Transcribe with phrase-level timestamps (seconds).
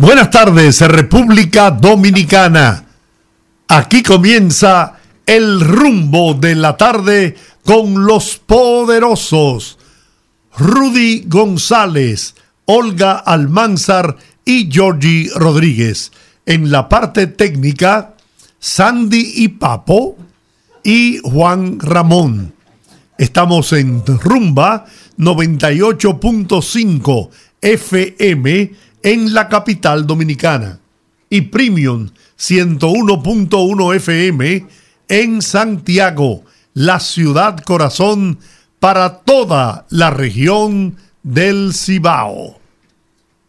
[0.00, 2.86] Buenas tardes, República Dominicana.
[3.68, 4.94] Aquí comienza
[5.26, 9.76] el rumbo de la tarde con los poderosos.
[10.56, 12.34] Rudy González,
[12.64, 16.12] Olga Almanzar y Georgie Rodríguez.
[16.46, 18.14] En la parte técnica,
[18.58, 20.16] Sandy y Papo
[20.82, 22.54] y Juan Ramón.
[23.18, 24.86] Estamos en Rumba
[25.18, 27.28] 98.5
[27.60, 30.78] FM en la capital dominicana
[31.28, 34.66] y Premium 101.1 FM
[35.08, 36.42] en Santiago,
[36.74, 38.38] la ciudad corazón
[38.78, 42.58] para toda la región del Cibao.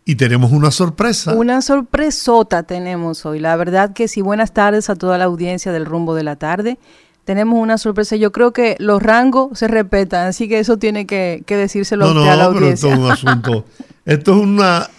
[0.03, 1.33] Y tenemos una sorpresa.
[1.33, 3.39] Una sorpresota tenemos hoy.
[3.39, 6.79] La verdad que sí, buenas tardes a toda la audiencia del rumbo de la tarde.
[7.23, 8.15] Tenemos una sorpresa.
[8.15, 12.45] Yo creo que los rangos se respetan, así que eso tiene que, decírselo a la
[12.45, 12.89] audiencia.
[12.89, 13.65] Pero esto es un asunto.
[14.05, 14.89] esto es una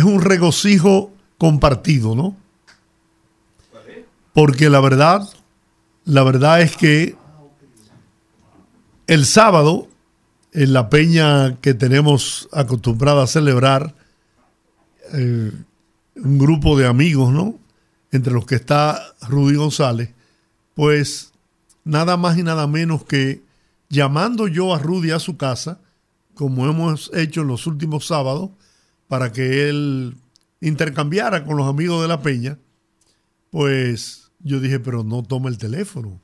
[0.00, 2.36] es un regocijo compartido, ¿no?
[4.32, 5.28] Porque la verdad,
[6.04, 7.16] la verdad es que
[9.06, 9.88] el sábado,
[10.52, 13.94] en la peña que tenemos acostumbrada a celebrar,
[15.12, 15.52] eh,
[16.16, 17.56] un grupo de amigos, ¿no?
[18.10, 20.14] Entre los que está Rudy González,
[20.74, 21.32] pues
[21.84, 23.42] nada más y nada menos que
[23.88, 25.78] llamando yo a Rudy a su casa,
[26.34, 28.50] como hemos hecho en los últimos sábados,
[29.10, 30.14] para que él
[30.60, 32.58] intercambiara con los amigos de la peña,
[33.50, 36.20] pues yo dije, pero no toma el teléfono.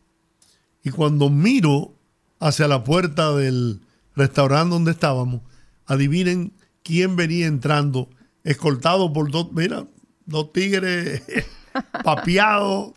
[0.85, 1.95] Y cuando miro
[2.39, 3.81] hacia la puerta del
[4.15, 5.41] restaurante donde estábamos,
[5.85, 6.53] adivinen
[6.85, 8.09] quién venía entrando,
[8.45, 9.85] escoltado por dos, mira,
[10.25, 11.25] dos tigres
[12.05, 12.93] papeados,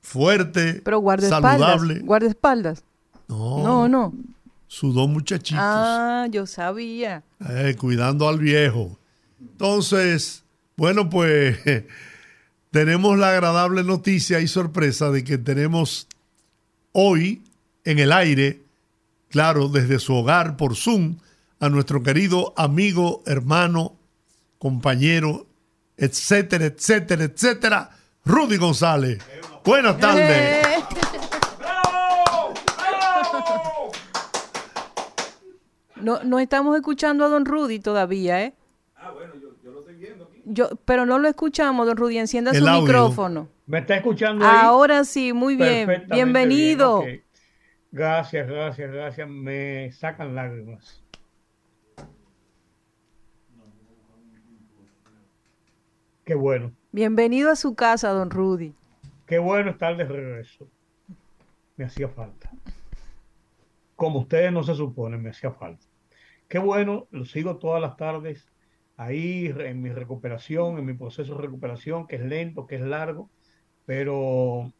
[0.00, 2.00] fuertes, pero saludable.
[2.00, 2.82] Guardaespaldas.
[3.28, 4.12] No, no, no
[4.66, 5.62] sus dos muchachitos.
[5.62, 7.22] Ah, yo sabía.
[7.48, 8.98] Eh, cuidando al viejo.
[9.40, 10.44] Entonces,
[10.76, 11.58] bueno, pues
[12.70, 16.08] tenemos la agradable noticia y sorpresa de que tenemos
[16.92, 17.42] hoy
[17.84, 18.62] en el aire,
[19.28, 21.18] claro, desde su hogar por Zoom,
[21.60, 23.96] a nuestro querido amigo, hermano,
[24.58, 25.46] compañero,
[25.96, 27.90] etcétera, etcétera, etcétera,
[28.24, 29.18] Rudy González.
[29.64, 30.66] Buenas tardes.
[36.06, 38.54] No, no estamos escuchando a don Rudy todavía, ¿eh?
[38.94, 40.40] Ah, bueno, yo, lo estoy viendo aquí.
[40.44, 42.18] Yo, pero no lo escuchamos, don Rudy.
[42.18, 43.48] Encienda su micrófono.
[43.66, 46.04] ¿Me está escuchando Ahora sí, muy bien.
[46.08, 47.02] Bienvenido.
[47.90, 49.28] Gracias, gracias, gracias.
[49.28, 51.02] Me sacan lágrimas.
[56.24, 56.70] Qué bueno.
[56.92, 58.76] Bienvenido a su casa, don Rudy.
[59.26, 60.68] Qué bueno estar de regreso.
[61.76, 62.52] Me hacía falta.
[63.96, 65.84] Como ustedes no se suponen, me hacía falta.
[66.48, 68.46] Qué bueno, lo sigo todas las tardes
[68.96, 73.30] ahí en mi recuperación, en mi proceso de recuperación, que es lento, que es largo,
[73.84, 74.72] pero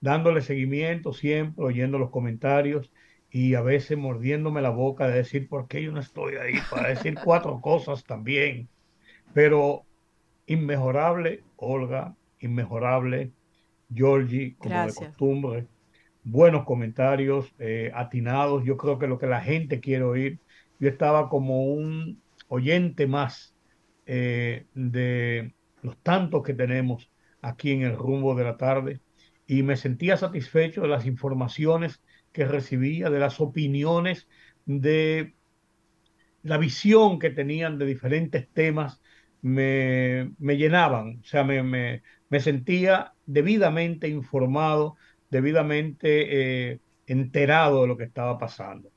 [0.00, 2.92] dándole seguimiento siempre, oyendo los comentarios
[3.30, 6.90] y a veces mordiéndome la boca de decir por qué yo no estoy ahí para
[6.90, 8.68] decir cuatro cosas también.
[9.32, 9.82] Pero
[10.46, 13.32] inmejorable, Olga, inmejorable,
[13.92, 15.66] Georgie, como de costumbre.
[16.22, 18.64] Buenos comentarios, eh, atinados.
[18.64, 20.38] Yo creo que lo que la gente quiere oír
[20.78, 23.54] yo estaba como un oyente más
[24.06, 27.10] eh, de los tantos que tenemos
[27.42, 29.00] aquí en el rumbo de la tarde
[29.46, 32.02] y me sentía satisfecho de las informaciones
[32.32, 34.28] que recibía, de las opiniones,
[34.66, 35.34] de
[36.42, 39.00] la visión que tenían de diferentes temas,
[39.42, 44.96] me, llenaban, o sea, me, me, sentía debidamente informado,
[45.30, 48.93] debidamente eh, enterado de lo que estaba pasando.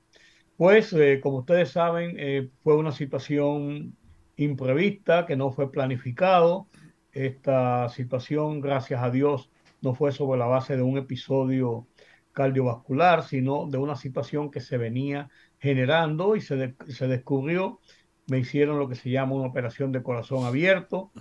[0.58, 3.96] Pues, eh, como ustedes saben, eh, fue una situación
[4.38, 6.68] imprevista que no fue planificado.
[7.12, 9.52] Esta situación, gracias a Dios,
[9.82, 11.88] no fue sobre la base de un episodio
[12.32, 17.80] cardiovascular, sino de una situación que se venía generando y se, se descubrió.
[18.26, 21.12] Me hicieron lo que se llama una operación de corazón abierto,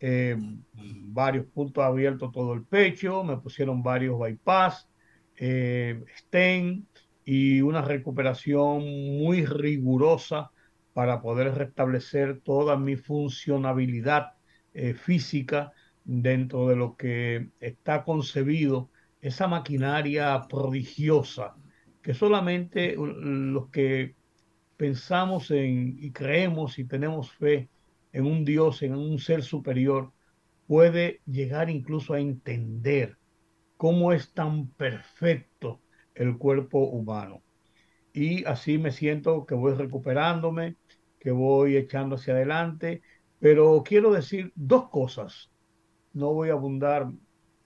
[0.00, 0.36] eh,
[0.72, 4.88] varios puntos abiertos todo el pecho, me pusieron varios bypass,
[5.36, 6.87] stent,
[7.30, 8.80] y una recuperación
[9.18, 10.50] muy rigurosa
[10.94, 14.32] para poder restablecer toda mi funcionabilidad
[14.72, 15.72] eh, física
[16.04, 18.90] dentro de lo que está concebido
[19.20, 21.54] esa maquinaria prodigiosa
[22.00, 24.16] que solamente los que
[24.78, 27.68] pensamos en y creemos y tenemos fe
[28.10, 30.14] en un Dios, en un ser superior,
[30.66, 33.18] puede llegar incluso a entender
[33.76, 35.82] cómo es tan perfecto
[36.18, 37.42] el cuerpo humano.
[38.12, 40.76] Y así me siento que voy recuperándome,
[41.20, 43.02] que voy echando hacia adelante,
[43.38, 45.50] pero quiero decir dos cosas.
[46.12, 47.08] No voy a abundar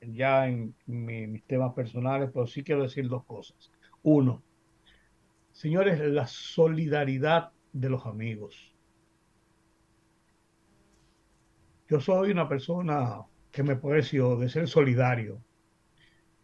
[0.03, 3.73] ya en, mis temas personales, pero sí quiero decir dos cosas.
[4.03, 4.43] Uno,
[5.53, 8.75] señores, la solidaridad de los amigos.
[11.89, 15.43] Yo soy una persona que me precio de ser solidario,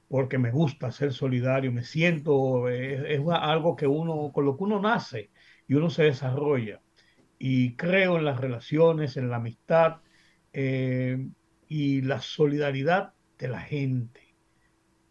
[0.09, 4.81] porque me gusta ser solidario, me siento, es, algo que uno, con lo que uno
[4.81, 5.31] nace
[5.67, 6.81] y uno se desarrolla.
[7.39, 9.99] Y creo en las relaciones, en la amistad
[10.53, 11.29] eh,
[11.69, 14.35] y la solidaridad de la gente,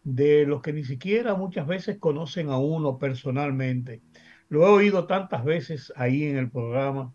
[0.04, 4.02] de los que ni siquiera muchas veces conocen a uno personalmente.
[4.48, 7.14] Lo he oído tantas veces ahí en el programa,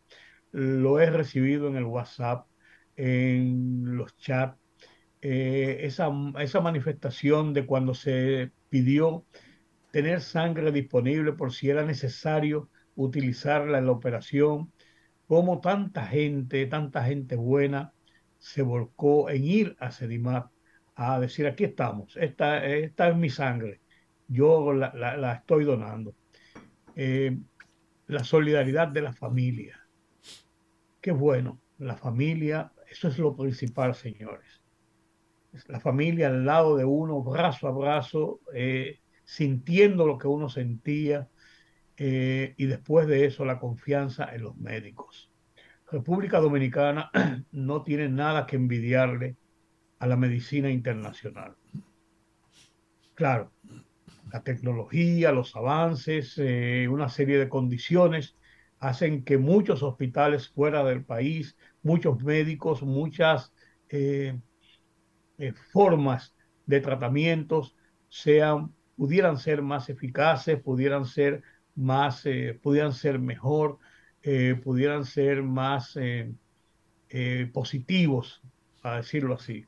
[0.52, 2.48] lo he recibido en el WhatsApp,
[2.96, 4.58] en los chats,
[5.26, 9.26] eh, esa, esa manifestación de cuando se pidió
[9.90, 14.74] tener sangre disponible por si era necesario utilizarla en la operación,
[15.26, 17.94] como tanta gente, tanta gente buena
[18.38, 20.52] se volcó en ir a Sedimat
[20.96, 23.80] a decir, aquí estamos, esta, esta es mi sangre,
[24.28, 26.16] yo la, estoy donando.
[26.98, 27.38] Eh,
[28.08, 29.80] la solidaridad de la familia.
[31.00, 34.63] Qué bueno, la familia, eso es lo principal, señores.
[35.68, 41.30] La familia al lado de uno, brazo a brazo, eh, sintiendo lo que uno sentía,
[41.96, 45.32] eh, y después de eso la confianza en los médicos.
[45.92, 47.12] República Dominicana
[47.52, 49.38] no tiene nada que envidiarle
[50.00, 51.56] a la medicina internacional.
[53.14, 53.52] Claro,
[54.32, 58.36] la tecnología, los avances, eh, una serie de condiciones
[58.80, 63.54] hacen que muchos hospitales fuera del país, muchos médicos, muchas
[65.38, 66.36] eh, formas
[66.66, 67.76] de tratamientos
[68.10, 71.44] sean, pudieran ser más eficaces, pudieran ser
[71.76, 72.24] más,
[72.62, 73.80] pudieran ser mejor,
[74.64, 75.98] pudieran ser más
[77.52, 78.44] positivos,
[78.84, 79.66] a decirlo así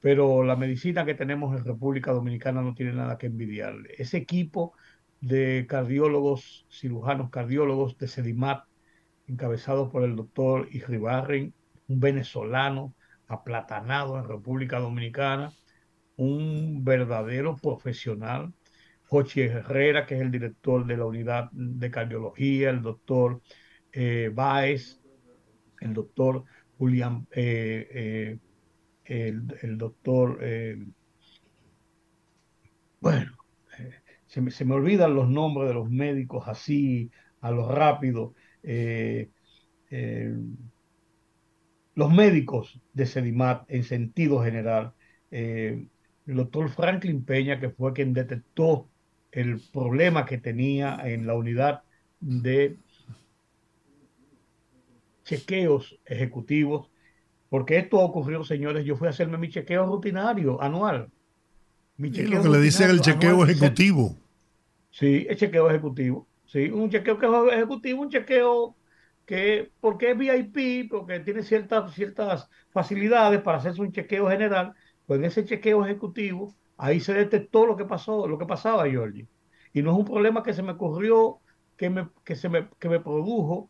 [0.00, 3.94] pero la medicina que tenemos en República Dominicana no tiene nada que envidiarle.
[3.98, 4.74] Ese equipo
[5.20, 8.64] de cardiólogos, cirujanos cardiólogos de Sedimat,
[9.26, 11.52] encabezado por el doctor Irribarren,
[11.88, 12.94] un venezolano
[13.28, 15.52] aplatanado en República Dominicana,
[16.16, 18.52] un verdadero profesional,
[19.08, 23.40] Jochi Herrera, que es el director de la unidad de cardiología, el doctor
[23.92, 25.00] eh, Baez,
[25.80, 26.44] el doctor
[26.76, 28.38] Julián eh, eh,
[29.62, 30.76] el, doctor, eh,
[33.00, 33.32] bueno,
[34.26, 37.10] se, me, se, me, olvidan los nombres de los médicos así,
[37.40, 38.34] a lo rápido.
[41.98, 44.92] Los médicos de Sedimat en sentido general,
[45.30, 45.88] el
[46.26, 48.88] doctor Franklin Peña, que fue quien detectó
[49.32, 51.82] el problema que tenía en la unidad
[52.20, 52.76] de
[55.24, 56.88] chequeos ejecutivos
[57.48, 61.08] porque esto ocurrió, señores, yo fui a hacerme mi chequeo rutinario anual.
[61.96, 64.14] Mi chequeo lo que le dicen el chequeo ejecutivo.
[64.90, 66.26] Sí, el chequeo ejecutivo.
[66.46, 68.74] Sí, un chequeo que es ejecutivo, un chequeo
[69.28, 74.72] que, porque es VIP, porque tiene ciertas, ciertas facilidades para hacerse un chequeo general,
[75.04, 79.28] pues en ese chequeo ejecutivo, ahí se detectó lo que pasó, lo que pasaba, Georgie.
[79.74, 81.40] Y no es un problema que se me ocurrió,
[81.76, 83.68] que me, que se me, que me produjo.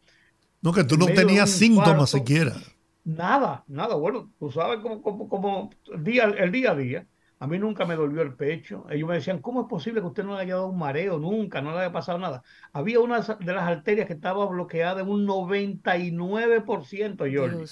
[0.62, 2.54] No, que tú no tenías síntomas siquiera.
[3.02, 3.96] Nada, nada.
[3.96, 7.06] Bueno, tú sabes como, como, el, día, el día a día.
[7.40, 8.86] A mí nunca me dolió el pecho.
[8.90, 11.18] Ellos me decían, ¿cómo es posible que usted no le haya dado un mareo?
[11.18, 12.42] Nunca, no le haya pasado nada.
[12.72, 17.64] Había una de las arterias que estaba bloqueada en un 99%, Jordi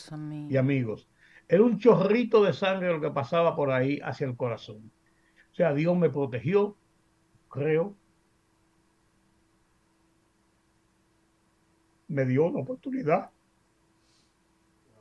[0.48, 1.08] y amigos.
[1.48, 4.92] Era un chorrito de sangre lo que pasaba por ahí hacia el corazón.
[5.52, 6.76] O sea, Dios me protegió,
[7.48, 7.96] creo.
[12.08, 13.30] Me dio una oportunidad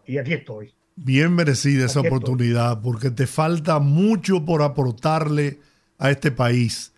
[0.06, 0.75] y aquí estoy.
[0.98, 5.60] Bien merecida esa oportunidad, porque te falta mucho por aportarle
[5.98, 6.94] a este país.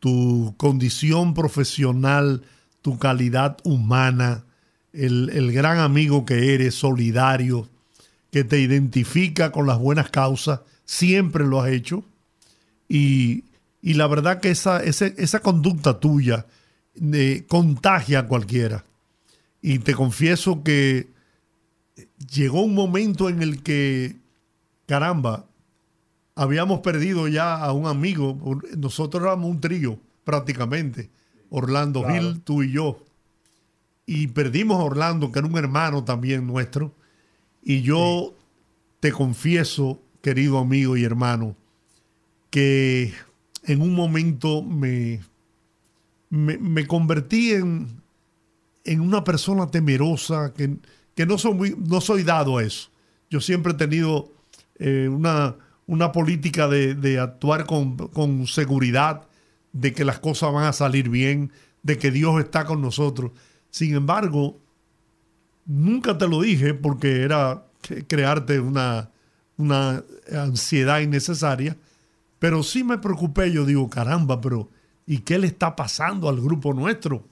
[0.00, 2.42] Tu condición profesional,
[2.80, 4.44] tu calidad humana,
[4.94, 7.68] el, gran amigo que eres, solidario,
[8.30, 12.04] que te identifica con las buenas causas, siempre lo has hecho.
[12.88, 13.44] Y,
[13.82, 16.46] la verdad que esa, esa, conducta tuya
[17.12, 18.84] eh, contagia a cualquiera.
[19.60, 21.11] Y te confieso que
[22.32, 24.16] llegó un momento en el que,
[24.86, 25.46] caramba,
[26.34, 28.60] habíamos perdido ya a un amigo.
[28.76, 31.10] Nosotros éramos un trío prácticamente.
[31.50, 33.04] Orlando Gil, tú y yo.
[34.06, 36.94] Y perdimos a Orlando, que era un hermano también nuestro.
[37.62, 38.34] Y yo
[39.00, 41.56] te confieso, querido amigo y hermano,
[42.50, 43.12] que
[43.64, 45.20] en un momento me,
[46.30, 48.02] me, convertí en,
[48.84, 50.78] en, una persona temerosa, que,
[51.14, 52.88] que no, soy muy, no soy dado a eso.
[53.30, 54.32] Yo siempre he tenido
[54.78, 59.22] eh, una, una, política de, de actuar con, con, seguridad,
[59.72, 61.52] de que las cosas van a salir bien,
[61.82, 63.32] de que Dios está con nosotros.
[63.70, 64.58] Sin embargo,
[65.64, 67.64] nunca te lo dije porque era
[68.06, 69.10] crearte una,
[69.56, 70.02] una
[70.32, 71.76] ansiedad innecesaria,
[72.38, 73.52] pero sí me preocupé.
[73.52, 74.68] Yo digo, caramba, pero
[75.06, 77.24] ¿y qué le está pasando al grupo nuestro?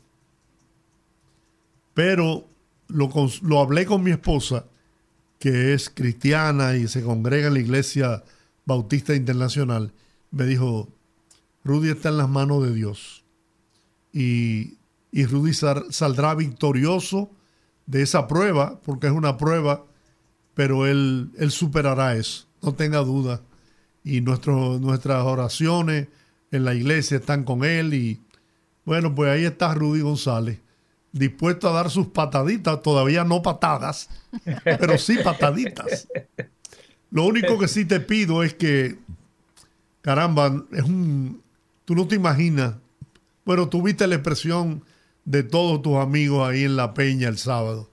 [1.95, 2.50] Pero
[2.92, 3.11] lo,
[3.42, 4.66] lo hablé con mi esposa
[5.38, 8.23] que es cristiana y se congrega en la Iglesia
[8.66, 9.92] Bautista Internacional,
[10.30, 10.88] me dijo,
[11.64, 13.25] Rudy está en las manos de Dios
[14.12, 14.76] y,
[15.11, 17.30] y Rudy saldrá victorioso
[17.87, 19.87] de esa prueba, porque es una prueba,
[20.54, 23.40] pero él, él superará eso, no tenga duda.
[24.04, 26.09] Y nuestras oraciones
[26.50, 28.20] en la iglesia están con él y
[28.85, 30.61] bueno, pues ahí está Rudy González
[31.12, 34.09] dispuesto a dar sus pataditas, todavía no patadas,
[34.64, 36.09] pero sí pataditas.
[37.11, 38.99] Lo único que sí te pido es que,
[40.00, 41.43] caramba, es un,
[41.85, 42.75] tú no te imaginas,
[43.45, 44.85] bueno, tuviste la expresión
[45.25, 47.90] de todos tus amigos ahí en La Peña el sábado,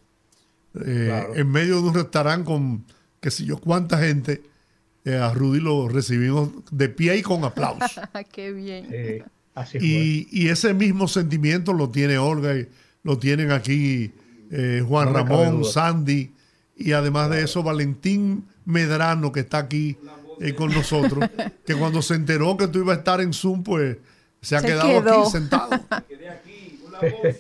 [0.86, 2.86] eh, en medio de un restaurante con,
[3.20, 4.44] qué sé yo, cuánta gente,
[5.06, 8.00] eh, a Rudy lo recibimos de pie y con aplausos.
[8.32, 9.26] Qué bien.
[9.80, 12.54] y, y, ese mismo sentimiento lo tiene Olga.
[12.56, 12.68] Y,
[13.08, 14.12] lo tienen aquí
[14.52, 16.34] eh, Juan Ramón, Sandy
[16.76, 19.96] y además de eso Valentín Medrano que está aquí
[20.42, 21.24] eh, con nosotros,
[21.66, 23.96] que cuando se enteró que tú ibas a estar en Zoom, pues
[24.42, 25.70] se ha quedado aquí sentado.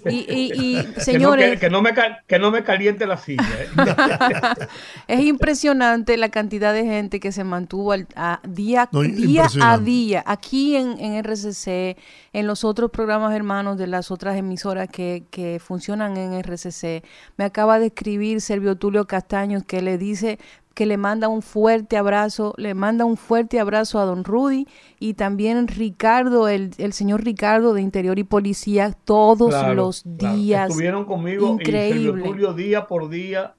[0.09, 1.59] Y, señores.
[1.59, 1.93] Que no, me,
[2.27, 3.43] que no me caliente la silla.
[3.59, 4.67] ¿eh?
[5.07, 10.75] es impresionante la cantidad de gente que se mantuvo a día, día a día aquí
[10.75, 11.97] en, en, RCC,
[12.33, 17.03] en los otros programas hermanos de las otras emisoras que, que funcionan en RCC.
[17.37, 20.39] Me acaba de escribir Servio Tulio Castaños que le dice
[20.77, 24.67] que le manda un fuerte abrazo, le manda un fuerte abrazo a don Rudy
[24.99, 30.69] y también Ricardo, el, el señor Ricardo de Interior y Policía, todos los días.
[30.69, 32.21] Estuvieron conmigo increíble.
[32.21, 33.55] y Julio día por día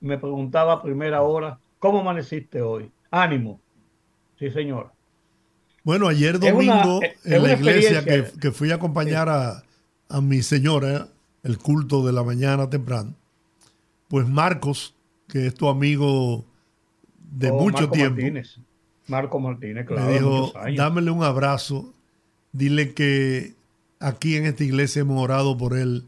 [0.00, 2.90] me preguntaba a primera hora, ¿cómo amaneciste hoy?
[3.12, 3.60] Ánimo.
[4.36, 4.90] Sí, señor.
[5.84, 9.62] Bueno, ayer domingo en la iglesia que, fui a acompañar a,
[10.08, 11.06] a mi señora,
[11.44, 13.14] el culto de la mañana temprano,
[14.08, 14.96] pues Marcos,
[15.28, 16.44] que es tu amigo
[17.36, 18.20] de oh, mucho tiempo.
[19.08, 20.06] Marco Martínez, claro.
[20.06, 21.94] Me dijo, dámele un abrazo,
[22.52, 23.54] dile que
[24.00, 26.06] aquí en esta iglesia hemos orado por él.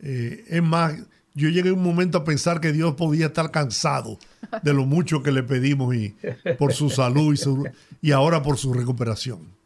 [0.00, 0.94] Eh, es más,
[1.34, 4.18] yo llegué un momento a pensar que Dios podía estar cansado
[4.62, 6.14] de lo mucho que le pedimos y
[6.58, 9.56] por su salud y, y ahora por su recuperación.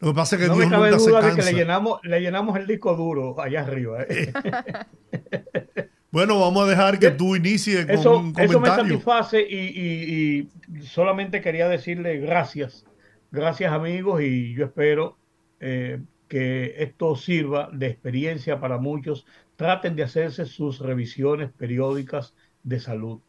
[0.00, 1.34] Lo que pasa es que Dios nunca se cansa.
[1.34, 4.04] que le llenamos, le llenamos el disco duro allá arriba.
[4.08, 4.30] ¿eh?
[6.10, 8.58] Bueno, vamos a dejar que tú inicies con eso, un comentario.
[8.58, 10.48] Eso me satisface y,
[10.82, 12.86] solamente quería decirle gracias.
[13.30, 15.18] Gracias amigos y yo espero
[15.60, 19.26] eh, que esto sirva de experiencia para muchos.
[19.56, 23.20] Traten de hacerse sus revisiones periódicas de salud.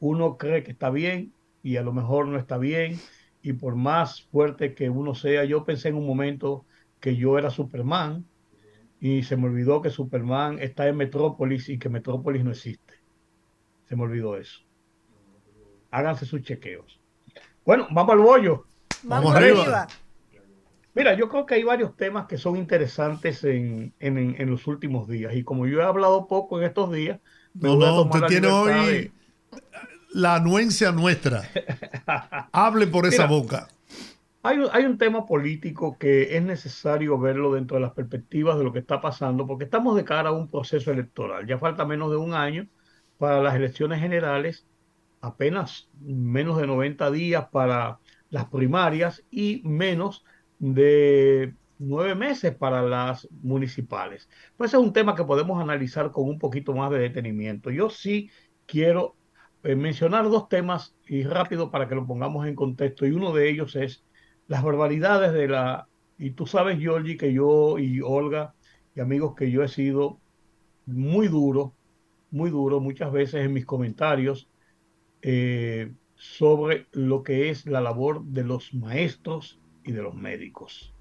[0.00, 2.98] Uno cree que está bien y a lo mejor no está bien
[3.42, 6.64] y por más fuerte que uno sea, yo pensé en un momento
[6.98, 8.24] que yo era Superman
[9.04, 12.94] y se me olvidó que Superman está en Metrópolis y que Metrópolis no existe.
[13.86, 14.60] Se me olvidó eso.
[15.90, 16.98] Háganse sus chequeos.
[17.66, 18.64] Bueno, vamos al bollo.
[19.02, 19.86] Vamos, arriba.
[20.94, 23.92] Mira, yo creo que hay varios temas que son interesantes en,
[24.38, 25.34] los últimos días.
[25.36, 27.20] Y como yo he hablado poco en estos días,
[27.52, 29.12] no, no, usted tiene hoy
[30.14, 31.42] la anuencia nuestra.
[32.52, 33.68] Hable por esa boca.
[34.46, 38.80] Hay, un tema político que es necesario verlo dentro de las perspectivas de lo que
[38.80, 41.46] está pasando, porque estamos de cara a un proceso electoral.
[41.46, 42.68] Ya falta menos de un año
[43.16, 44.66] para las elecciones generales,
[45.22, 50.26] apenas menos de 90 días para las primarias y menos
[50.58, 54.28] de nueve meses para las municipales.
[54.58, 57.70] Pues es un tema que podemos analizar con un poquito más de detenimiento.
[57.70, 58.30] Yo sí
[58.66, 59.16] quiero
[59.62, 63.48] eh, mencionar dos temas y rápido para que lo pongamos en contexto y uno de
[63.48, 64.04] ellos es
[64.48, 65.88] las barbaridades de la...
[66.18, 68.54] Y tú sabes, Georgie, que yo y Olga
[68.94, 70.18] y amigos que yo he sido
[70.86, 71.74] muy duro,
[72.30, 74.48] muy duro muchas veces en mis comentarios,
[75.22, 80.94] eh, sobre lo que es la labor de los maestros y de los médicos.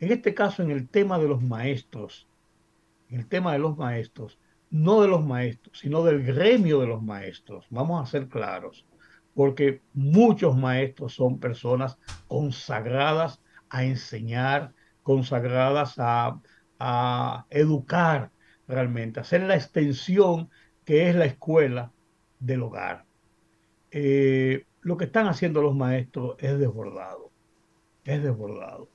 [0.00, 2.26] En este caso, en el tema de los maestros,
[3.08, 4.38] en el tema de los maestros,
[4.70, 7.66] no de los maestros, sino del gremio de los maestros.
[7.70, 8.84] Vamos a ser claros,
[9.36, 16.40] porque muchos maestros son personas consagradas a enseñar, consagradas a,
[17.50, 18.30] educar
[18.66, 20.48] realmente, a hacer la extensión
[20.86, 21.92] que es la escuela
[22.40, 23.04] del hogar.
[23.90, 27.30] Eh, lo que están haciendo los maestros es desbordado,
[28.04, 28.88] es desbordado.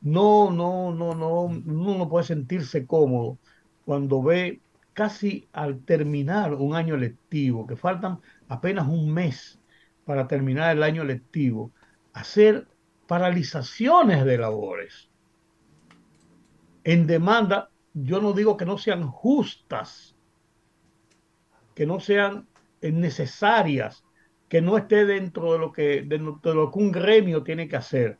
[0.00, 3.38] No, no, no, no, uno no puede sentirse cómodo
[3.84, 4.60] cuando ve
[4.92, 9.59] casi al terminar un año lectivo, que faltan apenas un mes
[10.10, 11.70] para terminar el año lectivo,
[12.12, 12.66] hacer
[13.06, 15.08] paralizaciones de labores
[16.82, 20.16] en demanda, yo no digo que no sean justas,
[21.76, 22.48] que no sean
[22.82, 24.04] necesarias,
[24.48, 28.18] que no esté dentro de lo que, de, lo que un gremio tiene que hacer,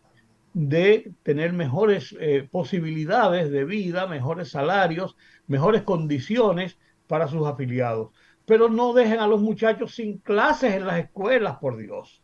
[0.53, 5.17] de tener mejores eh, posibilidades de vida, mejores salarios,
[5.49, 6.79] mejores condiciones
[7.09, 8.11] para sus afiliados.
[8.50, 12.21] Pero no dejen a los muchachos sin clases en las escuelas, por Dios.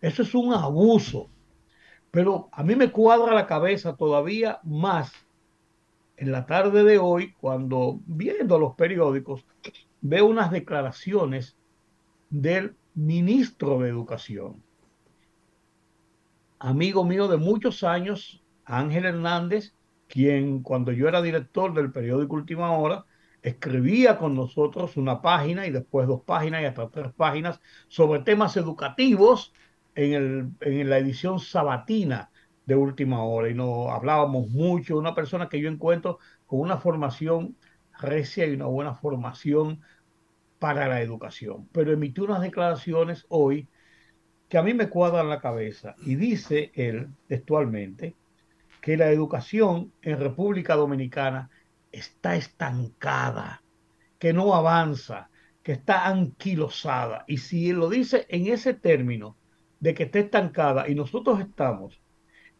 [0.00, 1.28] Eso es un abuso.
[2.10, 5.12] Pero a mí me cuadra la cabeza todavía más
[6.16, 9.44] en la tarde de hoy, cuando viendo los periódicos,
[10.00, 11.58] veo unas declaraciones
[12.30, 14.62] del ministro de Educación,
[16.58, 19.74] amigo mío de muchos años, Ángel Hernández,
[20.08, 23.04] quien cuando yo era director del periódico Última Hora,
[23.46, 28.56] escribía con nosotros una página y después dos páginas y hasta tres páginas sobre temas
[28.56, 29.54] educativos
[29.94, 32.30] en, el, en la edición sabatina
[32.66, 33.48] de última hora.
[33.48, 37.56] Y nos hablábamos mucho, una persona que yo encuentro con una formación
[38.00, 39.80] recia y una buena formación
[40.58, 43.68] para la educación, pero emitió unas declaraciones hoy
[44.48, 45.94] que a mí me cuadran la cabeza.
[46.04, 48.16] Y dice él textualmente
[48.80, 51.48] que la educación en República Dominicana
[51.98, 53.62] está estancada,
[54.18, 55.30] que no avanza,
[55.62, 57.24] que está anquilosada.
[57.26, 59.36] Y si lo dice en ese término
[59.80, 62.00] de que está estancada y nosotros estamos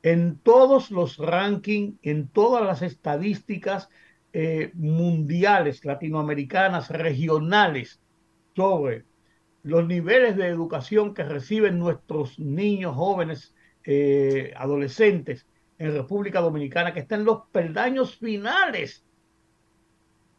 [0.02, 3.88] en todos los rankings, en todas las estadísticas
[4.32, 8.00] eh, mundiales, latinoamericanas, regionales,
[8.54, 9.06] sobre
[9.62, 15.46] los niveles de educación que reciben nuestros niños, jóvenes, eh, adolescentes
[15.78, 19.05] en República Dominicana, que están en los peldaños finales,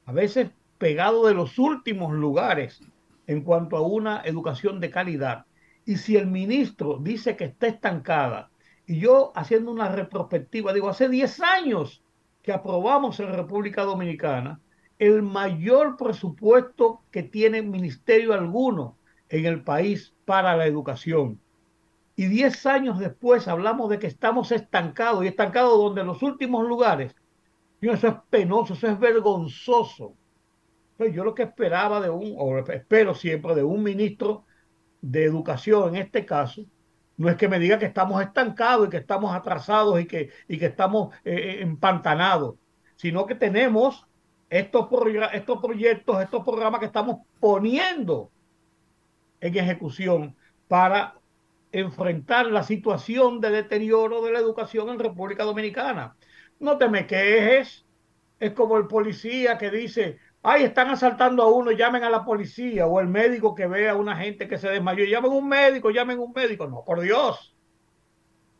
[0.07, 2.81] a veces pegado de los últimos lugares
[3.27, 5.45] en cuanto a una educación de calidad.
[5.85, 8.49] Y si el ministro dice que está estancada,
[8.85, 12.03] y yo haciendo una retrospectiva, digo, hace 10 años
[12.41, 14.61] que aprobamos en República Dominicana
[14.97, 18.95] el mayor presupuesto que tiene ministerio alguno
[19.27, 21.41] en el país para la educación.
[22.15, 27.13] Y 10 años después hablamos de que estamos estancados y estancados donde los últimos lugares.
[27.81, 30.15] Y eso es penoso, eso es vergonzoso.
[30.97, 34.45] Yo lo que esperaba de un, o espero siempre de un ministro
[35.01, 36.63] de educación en este caso,
[37.17, 40.57] no es que me diga que estamos estancados y que estamos atrasados y que, y
[40.57, 42.55] que estamos eh, eh, empantanados,
[42.95, 44.07] sino que tenemos
[44.49, 44.87] estos,
[45.33, 48.31] estos proyectos, estos programas que estamos poniendo
[49.41, 50.35] en ejecución
[50.67, 51.15] para
[51.71, 56.15] enfrentar la situación de deterioro de la educación en República Dominicana.
[56.59, 57.85] No te me quejes,
[58.39, 62.87] es como el policía que dice, ay, están asaltando a uno, llamen a la policía,
[62.87, 65.91] o el médico que ve a una gente que se desmayó, llamen a un médico,
[65.91, 66.67] llamen un médico.
[66.67, 67.55] No, por Dios.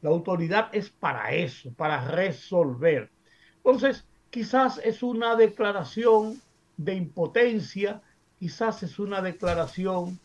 [0.02, 3.10] La autoridad es para eso, para resolver.
[3.58, 6.42] Entonces, quizás es una declaración
[6.78, 8.02] de impotencia,
[8.40, 10.20] quizás es una declaración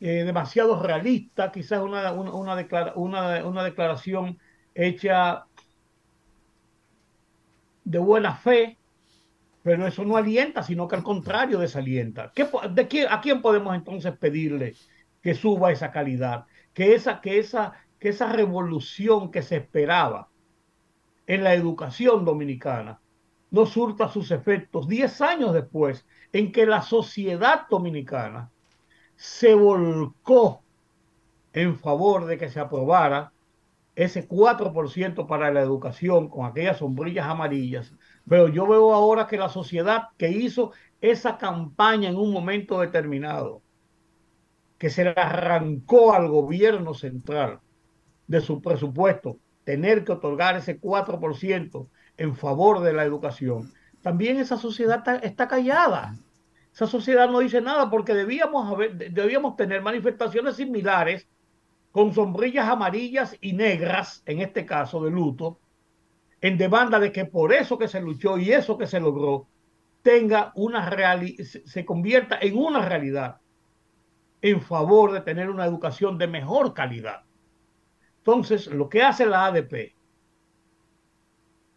[0.00, 2.34] eh, demasiado realista, quizás una, una,
[2.96, 4.38] una, una declaración
[4.74, 5.46] hecha
[7.84, 8.78] de buena fe,
[9.62, 12.32] pero eso no alienta, sino que al contrario desalienta.
[12.34, 14.74] ¿Qué, de ¿A quién podemos entonces pedirle
[15.20, 16.46] que suba esa calidad?
[16.72, 20.28] Que esa, que, esa, que esa revolución que se esperaba
[21.26, 23.00] en la educación dominicana
[23.50, 28.50] no surta sus efectos diez años después en que la sociedad dominicana
[29.14, 30.64] se volcó
[31.52, 33.31] en favor de que se aprobara
[33.94, 37.92] ese 4% para la educación con aquellas sombrillas amarillas
[38.28, 43.62] pero yo veo ahora que la sociedad que hizo esa campaña en un momento determinado,
[44.78, 47.60] que se le arrancó al gobierno central
[48.26, 54.56] de su presupuesto, tener que otorgar ese 4% en favor de la educación, también esa
[54.56, 56.16] sociedad está, callada.
[56.72, 58.76] Esa sociedad no dice nada porque debíamos,
[59.10, 61.28] debíamos tener manifestaciones similares
[61.92, 65.60] con sombrillas amarillas y negras, en este caso de luto,
[66.40, 69.46] en demanda de que por eso que se luchó y eso que se logró
[70.02, 73.40] tenga una realidad, se convierta en una realidad
[74.40, 77.22] en favor de tener una educación de mejor calidad.
[78.18, 79.94] Entonces, lo que hace la ADP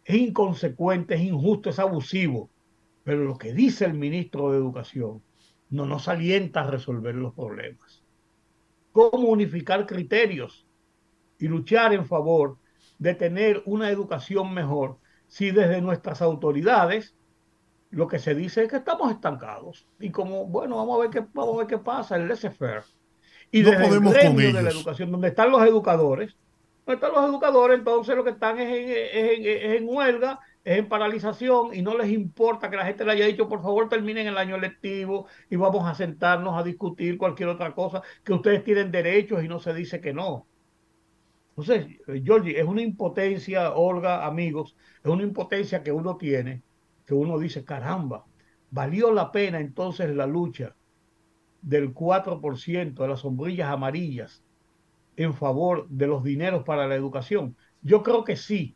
[0.04, 2.50] es inconsecuente, es injusto, es abusivo,
[3.04, 5.22] pero lo que dice el ministro de Educación
[5.70, 8.05] no nos alienta a resolver los problemas.
[8.96, 10.66] ¿Cómo unificar criterios
[11.38, 12.56] y luchar en favor
[12.98, 14.96] de tener una educación mejor.
[15.28, 17.14] Si desde nuestras autoridades
[17.90, 19.86] lo que se dice es que estamos estancados.
[20.00, 22.84] Y como bueno vamos a ver qué vamos a ver qué pasa el laissez-faire.
[23.50, 26.34] Y no desde podemos el de la educación donde están los educadores
[26.86, 30.88] donde están los educadores entonces lo que están es en, es en, huelga es en
[30.88, 34.36] paralización y no les importa que la gente le haya dicho por favor terminen el
[34.36, 39.44] año lectivo y vamos a sentarnos a discutir cualquier otra cosa que ustedes tienen derechos
[39.44, 40.48] y no se dice que no
[41.56, 41.86] entonces,
[42.22, 46.62] Georgie, es una impotencia, Olga, amigos, es una impotencia que uno tiene,
[47.06, 48.26] que uno dice, caramba,
[48.70, 50.76] valió la pena entonces la lucha
[51.62, 54.44] del 4% de las sombrillas amarillas
[55.16, 57.56] en favor de los dineros para la educación.
[57.80, 58.75] Yo creo que sí.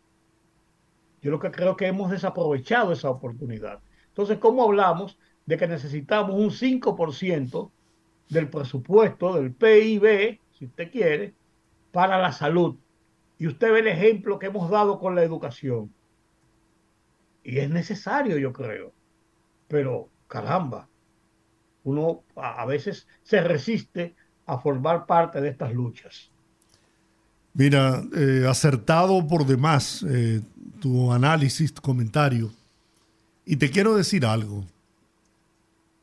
[1.22, 3.80] Yo lo que creo que hemos desaprovechado esa oportunidad.
[4.09, 7.70] Entonces, ¿cómo hablamos de que necesitamos un 5%
[8.28, 11.35] del presupuesto, del PIB, si usted quiere,
[11.92, 12.76] para la salud.
[13.38, 15.92] Y usted ve el ejemplo que hemos dado con la educación.
[17.42, 18.92] Y es necesario, yo creo.
[19.66, 20.88] Pero, caramba,
[21.85, 24.14] uno a, veces se resiste
[24.46, 26.30] a formar parte de estas luchas.
[27.54, 30.40] Mira, eh, acertado por demás eh,
[30.80, 32.50] tu análisis, tu comentario.
[33.46, 34.64] Y te quiero decir algo.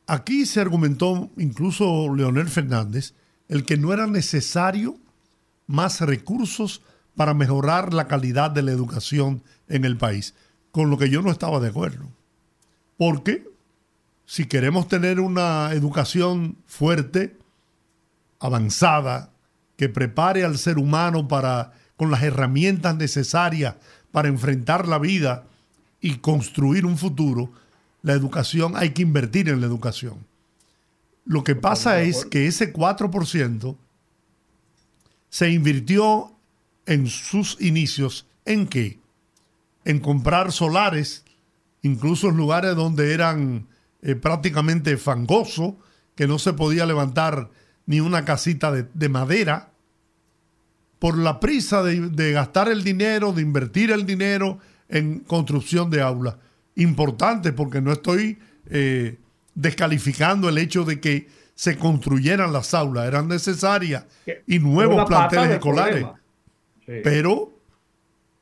[0.06, 3.14] Aquí se argumentó, incluso Leonel Fernández,
[3.48, 4.96] el que no era necesario
[5.66, 6.82] más recursos
[7.14, 10.34] para mejorar la calidad de la educación en el país,
[10.70, 12.08] con lo que yo no estaba de acuerdo.
[12.96, 13.46] Porque
[14.24, 17.36] si queremos tener una educación fuerte,
[18.40, 19.30] avanzada,
[19.76, 23.74] que prepare al ser humano para con las herramientas necesarias
[24.12, 25.46] para enfrentar la vida
[26.00, 27.52] y construir un futuro,
[28.02, 30.26] la educación hay que invertir en la educación.
[31.24, 33.76] Lo que pasa es que ese 4%
[35.28, 36.32] se invirtió
[36.86, 38.98] en sus inicios en qué?
[39.84, 41.24] En comprar solares,
[41.82, 43.66] incluso en lugares donde eran
[44.00, 45.74] eh, prácticamente fangosos,
[46.14, 47.50] que no se podía levantar
[47.86, 49.70] ni una casita de, madera,
[50.98, 54.58] por la prisa de, gastar el dinero, de invertir el dinero
[54.88, 56.36] en construcción de aulas.
[56.76, 59.18] Importante porque no estoy eh,
[59.54, 64.04] descalificando el hecho de que se construyeran las aulas, eran necesarias
[64.46, 66.06] y nuevos planteles escolares,
[67.02, 67.52] pero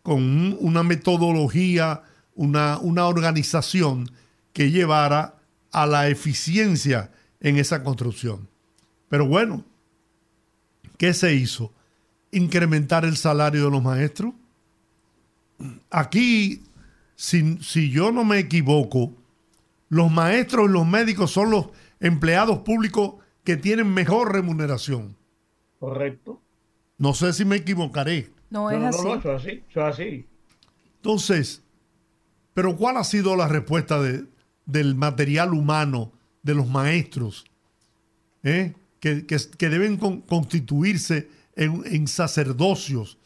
[0.03, 2.03] con una metodología,
[2.35, 4.11] una, una organización
[4.53, 5.37] que llevara
[5.73, 8.49] a la eficiencia en esa construcción.
[9.09, 9.65] Pero bueno,
[10.99, 11.73] ¿qué se hizo?
[12.37, 14.35] Incrementar el salario de los maestros.
[15.91, 16.63] Aquí,
[17.15, 19.15] si, si yo no me equivoco,
[19.89, 21.69] los maestros y los médicos son los
[22.01, 25.17] empleados públicos que tienen mejor remuneración.
[25.79, 26.41] Correcto.
[26.99, 28.31] No sé si me equivocaré.
[28.51, 29.03] No es así.
[29.03, 30.27] No, no, así, así.
[30.97, 31.63] Entonces,
[32.55, 34.25] pero ¿cuál ha sido la respuesta de,
[34.65, 37.45] del material humano, de los maestros,
[38.43, 38.75] eh?
[39.01, 43.19] que, deben constituirse en, sacerdocios,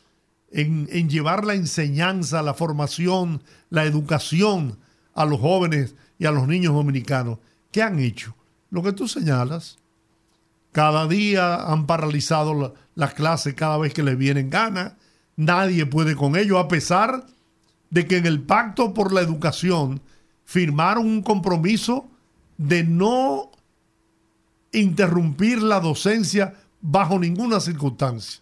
[0.51, 4.79] en, llevar la enseñanza, la formación, la educación
[5.15, 7.39] a los jóvenes y a los niños dominicanos?
[7.71, 8.35] ¿Qué han hecho?
[8.71, 9.79] lo que tú señalas.
[10.73, 14.93] Cada día han paralizado las clases cada vez que les vienen ganas.
[15.37, 17.27] Nadie puede con ello, a pesar
[17.91, 20.01] de que en el Pacto por la Educación
[20.45, 22.09] firmaron un compromiso
[22.57, 23.51] de no
[24.73, 28.41] interrumpir la docencia bajo ninguna circunstancia.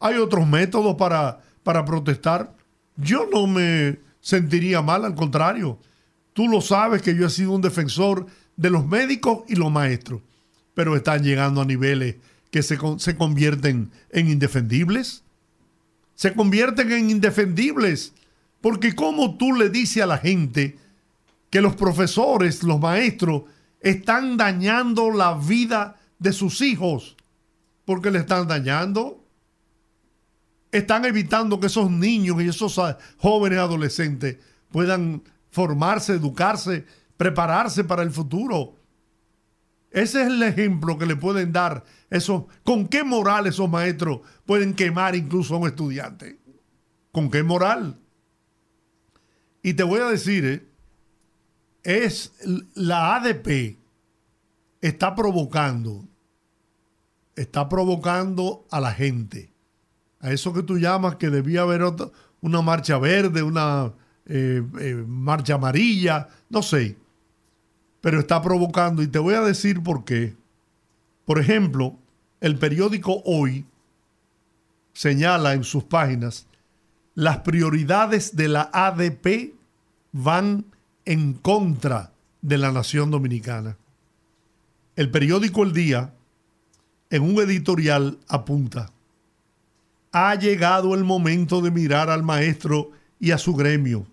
[0.00, 2.54] Hay otros métodos para, para protestar.
[2.96, 5.78] Yo no me sentiría mal, al contrario.
[6.32, 8.26] Tú lo sabes que yo he sido un defensor
[8.56, 10.20] de los médicos y los maestros,
[10.74, 12.16] pero están llegando a niveles
[12.50, 15.22] que se, se convierten en indefendibles.
[16.14, 18.12] Se convierten en indefendibles,
[18.60, 20.76] porque como tú le dices a la gente
[21.50, 23.42] que los profesores, los maestros,
[23.80, 27.16] están dañando la vida de sus hijos,
[27.88, 29.24] porque le están dañando,
[30.70, 32.78] están evitando que esos niños y esos
[33.16, 34.36] jóvenes adolescentes
[34.70, 36.84] puedan formarse, educarse
[37.16, 38.76] prepararse para el futuro.
[39.90, 41.82] Ese es el ejemplo que le pueden dar.
[42.10, 46.38] Eso, ¿Con qué moral esos maestros pueden quemar incluso a un estudiante?
[47.10, 47.98] ¿Con qué moral?
[49.62, 50.68] Y te voy a decir, ¿eh?
[51.84, 52.34] es
[52.74, 53.78] la ADP
[54.82, 56.06] está provocando,
[57.38, 59.52] está provocando a la gente,
[60.20, 61.82] a eso que tú llamas que debía haber
[62.40, 63.92] una marcha verde, una
[64.26, 66.96] eh, eh, marcha amarilla, no sé,
[68.00, 70.36] pero está provocando y te voy a decir por qué.
[71.24, 71.96] Por ejemplo,
[72.40, 73.64] el periódico Hoy
[74.92, 76.46] señala en sus páginas
[77.14, 79.54] las prioridades de la ADP
[80.12, 80.64] van
[81.04, 83.76] en contra de la nación dominicana.
[84.94, 86.14] El periódico El Día,
[87.10, 88.90] en un editorial, apunta,
[90.12, 92.90] ha llegado el momento de mirar al maestro
[93.20, 94.06] y a su gremio.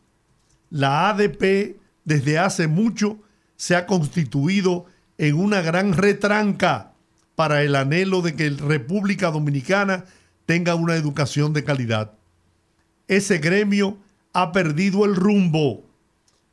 [0.70, 3.20] La ADP desde hace mucho
[3.56, 4.86] se ha constituido
[5.18, 6.92] en una gran retranca
[7.36, 10.06] para el anhelo de que la República Dominicana
[10.46, 12.12] tenga una educación de calidad.
[13.08, 13.98] Ese gremio
[14.34, 15.86] ha perdido el rumbo,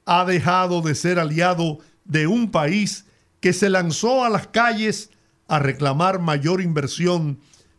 [0.04, 3.06] ha dejado de ser aliado de un país
[3.40, 5.10] que se lanzó a las calles
[5.48, 7.38] a reclamar mayor inversión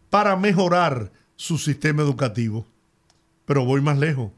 [0.10, 2.66] para mejorar su sistema educativo.
[3.46, 4.32] Pero voy más lejos.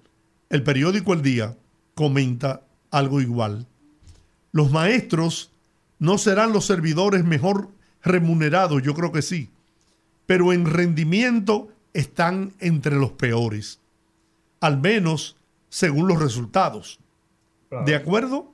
[0.49, 1.57] El periódico El Día
[1.95, 2.61] comenta
[2.91, 3.67] algo igual.
[4.51, 5.51] Los maestros
[5.99, 7.69] no serán los servidores mejor
[8.03, 9.49] remunerados, yo creo que sí,
[10.25, 13.79] pero en rendimiento están entre los peores,
[14.59, 15.37] al menos
[15.69, 16.99] según los resultados.
[17.85, 18.53] ¿De acuerdo?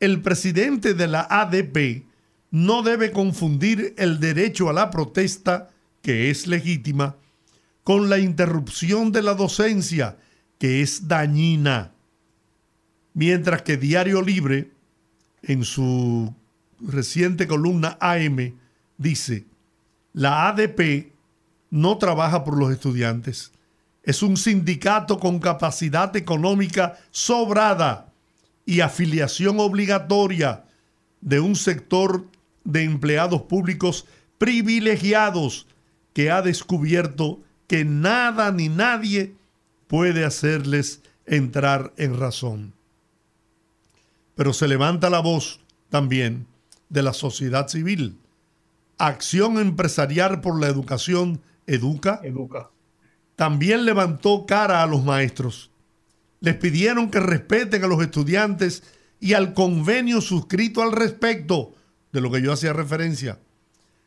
[0.00, 2.04] El presidente de la ADP
[2.50, 5.70] no debe confundir el derecho a la protesta,
[6.02, 7.16] que es legítima,
[7.84, 10.16] con la interrupción de la docencia,
[10.58, 11.92] que es dañina.
[13.14, 14.70] Mientras que Diario Libre,
[15.42, 16.34] en su
[16.80, 18.54] reciente columna AM,
[18.98, 19.44] dice,
[20.12, 21.12] la ADP
[21.70, 23.52] no trabaja por los estudiantes.
[24.02, 28.12] Es un sindicato con capacidad económica sobrada
[28.66, 30.64] y afiliación obligatoria
[31.20, 32.24] de un sector
[32.64, 34.06] de empleados públicos
[34.38, 35.66] privilegiados
[36.12, 39.34] que ha descubierto que nada ni nadie
[39.86, 42.72] puede hacerles entrar en razón.
[44.34, 46.46] Pero se levanta la voz también
[46.88, 48.20] de la sociedad civil
[49.00, 52.68] Acción Empresarial por la Educación, Educa, Educa,
[53.34, 55.70] también levantó cara a los maestros.
[56.40, 58.82] Les pidieron que respeten a los estudiantes
[59.18, 61.72] y al convenio suscrito al respecto,
[62.12, 63.38] de lo que yo hacía referencia.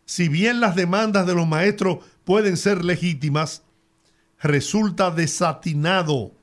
[0.05, 3.63] Si bien las demandas de los maestros pueden ser legítimas,
[4.41, 6.33] resulta desatinado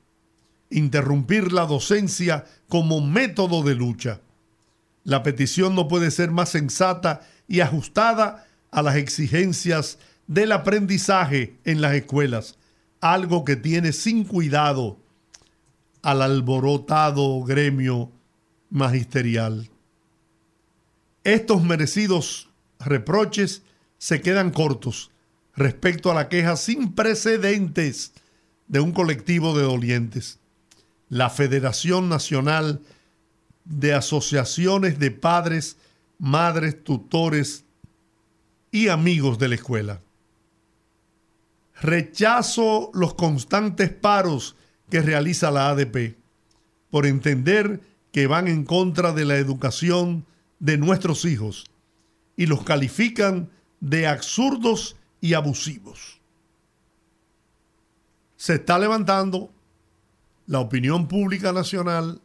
[0.69, 4.21] interrumpir la docencia como método de lucha.
[5.03, 11.81] La petición no puede ser más sensata y ajustada a las exigencias del aprendizaje en
[11.81, 12.57] las escuelas,
[13.01, 14.97] algo que tiene sin cuidado
[16.01, 18.11] al alborotado gremio
[18.69, 19.70] magisterial.
[21.23, 23.63] Estos merecidos reproches
[23.97, 25.11] se quedan cortos
[25.55, 28.13] respecto a la queja sin precedentes
[28.67, 30.39] de un colectivo de dolientes.
[31.09, 32.81] La Federación Nacional
[33.65, 35.77] de Asociaciones de Padres
[36.21, 37.65] madres, tutores
[38.69, 40.01] y amigos de la escuela.
[41.81, 44.55] Rechazo los constantes paros
[44.91, 46.15] que realiza la ADP
[46.91, 47.81] por entender
[48.11, 50.25] que van en contra de la educación
[50.61, 51.65] de nuestros hijos
[52.37, 53.49] y los califican
[53.81, 56.21] de absurdos y abusivos.
[58.37, 59.51] Se está levantando
[60.45, 62.21] la opinión pública nacional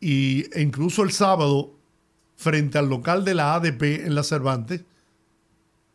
[0.00, 1.74] y, e incluso el sábado
[2.36, 4.84] frente al local de la ADP en la Cervantes,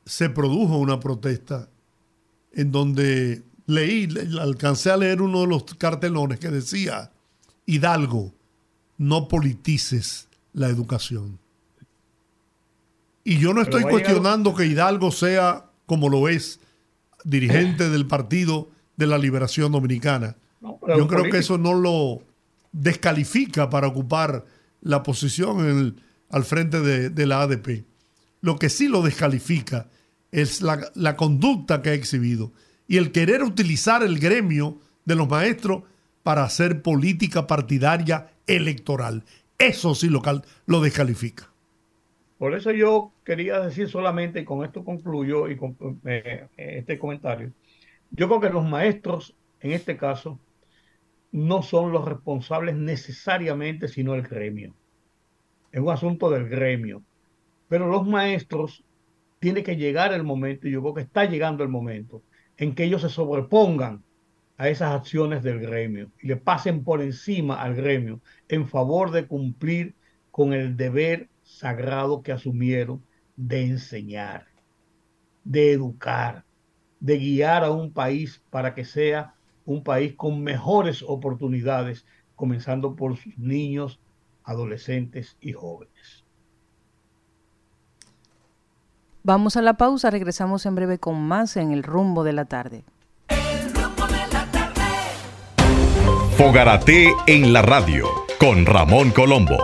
[0.05, 1.69] se produjo una protesta
[2.53, 4.07] en donde leí,
[4.39, 7.11] alcancé a leer uno de los cartelones que decía,
[7.65, 8.33] Hidalgo,
[8.97, 11.39] no politices la educación.
[13.27, 16.61] Y yo no estoy cuestionando que Hidalgo sea, como lo es,
[17.25, 20.37] dirigente del Partido de la Liberación Dominicana.
[20.61, 22.23] yo creo que eso no lo
[22.71, 24.45] descalifica para ocupar
[24.79, 27.83] la posición en el, al frente de, la ADP.
[28.39, 29.89] Lo que sí lo descalifica
[30.31, 32.53] es la, la, conducta que ha exhibido
[32.87, 35.83] y el querer utilizar el gremio de los maestros
[36.23, 39.25] para hacer política partidaria electoral.
[39.57, 40.21] Eso sí lo,
[40.65, 41.49] lo descalifica.
[42.37, 47.51] Por eso yo quería decir solamente, y con esto concluyo y con, eh, este comentario,
[48.11, 50.39] yo creo que los maestros, en este caso,
[51.31, 54.73] no son los responsables necesariamente, sino el gremio
[55.71, 57.03] es un asunto del gremio.
[57.67, 58.83] Pero los maestros
[59.39, 62.23] tiene que llegar el momento, y yo creo que está llegando el momento,
[62.57, 64.03] en que ellos se sobrepongan
[64.57, 69.27] a esas acciones del gremio y le pasen por encima al gremio en favor de
[69.27, 69.93] cumplir
[70.31, 73.03] con el deber sagrado que asumieron
[73.35, 74.45] de enseñar,
[75.43, 76.45] de educar,
[76.99, 79.33] de guiar a un país para que sea
[79.65, 83.99] un país con mejores oportunidades, comenzando por sus niños,
[84.43, 86.23] adolescentes y jóvenes.
[89.23, 92.85] Vamos a la pausa, regresamos en breve con más en el rumbo de la tarde.
[96.37, 98.05] Fogarate en la radio
[98.39, 99.57] con Ramón Colombo.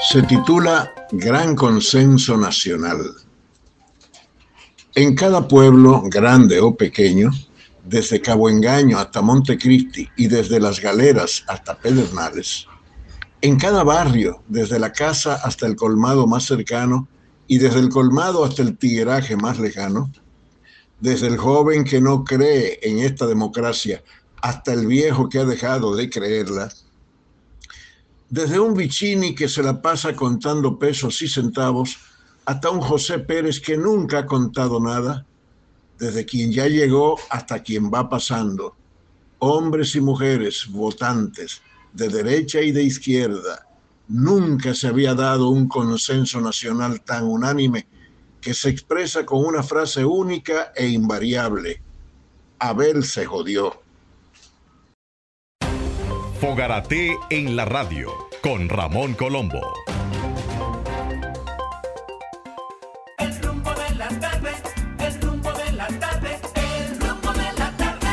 [0.00, 3.00] Se titula Gran Consenso Nacional.
[4.94, 7.32] En cada pueblo, grande o pequeño,
[7.84, 12.66] desde Cabo Engaño hasta Montecristi y desde Las Galeras hasta Pedernales,
[13.40, 17.08] en cada barrio, desde la casa hasta el colmado más cercano
[17.48, 20.12] y desde el colmado hasta el tigueraje más lejano,
[21.00, 24.02] desde el joven que no cree en esta democracia
[24.42, 26.68] hasta el viejo que ha dejado de creerla,
[28.30, 31.96] desde un Vicini que se la pasa contando pesos y centavos
[32.44, 35.26] hasta un José Pérez que nunca ha contado nada,
[35.98, 38.76] desde quien ya llegó hasta quien va pasando,
[39.38, 41.62] hombres y mujeres votantes,
[41.92, 43.66] de derecha y de izquierda,
[44.08, 47.86] nunca se había dado un consenso nacional tan unánime
[48.40, 51.82] que se expresa con una frase única e invariable.
[52.58, 53.82] Abel se jodió.
[56.40, 58.12] Fogarate en la radio
[58.44, 59.60] con Ramón Colombo.
[63.18, 64.50] El rumbo de la tarde,
[65.00, 68.06] el rumbo de la tarde, el rumbo de la tarde.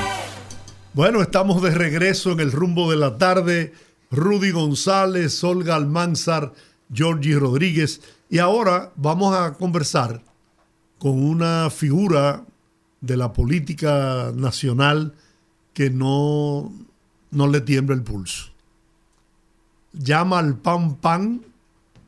[0.93, 3.73] Bueno, estamos de regreso en el rumbo de la tarde.
[4.09, 6.51] Rudy González, Olga Almanzar,
[6.91, 8.01] Georgie Rodríguez.
[8.31, 10.23] Y ahora vamos a conversar
[10.97, 12.43] con una figura
[13.01, 15.13] de la política nacional
[15.75, 16.73] que no,
[17.35, 18.51] no le tiembla el pulso.
[19.93, 21.41] Llama al pan pan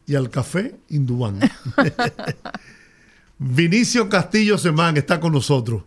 [0.06, 1.40] y al café Indubán.
[3.38, 5.84] Vinicio Castillo Semán está con nosotros.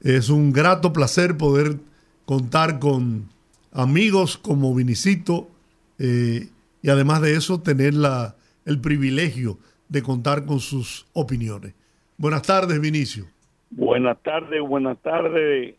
[0.00, 1.76] Es un grato placer poder
[2.24, 3.28] contar con
[3.72, 5.48] amigos como Vinicito
[5.98, 6.48] eh,
[6.80, 7.94] y además de eso tener
[8.64, 11.74] el privilegio de contar con sus opiniones.
[12.16, 13.26] Buenas tardes, Vinicio.
[13.70, 15.74] Buenas tardes, buenas tardes,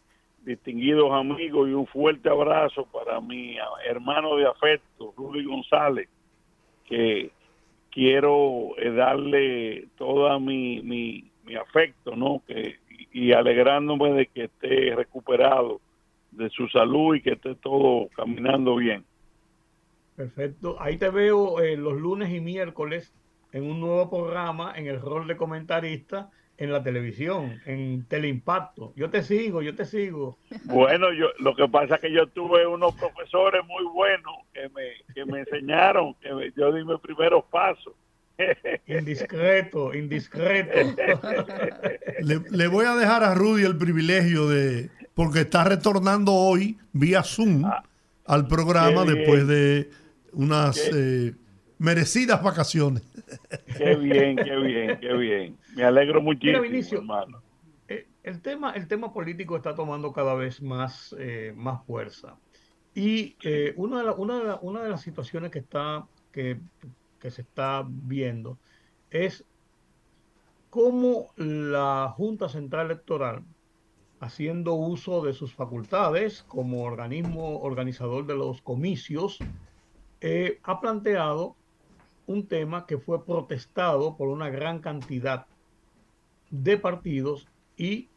[0.49, 6.09] distinguidos amigos, y un fuerte abrazo para mi hermano de afecto, Rudy González,
[6.85, 7.29] que
[7.91, 12.41] quiero eh, darle todo mi, mi, afecto, ¿no?
[12.47, 12.77] Que,
[13.11, 15.81] y alegrándome de que esté recuperado
[16.31, 19.03] de su salud y que esté todo caminando bien.
[20.15, 20.77] Perfecto.
[20.79, 23.13] Ahí te veo eh, los lunes y miércoles
[23.51, 28.91] en un nuevo programa en el rol de comentarista en la televisión, en Teleimpacto.
[28.95, 30.37] Yo te sigo, yo te sigo.
[30.65, 35.13] Bueno, yo lo que pasa es que yo tuve unos profesores muy buenos que me,
[35.15, 37.93] que me enseñaron, que me- yo di mis primeros pasos.
[38.87, 40.95] Indiscreto, indiscreto.
[42.21, 47.23] Le, le voy a dejar a Rudy el privilegio de, porque está retornando hoy vía
[47.23, 47.63] Zoom
[48.25, 49.05] al programa Ah.
[49.05, 49.17] qué bien.
[49.25, 49.89] después de
[50.33, 51.33] unas eh,
[51.79, 53.03] merecidas vacaciones.
[53.77, 55.57] Qué bien, qué bien, qué bien.
[55.75, 56.99] Me alegro muchísimo, Vinicio.
[56.99, 57.41] hermano.
[57.87, 62.37] Eh, el tema, el tema político está tomando cada vez más, eh, más fuerza.
[62.93, 66.59] Y eh, una, de la- una, de la- una de las situaciones que, está, que,
[67.19, 68.57] que se está viendo
[69.09, 69.45] es
[70.69, 73.43] cómo la Junta Central Electoral,
[74.19, 79.39] haciendo uso de sus facultades como organismo organizador de los comicios,
[80.21, 81.55] eh, ha planteado
[82.29, 85.47] un tema que fue protestado por una gran cantidad
[86.51, 88.07] de partidos y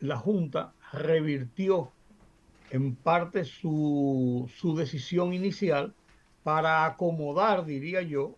[0.00, 1.92] la Junta revirtió
[2.70, 5.94] en parte su, su decisión inicial
[6.42, 8.34] para acomodar, diría yo,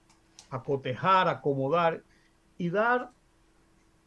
[0.51, 2.03] acotejar, acomodar
[2.59, 3.13] y dar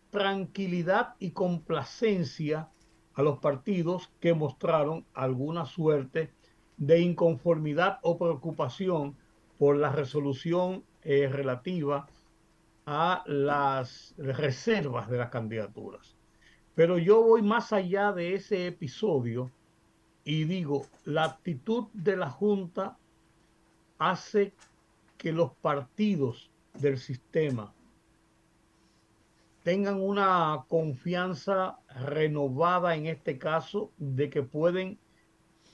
[0.10, 2.68] tranquilidad y complacencia
[3.14, 6.34] a los partidos que mostraron alguna suerte
[6.76, 9.16] de inconformidad o preocupación
[9.58, 12.07] por la resolución eh, relativa
[12.86, 16.16] a las reservas de las candidaturas.
[16.76, 19.49] Pero yo voy más allá de ese episodio
[20.24, 22.95] y digo, la actitud de la Junta
[23.97, 24.53] hace
[25.18, 27.74] que los partidos del sistema
[29.64, 34.99] tengan una confianza renovada en este caso de que pueden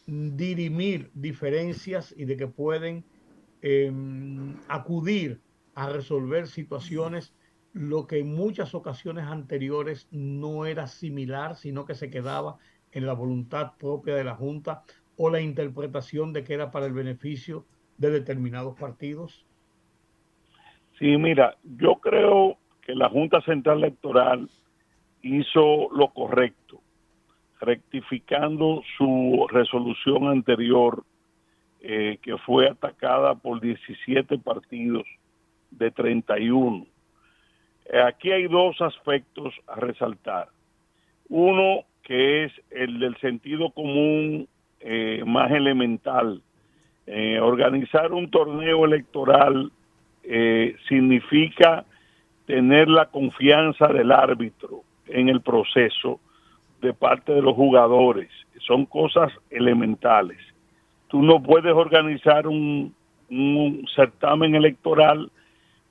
[0.07, 3.03] dirimir diferencias y de que pueden
[3.61, 3.91] eh,
[4.67, 5.41] acudir
[5.73, 7.35] a resolver situaciones,
[7.73, 12.57] lo que en muchas ocasiones anteriores no era similar, sino que se quedaba
[12.91, 14.83] en la voluntad propia de la Junta
[15.17, 17.65] o la interpretación de que era para el beneficio
[17.97, 19.45] de determinados partidos?
[20.99, 24.49] Sí, mira, yo creo que la Junta Central Electoral
[25.21, 26.81] hizo lo correcto,
[27.59, 31.03] rectificando su resolución anterior,
[31.87, 35.03] eh, que fue atacada por 17 partidos
[35.69, 36.87] de 31.
[37.85, 40.47] Eh, aquí hay dos aspectos a resaltar.
[41.29, 44.47] Uno, que es el del sentido común
[44.79, 46.41] eh, más elemental.
[47.39, 49.71] organizar un torneo electoral
[50.89, 51.85] significa
[52.47, 56.19] tener la confianza del árbitro en el proceso
[56.81, 58.31] de parte de los jugadores.
[58.65, 60.54] Son cosas elementales.
[61.07, 62.93] Tú no puedes organizar un,
[63.95, 65.31] certamen electoral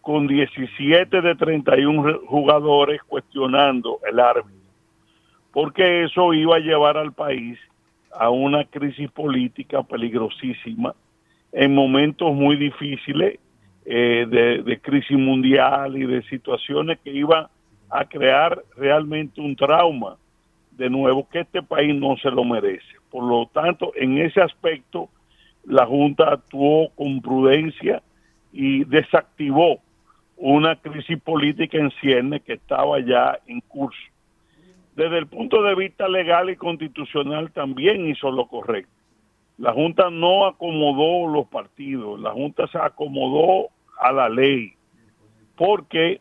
[0.01, 4.71] con 17 de 31 jugadores cuestionando el árbitro,
[5.53, 7.59] porque eso iba a llevar al país
[8.13, 10.95] a una crisis política peligrosísima
[11.53, 13.39] en momentos muy difíciles
[13.87, 17.47] eh, de, de, crisis mundial y de situaciones que iban
[17.91, 20.17] a crear realmente un trauma
[20.77, 22.85] de nuevo que este país no se lo merece.
[23.11, 25.09] Por lo tanto, en ese aspecto,
[25.65, 28.03] la Junta actuó con prudencia
[28.53, 29.81] y desactivó
[30.37, 33.99] una crisis política en cierne que estaba ya en curso.
[34.97, 38.93] Desde el punto de vista legal y constitucional también hizo lo correcto.
[39.59, 43.69] La Junta no acomodó los partidos, la Junta se acomodó
[44.01, 44.73] a la ley,
[45.57, 46.21] porque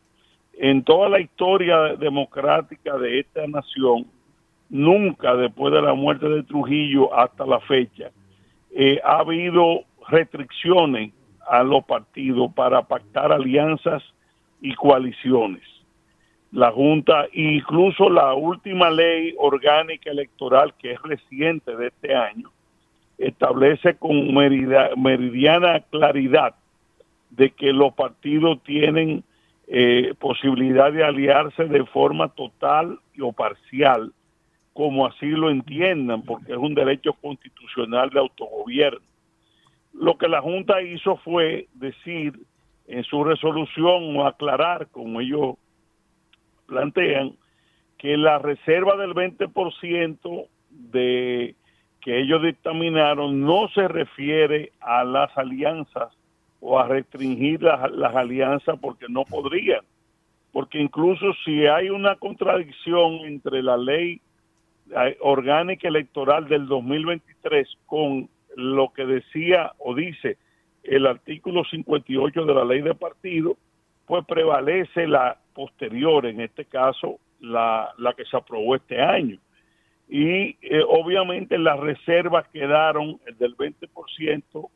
[0.54, 4.06] en toda la historia democrática de esta nación,
[4.74, 8.10] nunca después de la muerte de Trujillo hasta la fecha,
[8.76, 11.14] eh, ha habido restricciones
[11.48, 14.02] a los partidos para pactar alianzas
[14.62, 15.62] y coaliciones.
[16.52, 22.50] La Junta, incluso la última ley orgánica electoral, que es reciente de este año,
[23.20, 26.56] establece con meridiana claridad
[27.30, 29.24] de que los partidos tienen
[29.68, 34.12] eh, posibilidad de aliarse de forma total o parcial,
[34.74, 39.06] como así lo entiendan, porque es un derecho constitucional de autogobierno.
[39.94, 42.34] Lo que la Junta hizo fue decir
[42.88, 45.56] en su resolución o aclarar, como ellos
[46.66, 47.36] plantean,
[47.98, 51.56] que la reserva del 20% de
[52.02, 56.12] que ellos dictaminaron no se refiere a las alianzas
[56.60, 59.82] o a restringir las, alianzas porque no podrían.
[60.52, 64.20] Porque incluso si hay una contradicción entre la ley
[65.22, 70.38] orgánica electoral del 2023 con lo que decía o dice
[70.84, 73.58] el artículo 58 de la ley de partido,
[74.06, 79.40] pues prevalece la posterior, en este caso la, la que se aprobó este año.
[80.10, 84.70] Y eh, obviamente las reservas quedaron, el del 20%,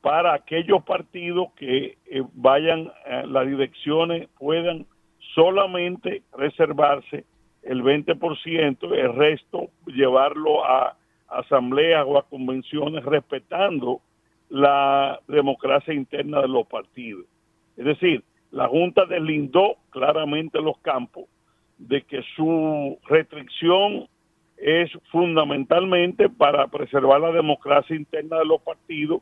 [0.00, 2.90] para aquellos partidos que eh, vayan,
[3.26, 4.86] las direcciones puedan
[5.34, 7.24] solamente reservarse
[7.68, 10.96] el 20%, el resto llevarlo a
[11.28, 14.00] asambleas o a convenciones respetando
[14.48, 17.26] la democracia interna de los partidos.
[17.76, 21.24] Es decir, la Junta deslindó claramente los campos
[21.76, 24.08] de que su restricción
[24.56, 29.20] es fundamentalmente para preservar la democracia interna de los partidos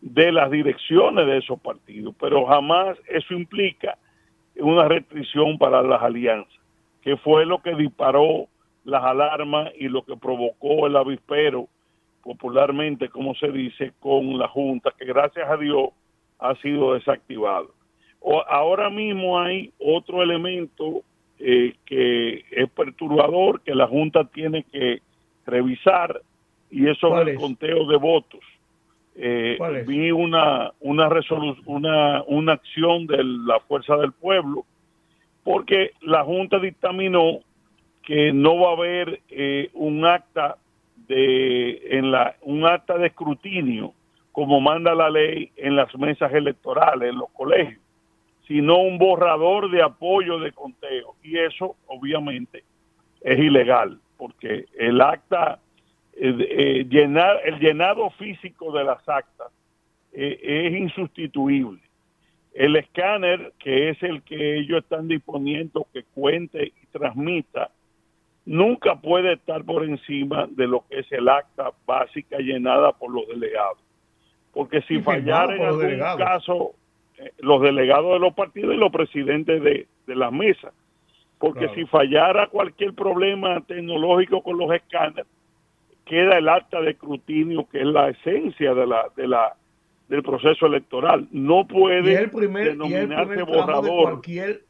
[0.00, 3.98] de las direcciones de esos partidos, pero jamás eso implica
[4.56, 6.58] una restricción para las alianzas,
[7.02, 8.48] que fue lo que disparó
[8.84, 11.68] las alarmas y lo que provocó el avispero,
[12.22, 15.90] popularmente, como se dice, con la Junta, que gracias a Dios
[16.38, 17.70] ha sido desactivado.
[18.20, 21.02] O, ahora mismo hay otro elemento
[21.38, 25.00] eh, que es perturbador, que la Junta tiene que
[25.46, 26.20] revisar,
[26.70, 28.40] y eso es el conteo de votos.
[29.20, 31.08] Eh, vi una una,
[31.66, 34.64] una una acción de la fuerza del pueblo
[35.48, 37.38] porque la junta dictaminó
[38.02, 40.58] que no va a haber eh, un acta
[41.08, 43.94] de en la un acta de escrutinio
[44.30, 47.80] como manda la ley en las mesas electorales en los colegios
[48.46, 52.62] sino un borrador de apoyo de conteo y eso obviamente
[53.22, 55.60] es ilegal porque el acta
[56.12, 59.50] eh, eh, llenar, el llenado físico de las actas
[60.12, 61.80] eh, es insustituible.
[62.58, 67.70] El escáner, que es el que ellos están disponiendo que cuente y transmita,
[68.44, 73.28] nunca puede estar por encima de lo que es el acta básica llenada por los
[73.28, 73.78] delegados.
[74.52, 76.72] Porque si fallara en algún caso
[77.18, 80.74] eh, los delegados de los partidos y los presidentes de, de las mesas.
[81.38, 81.74] Porque Claro.
[81.76, 85.26] si fallara cualquier problema tecnológico con los escáneres,
[86.04, 89.54] queda el acta de escrutinio, que es la esencia de la, de la,
[90.08, 91.28] del proceso electoral.
[91.30, 94.02] No puede Y el primer, y el de borrador.
[94.02, 94.62] cualquier,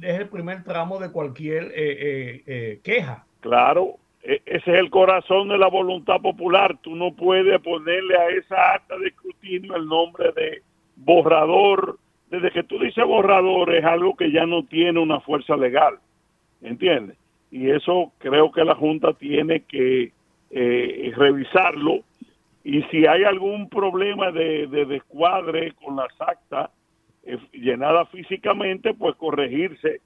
[0.00, 3.24] es el primer tramo de cualquier eh, eh, eh, queja.
[3.40, 6.76] Claro, e- ese es el corazón de la voluntad popular.
[6.82, 10.62] Tú no puedes ponerle a esa acta de escrutinio el nombre de
[10.96, 11.98] borrador.
[12.30, 15.96] Desde que tú dices borrador es algo que ya no tiene una fuerza legal,
[16.62, 17.16] ¿entiendes?
[17.50, 20.12] Y eso creo que la Junta tiene que
[20.50, 22.00] eh, revisarlo.
[22.64, 26.70] Y si hay algún problema de, de descuadre con las actas
[27.24, 30.00] eh, llenadas físicamente, pues corregirse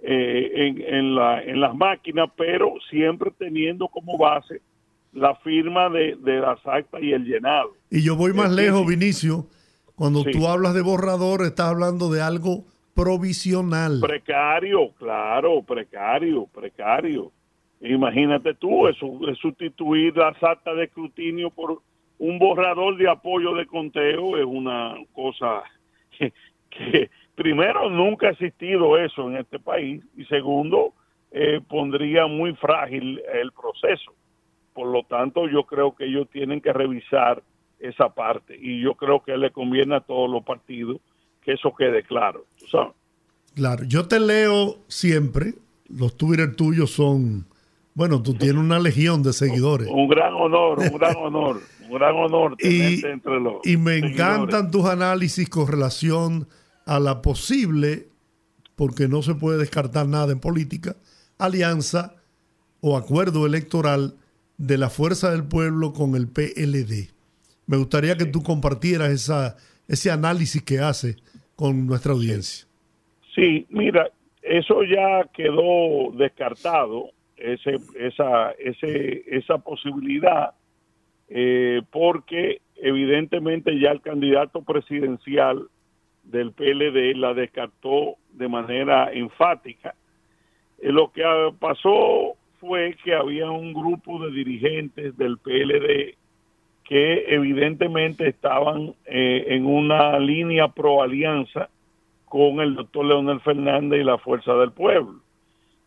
[0.00, 4.60] eh, en, en, la, en las máquinas, pero siempre teniendo como base
[5.12, 7.70] la firma de, de las actas y el llenado.
[7.90, 8.86] Y yo voy más lejos.
[8.86, 9.46] Vinicio.
[9.94, 10.30] Cuando Sí.
[10.30, 13.98] tú hablas de borrador, estás hablando de algo provisional.
[14.00, 17.32] Precario, claro, precario, precario.
[17.80, 21.80] Imagínate tú, eso es sustituir las actas de escrutinio por
[22.18, 25.62] un borrador de apoyo de conteo es una cosa
[26.16, 26.32] que,
[26.70, 30.92] que, primero nunca ha existido eso en este país y segundo
[31.30, 34.12] eh, pondría muy frágil el proceso.
[34.74, 37.42] Por lo tanto, yo creo que ellos tienen que revisar
[37.78, 41.00] esa parte y yo creo que le conviene a todos los partidos
[41.42, 42.44] que eso quede claro.
[42.58, 42.92] ¿tú sabes?
[43.54, 45.54] Claro, yo te leo siempre.
[45.88, 47.46] Los Twitter tuyos son,
[47.94, 49.88] bueno, tú tienes una legión de seguidores.
[49.88, 54.12] Un gran honor, un gran honor, un gran honor Y, entre los y me seguidores.
[54.14, 56.48] encantan tus análisis con relación
[56.86, 58.08] a la posible,
[58.76, 60.96] porque no se puede descartar nada en política,
[61.38, 62.14] alianza
[62.80, 64.14] o acuerdo electoral
[64.56, 67.10] de la Fuerza del Pueblo con el PLD.
[67.66, 71.16] Me gustaría que tú compartieras esa, ese análisis que hace
[71.54, 72.66] con nuestra audiencia.
[73.34, 74.10] Sí, mira,
[74.42, 80.54] eso ya quedó descartado, ese, esa, ese, esa posibilidad,
[81.28, 85.68] eh, porque evidentemente ya el candidato presidencial
[86.24, 89.94] del PLD la descartó de manera enfática.
[90.78, 96.16] Eh, lo que ah, pasó fue que había un grupo de dirigentes del PLD
[96.84, 101.68] que evidentemente estaban eh, en una línea pro alianza
[102.24, 105.20] con el doctor Leonel Fernández y la Fuerza del Pueblo.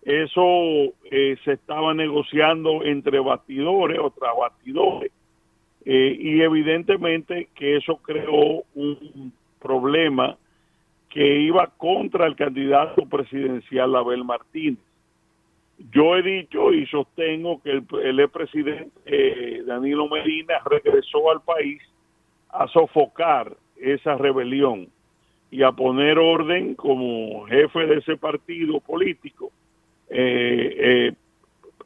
[0.03, 5.11] Eso eh, se estaba negociando entre batidores o tras batidores
[5.85, 10.37] eh, y evidentemente que eso creó un problema
[11.09, 14.79] que iba contra el candidato presidencial Abel Martínez.
[15.91, 21.81] Yo he dicho y sostengo que el, el expresidente eh, Danilo Medina regresó al país
[22.49, 24.87] a sofocar esa rebelión
[25.49, 29.51] y a poner orden como jefe de ese partido político,
[30.09, 31.13] eh, eh,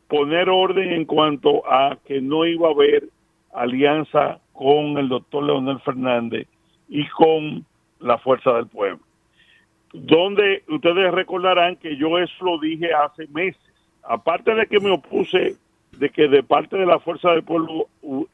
[0.08, 3.10] poner orden en cuanto a que no iba a haber
[3.56, 6.48] alianza con el doctor Leonel Fernández
[6.90, 7.66] y con
[8.00, 9.00] la Fuerza del Pueblo.
[9.94, 13.62] Donde ustedes recordarán que yo eso lo dije hace meses.
[14.04, 15.56] Aparte de que me opuse
[15.98, 17.88] de que de parte de la Fuerza del Pueblo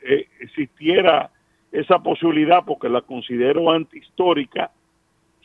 [0.03, 1.30] eh, existiera
[1.72, 4.72] esa posibilidad, porque la considero antihistórica,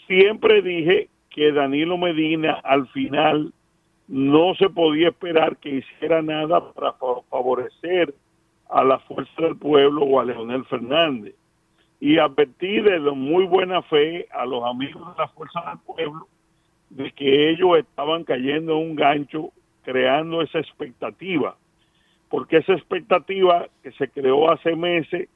[0.07, 3.53] siempre dije que Danilo Medina al final
[4.09, 8.15] no se podía esperar que hiciera nada para fa- favorecer
[8.69, 11.35] a la fuerza del pueblo o a Leonel Fernández.
[12.01, 16.29] Y advertí de muy buena fe a los amigos de la fuerza del pueblo
[16.91, 19.51] de que ellos estaban cayendo en un gancho
[19.83, 21.57] creando esa expectativa,
[22.29, 25.29] porque esa expectativa que se creó hace meses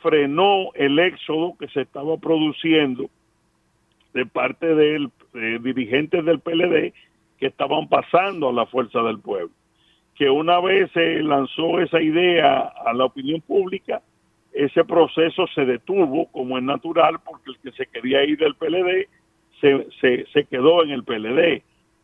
[0.00, 3.10] frenó el éxodo que se estaba produciendo
[4.14, 5.10] de parte de
[5.60, 6.94] dirigentes del PLD
[7.38, 9.50] que estaban pasando a la fuerza del pueblo.
[10.16, 14.00] Que una vez se lanzó esa idea a la opinión pública,
[14.52, 19.08] ese proceso se detuvo, como es natural, porque el que se quería ir del PLD
[19.60, 21.38] se, se, se quedó en el PLD.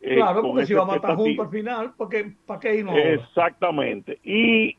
[0.01, 1.15] eh, Claro, porque esa vamos a expectativa.
[1.25, 2.95] juntos al final, porque ¿para qué irnos?
[2.97, 4.19] Exactamente.
[4.23, 4.75] Y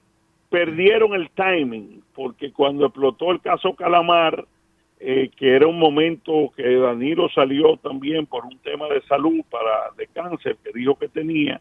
[0.51, 4.45] perdieron el timing, porque cuando explotó el caso Calamar,
[5.01, 9.91] eh, que era un momento que Danilo salió también por un tema de salud para
[9.97, 11.61] de cáncer que dijo que tenía,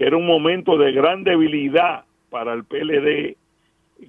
[0.00, 3.36] que era un momento de gran debilidad para el PLD,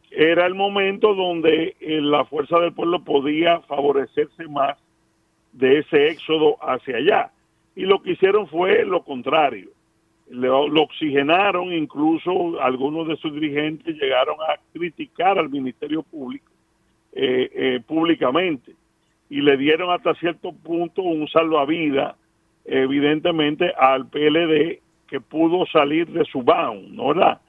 [0.10, 4.78] era el momento donde eh, la fuerza del pueblo podía favorecerse más
[5.52, 7.32] de ese éxodo hacia allá.
[7.76, 9.68] Y lo que hicieron fue lo contrario.
[10.30, 16.50] Lo, lo oxigenaron, incluso algunos de sus dirigentes llegaron a criticar al Ministerio Público
[17.12, 18.76] eh, eh, públicamente.
[19.30, 22.16] y le dieron hasta cierto punto un salvavidas,
[22.64, 24.80] evidentemente, al PLD
[25.12, 27.42] que pudo salir de su bound, ¿no verdad?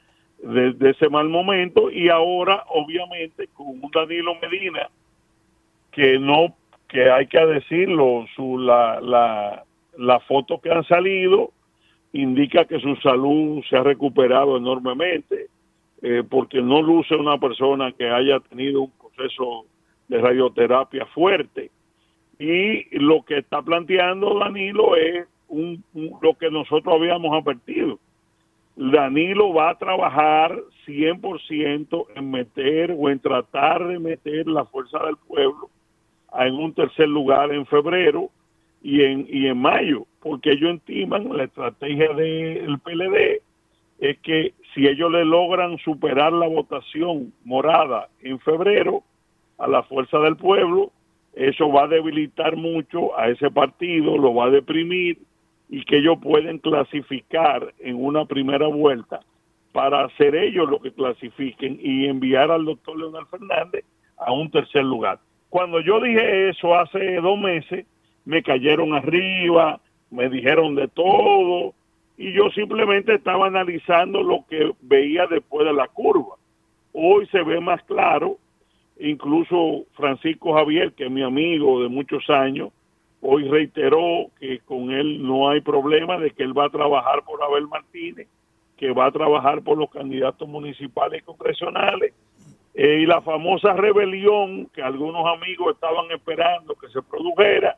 [0.42, 4.90] De, ese mal momento y ahora, obviamente, con un Danilo Medina
[5.92, 6.56] que no,
[6.88, 9.62] que hay que decirlo, su, la, la,
[9.96, 11.52] la foto que han salido
[12.12, 15.46] indica que su salud se ha recuperado enormemente,
[16.02, 19.66] eh, porque no luce una persona que haya tenido un proceso
[20.08, 21.70] de radioterapia fuerte.
[22.40, 25.84] Y lo que está planteando Danilo es un,
[26.20, 27.98] lo que nosotros habíamos advertido.
[28.74, 35.16] Danilo va a trabajar 100% en meter o en tratar de meter la fuerza del
[35.16, 35.68] pueblo
[36.34, 38.30] en un tercer lugar en febrero
[38.82, 43.42] y en, y en mayo, porque ellos estiman la estrategia del PLD
[44.00, 49.04] es que si ellos le logran superar la votación morada en febrero
[49.58, 50.90] a la fuerza del pueblo,
[51.34, 55.18] eso va a debilitar mucho a ese partido, lo va a deprimir
[55.72, 59.20] y que ellos pueden clasificar en una primera vuelta
[59.72, 63.82] para hacer ellos lo que clasifiquen y enviar al doctor Leonel Fernández
[64.18, 65.18] a un tercer lugar.
[65.48, 67.86] Cuando yo dije eso hace dos meses,
[68.26, 71.72] me cayeron arriba, me dijeron de todo,
[72.18, 76.36] y yo simplemente estaba analizando lo que veía después de la curva.
[76.92, 78.36] Hoy se ve más claro,
[79.00, 82.72] incluso Francisco Javier, que es mi amigo de muchos años,
[83.22, 87.42] hoy reiteró que con él no hay problema de que él va a trabajar por
[87.42, 88.28] Abel Martínez,
[88.76, 92.12] que va a trabajar por los candidatos municipales y congresionales,
[92.74, 97.76] eh, y la famosa rebelión que algunos amigos estaban esperando que se produjera,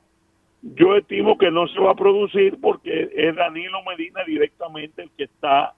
[0.63, 5.25] yo estimo que no se va a producir porque es Danilo Medina directamente el que
[5.25, 5.75] está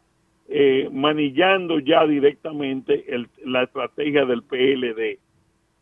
[0.49, 3.05] eh, manillando ya directamente
[3.45, 5.19] la estrategia del PLD.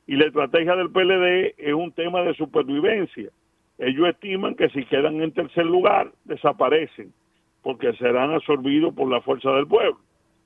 [0.07, 3.31] Y la estrategia del PLD es un tema de supervivencia.
[3.79, 7.13] Ellos estiman que si quedan en tercer lugar, desaparecen,
[7.63, 9.99] porque serán absorbidos por la fuerza del pueblo.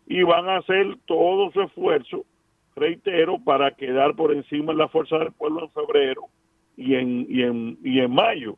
[0.07, 2.25] Y van a hacer todo su esfuerzo,
[2.75, 6.23] reitero, para quedar por encima de la fuerza del pueblo en febrero
[6.77, 8.57] y en, y en, y en mayo.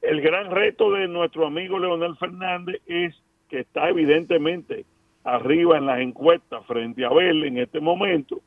[0.00, 3.14] El gran reto de nuestro amigo Leonel Fernández es
[3.50, 4.86] que está evidentemente
[5.24, 8.40] arriba en las encuestas frente a Abel en este momento,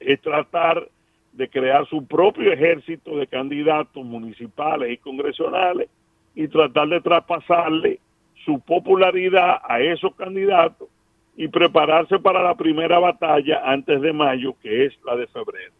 [0.00, 0.88] es tratar
[1.36, 5.88] de crear su propio ejército de candidatos municipales y congresionales
[6.34, 8.00] y tratar de traspasarle
[8.44, 10.88] su popularidad a esos candidatos
[11.36, 15.72] y prepararse para la primera batalla antes de mayo, que es la de febrero.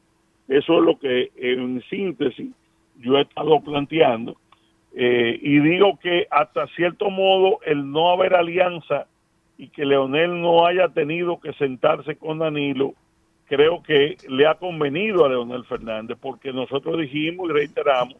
[0.49, 2.53] Eso es lo que en síntesis
[2.99, 4.37] yo he estado planteando
[4.95, 9.07] eh, y digo que hasta cierto modo el no haber alianza
[9.59, 12.95] y que Leonel no haya tenido que sentarse con Danilo,
[13.47, 18.17] creo que le ha convenido a Leonel Fernández, porque nosotros dijimos y reiteramos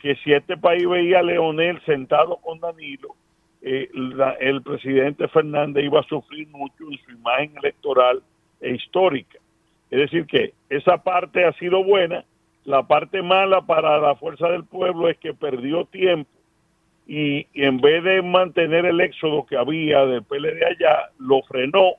[0.00, 3.14] que si este país veía a Leonel sentado con Danilo,
[3.62, 8.22] eh, la- el presidente Fernández iba a sufrir mucho en su imagen electoral
[8.60, 9.38] e histórica.
[9.90, 12.24] Es decir, que esa parte ha sido buena.
[12.64, 16.30] La parte mala para la fuerza del pueblo es que perdió tiempo
[17.06, 21.94] y, en vez de mantener el éxodo que había del PLD allá, lo frenó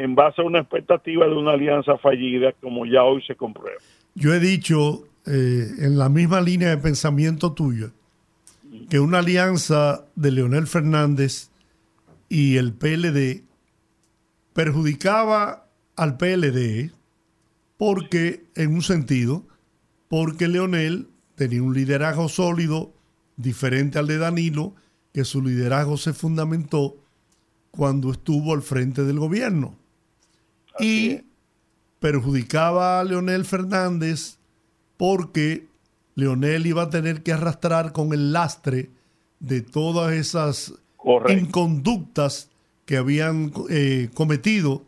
[0.00, 3.78] en base a una expectativa de una alianza fallida, como ya hoy se comprueba.
[4.14, 7.90] Yo he dicho eh, en la misma línea de pensamiento tuya
[8.88, 11.50] que una alianza de Leonel Fernández
[12.30, 13.44] y el PLD
[14.54, 16.92] perjudicaba al PLD
[17.76, 19.44] porque, en un sentido,
[20.08, 22.94] porque Leonel tenía un liderazgo sólido
[23.36, 24.74] diferente al de Danilo,
[25.12, 26.96] que su liderazgo se fundamentó
[27.70, 29.79] cuando estuvo al frente del gobierno.
[30.78, 31.22] Y
[31.98, 34.38] perjudicaba a Leonel Fernández
[34.96, 35.66] porque
[36.14, 38.90] Leonel iba a tener que arrastrar con el lastre
[39.38, 41.32] de todas esas Correcto.
[41.42, 42.50] inconductas
[42.84, 44.84] que habían eh, cometido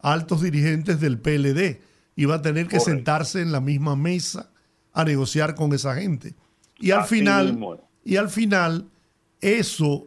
[0.00, 1.80] altos dirigentes del PLD.
[2.16, 2.90] Iba a tener que Correcto.
[2.90, 4.50] sentarse en la misma mesa
[4.92, 6.34] a negociar con esa gente.
[6.78, 8.86] Y al Así final, mismo y al final,
[9.40, 10.06] eso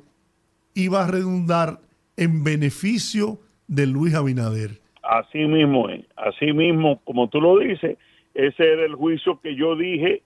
[0.74, 1.82] iba a redundar
[2.16, 4.79] en beneficio de Luis Abinader.
[5.10, 7.98] Así mismo es, así mismo, como tú lo dices,
[8.36, 10.22] ese era el juicio que yo dije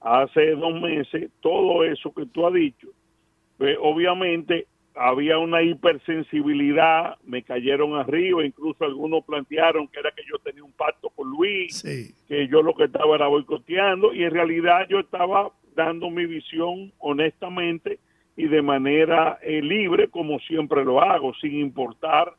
[0.00, 2.86] hace dos meses, todo eso que tú has dicho.
[3.56, 10.38] Pues, obviamente había una hipersensibilidad, me cayeron arriba, incluso algunos plantearon que era que yo
[10.38, 12.14] tenía un pacto con Luis, Sí.
[12.28, 16.92] que yo lo que estaba era boicoteando y en realidad yo estaba dando mi visión
[16.98, 17.98] honestamente
[18.36, 22.34] y de manera eh, libre como siempre lo hago, sin importar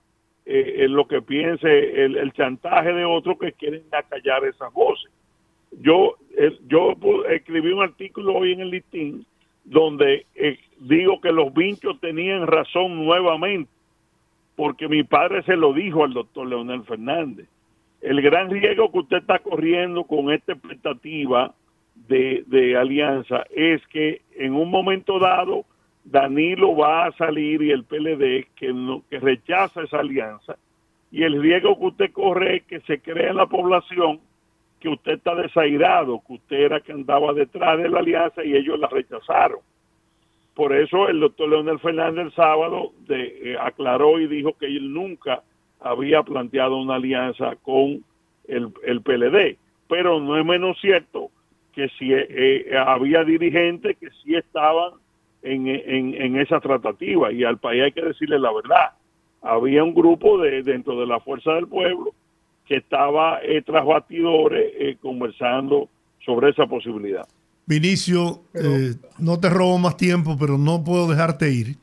[0.51, 5.11] eh, lo que piense el, el chantaje de otros que quieren acallar esas voces.
[5.79, 6.95] yo, eh, yo
[7.29, 9.25] escribí un artículo hoy en el listín
[9.63, 13.69] donde eh, digo que los vinchos tenían razón nuevamente,
[14.55, 17.47] porque mi padre se lo dijo al doctor Leonel Fernández.
[18.01, 21.53] El gran riesgo que usted está corriendo con esta expectativa
[22.07, 25.65] de, de alianza es que en un momento dado
[26.03, 30.57] Danilo va a salir y el PLD que, no, que rechaza esa alianza
[31.11, 34.19] y el riesgo que usted corre es que se crea en la población
[34.79, 38.79] que usted está desairado, que usted era que andaba detrás de la alianza y ellos
[38.79, 39.59] la rechazaron.
[40.55, 44.93] Por eso el doctor Leonel Fernández el sábado de- eh, aclaró y dijo que él
[44.93, 45.43] nunca
[45.79, 48.03] había planteado una alianza con
[48.47, 49.57] el, el PLD.
[49.87, 51.31] Pero no es menos cierto
[51.73, 54.93] que si eh, eh, había dirigentes que sí estaban
[55.41, 58.91] en, en, en esa tratativa y al país hay que decirle la verdad.
[59.41, 62.13] Había un grupo de dentro de la Fuerza del Pueblo
[62.65, 65.89] que estaba eh, tras batidores eh, conversando
[66.23, 67.27] sobre esa posibilidad.
[67.65, 71.77] Vinicio, eh, no te robo más tiempo, pero no puedo dejarte ir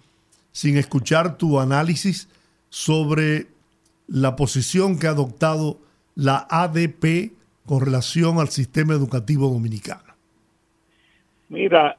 [0.52, 2.28] sin escuchar tu análisis
[2.68, 3.46] sobre
[4.07, 5.78] la posición que ha adoptado
[6.14, 7.32] la ADP
[7.66, 10.14] con relación al sistema educativo dominicano.
[11.48, 11.98] Mira,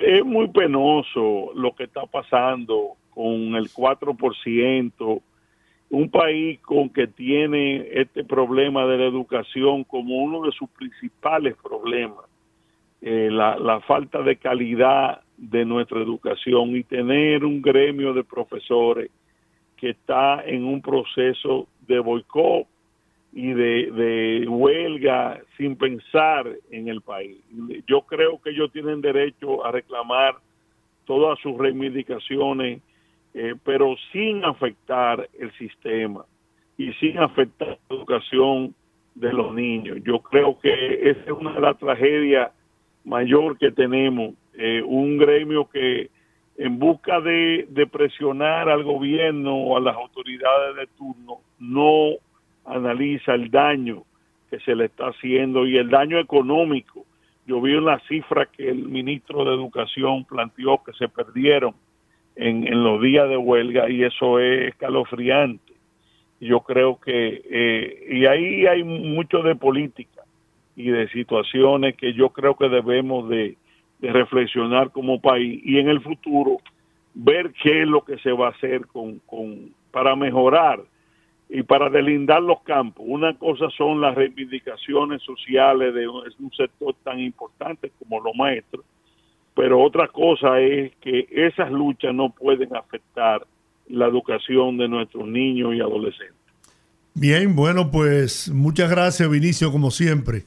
[0.00, 5.22] es muy penoso lo que está pasando con el 4%,
[5.88, 11.56] un país con que tiene este problema de la educación como uno de sus principales
[11.62, 12.24] problemas,
[13.00, 19.10] eh, la, la falta de calidad de nuestra educación y tener un gremio de profesores
[19.76, 22.66] que está en un proceso de boicot
[23.36, 27.36] y de, huelga sin pensar en el país.
[27.86, 30.36] Yo creo que ellos tienen derecho a reclamar
[31.04, 32.80] todas sus reivindicaciones,
[33.34, 36.24] eh, pero sin afectar el sistema
[36.78, 38.74] y sin afectar la educación
[39.14, 39.98] de los niños.
[40.02, 42.52] Yo creo que esa es una de las tragedias
[43.04, 46.08] mayor que tenemos, eh, un gremio que
[46.56, 52.16] en busca de presionar al gobierno o a las autoridades de turno, no
[52.66, 54.04] analiza el daño
[54.50, 57.04] que se le está haciendo y el daño económico.
[57.46, 61.74] Yo vi una cifra que el ministro de Educación planteó que se perdieron
[62.34, 65.72] en, en los días de huelga y eso es escalofriante.
[66.40, 70.22] Yo creo que, eh, y ahí hay mucho de política
[70.74, 73.56] y de situaciones que yo creo que debemos de,
[74.00, 76.58] de reflexionar como país y en el futuro
[77.14, 80.80] ver qué es lo que se va a hacer con, con para mejorar
[81.48, 83.04] y para delindar los campos.
[83.06, 88.34] Una cosa son las reivindicaciones sociales de un, es un sector tan importante como los
[88.34, 88.84] maestros,
[89.54, 93.46] pero otra cosa es que esas luchas no pueden afectar
[93.88, 96.34] la educación de nuestros niños y adolescentes.
[97.14, 100.42] Bien, bueno, pues muchas gracias, Vinicio, como siempre,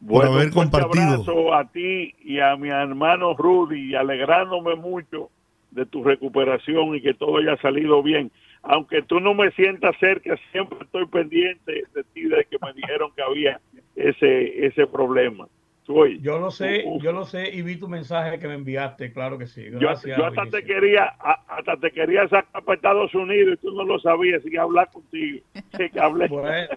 [0.00, 1.04] Bueno, por haber un compartido.
[1.04, 5.30] abrazo a ti y a mi hermano Rudy y alegrándome mucho
[5.70, 8.32] de tu recuperación y que todo haya salido bien.
[8.68, 13.10] Aunque tú no me sientas cerca, siempre estoy pendiente de ti de que me dijeron
[13.16, 13.60] que había
[13.96, 15.48] ese ese problema.
[16.20, 19.10] Yo lo sé, uh, uh, yo lo sé y vi tu mensaje que me enviaste,
[19.10, 19.64] claro que sí.
[19.70, 20.18] yo, Gracias.
[20.18, 21.14] yo hasta te quería
[21.48, 25.42] hasta te quería sacar para Estados Unidos y tú no lo sabías sin hablar contigo.
[25.76, 26.28] Sí, que hablé.
[26.38, 26.68] Bueno,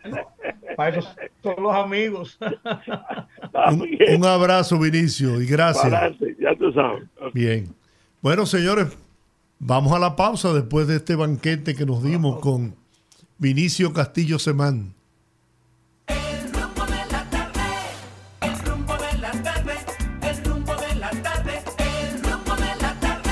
[0.77, 1.13] para eso
[1.43, 2.39] son los amigos.
[4.15, 5.91] Un, abrazo, Vinicio, y gracias.
[5.91, 7.03] Adelante, ya tú sabes.
[7.33, 7.65] Bien.
[8.21, 8.97] Bueno, señores,
[9.63, 12.75] vamos a la pausa después de este banquete que nos dimos con
[13.37, 14.95] Vinicio Castillo Semán.
[16.07, 17.61] El rumbo de la tarde,
[18.41, 19.73] el rumbo de la tarde,
[20.23, 23.31] el rumbo de la tarde, el rumbo de la tarde.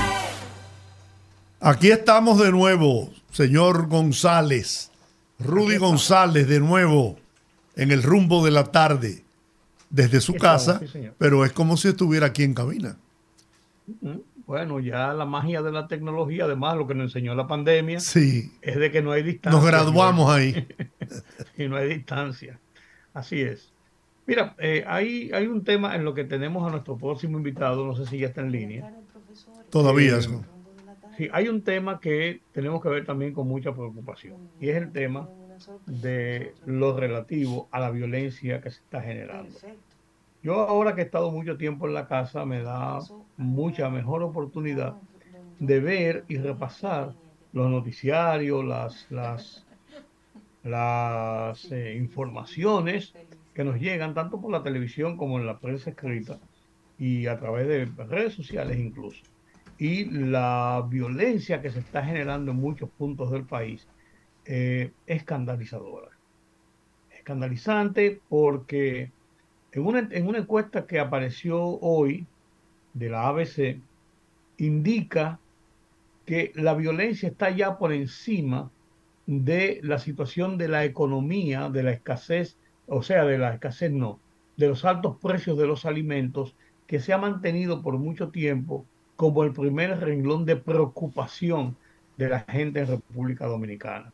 [1.60, 4.92] Aquí estamos de nuevo, señor González,
[5.40, 7.18] Rudy González de nuevo
[7.74, 9.24] en el rumbo de la tarde,
[9.90, 12.96] desde su estamos, casa, sí, pero es como si estuviera aquí en cabina.
[14.50, 18.50] Bueno, ya la magia de la tecnología, además lo que nos enseñó la pandemia, Sí,
[18.60, 19.56] es de que no hay distancia.
[19.56, 20.66] nos graduamos ahí.
[21.56, 22.58] y no hay distancia.
[23.14, 23.72] Así es.
[24.26, 27.94] Mira, eh, hay, hay un tema en lo que tenemos a nuestro próximo invitado, no
[27.94, 28.92] sé si ya está en línea.
[29.70, 30.16] Todavía.
[30.16, 30.44] Eh, eso.
[31.16, 34.90] Sí, hay un tema que tenemos que ver también con mucha preocupación y es el
[34.90, 35.28] tema
[35.86, 39.54] de lo relativo a la violencia que se está generando.
[40.42, 42.98] Yo ahora que he estado mucho tiempo en la casa me da
[43.36, 44.96] mucha mejor oportunidad
[45.58, 47.14] de ver y repasar
[47.52, 49.66] los noticiarios, las, las,
[50.62, 53.12] las eh, informaciones
[53.52, 56.38] que nos llegan tanto por la televisión como en la prensa escrita
[56.98, 59.22] y a través de redes sociales incluso.
[59.76, 63.86] Y la violencia que se está generando en muchos puntos del país
[64.46, 66.08] eh, es escandalizadora.
[67.10, 69.10] Escandalizante porque
[69.72, 72.26] En una, en una encuesta que apareció hoy
[72.94, 73.80] de la ABC,
[74.58, 75.38] indica
[76.26, 78.70] que la violencia está ya por encima
[79.26, 82.56] de la situación de la economía, de la escasez,
[82.86, 84.18] o sea, de la escasez no,
[84.56, 86.54] de los altos precios de los alimentos
[86.86, 88.84] que se ha mantenido por mucho tiempo
[89.16, 91.76] como el primer renglón de preocupación
[92.16, 94.12] de la gente en República Dominicana.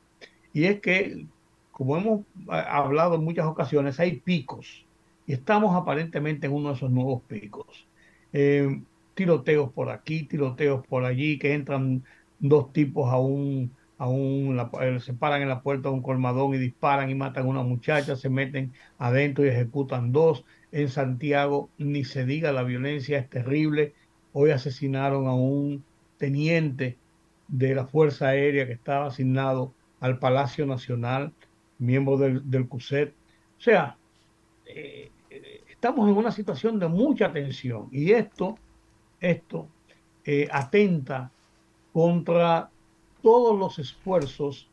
[0.53, 1.27] Y es que,
[1.73, 4.86] como hemos hablado en muchas ocasiones, hay picos
[5.27, 7.89] y estamos aparentemente en uno de esos nuevos picos.
[8.33, 8.83] Eh,
[9.15, 12.05] tiroteos por aquí, tiroteos por allí, que entran
[12.39, 16.55] dos tipos a un, a un, eh, se paran en la puerta de un colmadón
[16.55, 20.45] y disparan y matan a una muchacha, se meten adentro y ejecutan dos.
[20.73, 23.95] En Santiago, ni se diga, la violencia es terrible.
[24.33, 25.85] Hoy asesinaron a un
[26.19, 27.01] teniente
[27.49, 31.35] de la Fuerza Aérea que estaba asignado al Palacio Nacional,
[31.79, 33.17] miembro del, del CUSET.
[33.59, 33.99] O sea,
[34.67, 35.16] eh,
[35.77, 38.57] estamos en una situación de mucha tensión y esto,
[39.21, 39.69] esto
[40.25, 41.31] eh, atenta
[41.93, 42.71] contra
[43.23, 44.69] todos los esfuerzos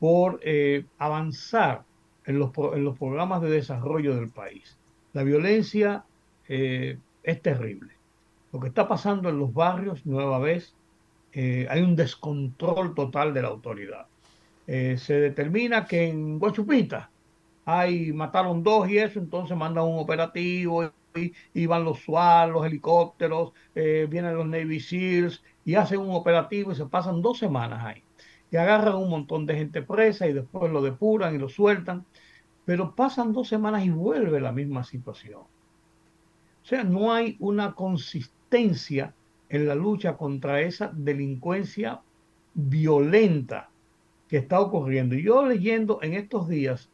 [0.00, 1.84] por eh, avanzar
[2.26, 4.76] en los, en los, programas de desarrollo del país.
[5.12, 6.04] La violencia
[6.48, 7.92] eh, es terrible.
[8.52, 10.74] Lo que está pasando en los barrios, nueva vez,
[11.34, 14.06] hay un descontrol total de la autoridad.
[14.66, 17.10] se determina que en Guachupita
[17.68, 22.64] hay, mataron dos y eso, entonces mandan un operativo y, y van los SWAT, los
[22.64, 28.02] helicópteros, vienen los Navy SEALs y hacen un operativo y se pasan dos semanas ahí.
[28.50, 32.06] Y agarran un montón de gente presa y después lo depuran y lo sueltan.
[32.64, 35.42] Pero pasan dos semanas y vuelve la misma situación.
[35.42, 39.14] O sea, no hay una consistencia
[39.50, 42.00] en la lucha contra esa delincuencia
[42.54, 43.68] violenta
[44.28, 45.14] que está ocurriendo.
[45.14, 46.90] Y yo leyendo en estos días,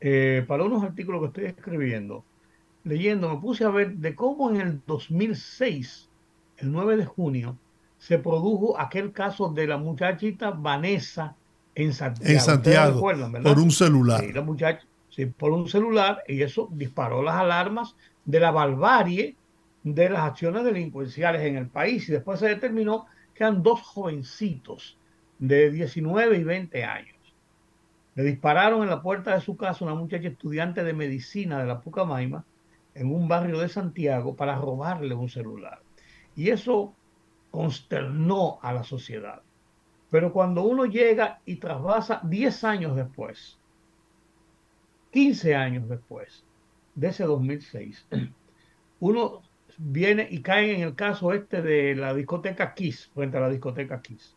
[0.00, 2.24] eh, para unos artículos que estoy escribiendo,
[2.84, 6.08] leyendo, me puse a ver de cómo en el 2006
[6.58, 7.58] el 9 de junio,
[7.98, 11.34] se produjo aquel caso de la muchachita Vanessa
[11.74, 12.32] en Santiago.
[12.32, 14.20] En Santiago, por un celular.
[14.20, 19.36] Sí, la muchacha, sí, por un celular, y eso disparó las alarmas de la barbarie
[19.82, 22.08] de las acciones delincuenciales en el país.
[22.08, 24.98] Y después se determinó que eran dos jovencitos
[25.38, 27.15] de 19 y 20 años.
[28.16, 31.80] Le dispararon en la puerta de su casa una muchacha estudiante de medicina de la
[31.80, 32.44] Pucamaima
[32.94, 35.80] en un barrio de Santiago para robarle un celular.
[36.34, 36.94] Y eso
[37.50, 39.42] consternó a la sociedad.
[40.10, 43.58] Pero cuando uno llega y trasvasa 10 años después,
[45.12, 46.42] 15 años después
[46.94, 48.06] de ese 2006,
[49.00, 49.42] uno
[49.76, 54.00] viene y cae en el caso este de la discoteca Kiss, frente a la discoteca
[54.00, 54.34] Kiss.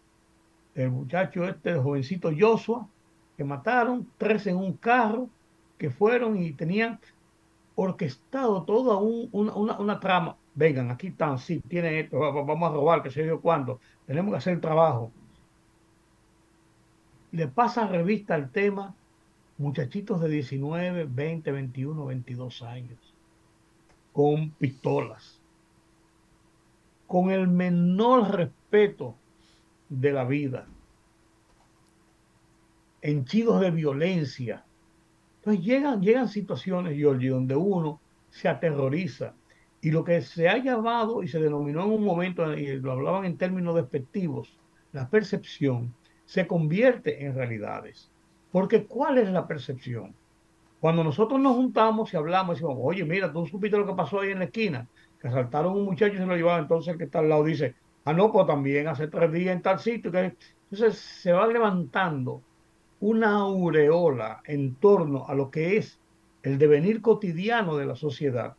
[0.75, 2.87] El muchacho este, el jovencito Joshua,
[3.39, 5.29] que mataron, tres en un carro,
[5.77, 6.99] que fueron y tenían
[7.73, 10.35] orquestado toda un, una, una, una trama.
[10.55, 14.39] Vengan, aquí están, sí, tienen esto, vamos a robar, que sé yo cuándo, tenemos que
[14.39, 15.13] hacer el trabajo.
[17.31, 18.93] Le pasa revista al tema
[19.57, 22.99] muchachitos de 19, 20, 21, 22 años,
[24.11, 25.39] con pistolas,
[27.07, 29.15] con el menor respeto
[29.87, 30.67] de la vida,
[33.01, 34.65] henchidos de violencia.
[35.37, 39.33] Entonces llegan, llegan situaciones, Giorgi, donde uno se aterroriza
[39.81, 43.25] y lo que se ha llamado y se denominó en un momento, y lo hablaban
[43.25, 44.57] en términos despectivos,
[44.91, 45.93] la percepción,
[46.25, 48.11] se convierte en realidades.
[48.51, 50.13] Porque ¿cuál es la percepción?
[50.79, 54.31] Cuando nosotros nos juntamos y hablamos, decimos, oye, mira, tú supiste lo que pasó ahí
[54.31, 54.87] en la esquina,
[55.21, 57.75] que asaltaron un muchacho y se lo llevaban, entonces el que está al lado dice,
[58.05, 60.11] ah, no, pues también hace tres días en tal sitio.
[60.13, 62.41] Entonces se va levantando
[62.99, 65.99] una aureola en torno a lo que es
[66.43, 68.55] el devenir cotidiano de la sociedad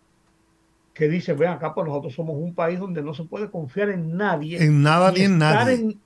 [0.94, 4.16] que dice, ven acá, pues nosotros somos un país donde no se puede confiar en
[4.16, 4.62] nadie.
[4.62, 5.74] En nada ni en nadie.
[5.74, 6.00] En,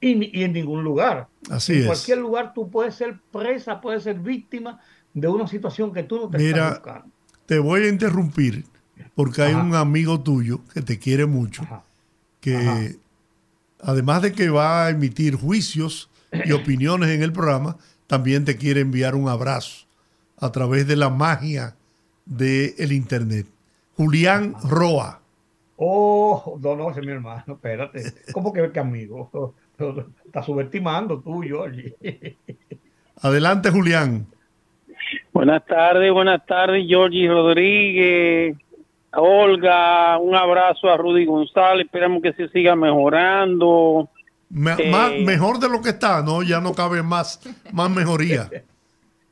[0.00, 1.28] y, y, en ningún lugar.
[1.50, 1.86] Así en es.
[1.86, 4.80] cualquier lugar tú puedes ser presa, puedes ser víctima
[5.14, 7.14] de una situación que tú no te Mira, estás buscando.
[7.46, 8.64] te voy a interrumpir
[9.14, 11.84] porque hay un amigo tuyo que te quiere mucho, Ajá.
[12.40, 12.80] que Ajá.
[13.80, 16.10] además de que va a emitir juicios
[16.44, 17.76] y opiniones en el programa,
[18.06, 19.86] también te quiere enviar un abrazo
[20.38, 21.76] a través de la magia
[22.26, 23.46] del Internet.
[23.96, 25.20] Julián Roa.
[25.76, 28.02] Oh, no, no, ese es mi hermano, espérate.
[28.32, 29.54] ¿Cómo que, que amigo?
[30.24, 31.94] Estás subestimando tú, Georgie.
[33.20, 34.26] Adelante, Julián.
[35.32, 38.56] Buenas tardes, buenas tardes, Georgie Rodríguez,
[39.12, 44.08] Olga, un abrazo a Rudy González, esperamos que se siga mejorando.
[44.50, 44.90] Me- Eh.
[44.90, 46.42] más- mejor de lo que está, ¿no?
[46.42, 47.40] Ya no cabe más,
[47.72, 48.48] más mejoría.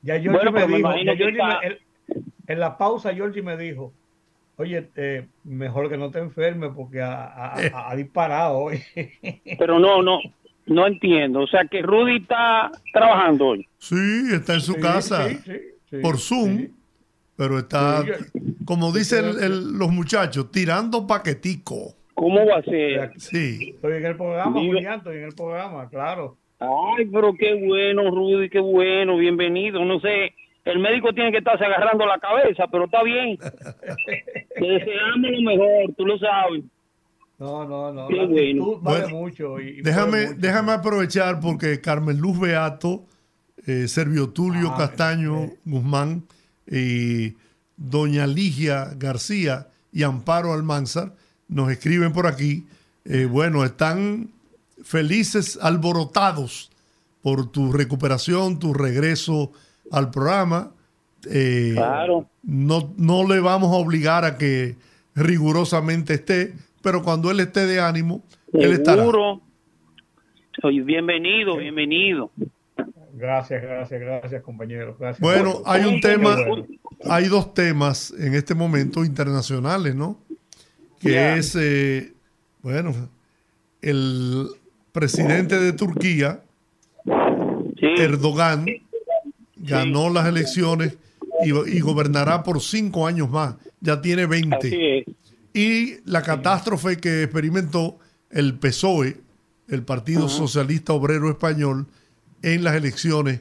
[0.04, 1.78] Ya Georgie Bueno, me dijo, imagino ya que Georgie está- me- él,
[2.48, 3.92] En la pausa, Georgie me dijo,
[4.56, 8.82] oye, eh, mejor que no te enfermes porque ha, ha- ha disparado hoy.
[9.60, 10.18] Pero no, no,
[10.66, 11.40] no entiendo.
[11.42, 13.68] O sea, que Rudy está trabajando hoy.
[13.78, 15.52] Sí, está en su Sí, casa sí, sí,
[15.88, 16.70] sí, por Zoom, sí.
[17.36, 18.04] pero está,
[18.64, 21.94] como dicen el- el- los muchachos, tirando paquetico.
[22.22, 23.10] ¿Cómo va a ser?
[23.18, 23.72] Sí.
[23.74, 26.36] Estoy en el programa, Digo- Julián, estoy en el programa, claro.
[26.60, 29.84] Ay, pero qué bueno, Rudy, qué bueno, bienvenido.
[29.84, 30.32] No sé,
[30.64, 33.36] el médico tiene que estarse agarrando la cabeza, pero está bien.
[34.56, 36.62] Te deseamos lo mejor, tú lo sabes.
[37.40, 38.06] No, no, no.
[38.06, 38.38] Qué la bueno.
[38.62, 39.60] actitud vale Bueno, mucho.
[39.60, 40.38] Y, y Déjame, mucho.
[40.38, 43.02] déjame aprovechar porque Carmen Luz Beato,
[43.66, 46.22] eh, Servio Tulio Ah, Castaño Guzmán
[46.70, 47.32] y
[47.76, 51.14] doña Ligia García y Amparo Almanzar
[51.52, 52.66] nos escriben por aquí.
[53.04, 54.28] eh, bueno, están
[54.84, 56.70] felices, alborotados
[57.20, 59.52] por tu recuperación, tu regreso
[59.90, 60.70] al programa.
[61.28, 62.26] Eh, Claro.
[62.42, 64.76] no, no le vamos a obligar a que
[65.14, 68.22] rigurosamente esté, pero cuando él esté de ánimo,
[68.52, 69.02] él estará.
[69.02, 69.40] Seguro.
[70.62, 72.30] Oye, bienvenido, bienvenido.
[73.14, 74.96] Gracias, gracias, gracias, compañeros.
[74.98, 75.20] Gracias.
[75.20, 76.36] Bueno, hay un tema,
[77.08, 80.18] hay dos temas en este momento internacionales, ¿no?
[81.02, 82.12] Que es, eh,
[82.62, 82.94] bueno,
[83.80, 84.48] el
[84.92, 86.42] presidente de Turquía,
[87.04, 88.66] Sí, Erdogan,
[89.56, 90.96] ganó las elecciones
[91.44, 93.56] y, y gobernará por cinco años más.
[93.80, 94.56] Ya tiene 20.
[94.56, 95.04] así es.
[95.52, 97.98] Y la catástrofe que experimentó
[98.30, 99.16] el PSOE,
[99.68, 101.86] el Partido Socialista Obrero Español,
[102.42, 103.40] en las elecciones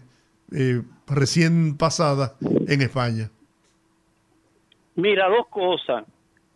[0.52, 3.30] eh, recién pasadas en España.
[4.96, 6.04] Mira, dos cosas.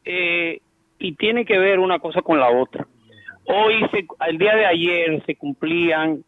[0.04, 0.60] Eh,
[1.00, 2.88] y tiene que ver una cosa con la otra.
[3.46, 6.24] Hoy, se, el día de ayer, se cumplían,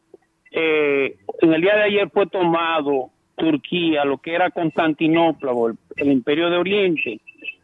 [0.52, 6.12] eh, en el día de ayer fue tomado Turquía, lo que era Constantinopla, el, el
[6.12, 7.20] Imperio de Oriente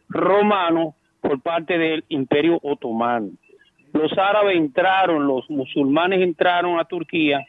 [0.08, 3.30] romano, por parte del Imperio Otomano.
[3.94, 7.46] Los árabes entraron, los musulmanes entraron a Turquía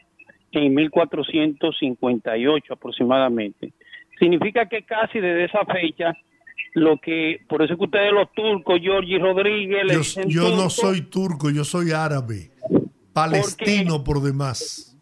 [0.50, 3.72] en 1458 aproximadamente.
[4.18, 6.14] Significa que casi desde esa fecha,
[6.74, 10.56] lo que, por eso es que ustedes los turcos, Giorgi Rodríguez, le Yo, dicen yo
[10.56, 12.50] no soy turco, yo soy árabe,
[13.12, 14.96] palestino por demás.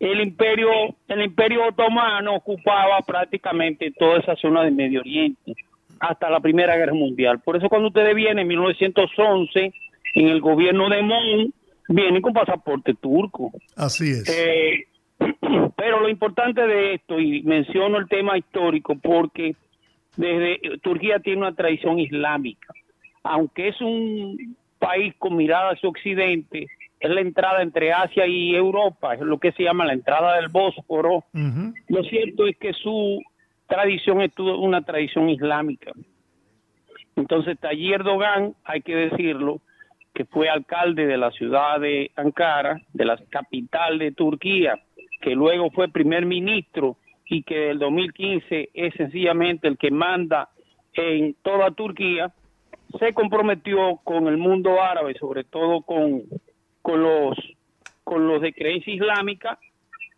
[0.00, 0.68] el imperio,
[1.08, 5.54] el imperio otomano ocupaba prácticamente toda esa zona del Medio Oriente
[6.00, 7.40] hasta la Primera Guerra Mundial.
[7.40, 9.72] Por eso cuando ustedes vienen en 1911
[10.14, 11.54] en el gobierno de Mon,
[11.88, 13.52] vienen con pasaporte turco.
[13.76, 14.28] Así es.
[14.28, 14.86] Eh,
[15.76, 19.54] pero lo importante de esto, y menciono el tema histórico, porque
[20.20, 22.72] desde Turquía tiene una tradición islámica.
[23.22, 26.66] Aunque es un país con mirada hacia Occidente,
[27.00, 30.48] es la entrada entre Asia y Europa, es lo que se llama la entrada del
[30.48, 31.24] Bósforo.
[31.88, 33.22] Lo cierto es que su
[33.66, 35.92] tradición es toda una tradición islámica.
[37.16, 39.60] Entonces, Tayyip Erdogan, hay que decirlo,
[40.14, 44.78] que fue alcalde de la ciudad de Ankara, de la capital de Turquía,
[45.20, 46.96] que luego fue primer ministro
[47.30, 50.50] y que del 2015 es sencillamente el que manda
[50.94, 52.32] en toda Turquía,
[52.98, 56.24] se comprometió con el mundo árabe, sobre todo con,
[56.82, 57.38] con los
[58.02, 59.60] con los de creencia islámica,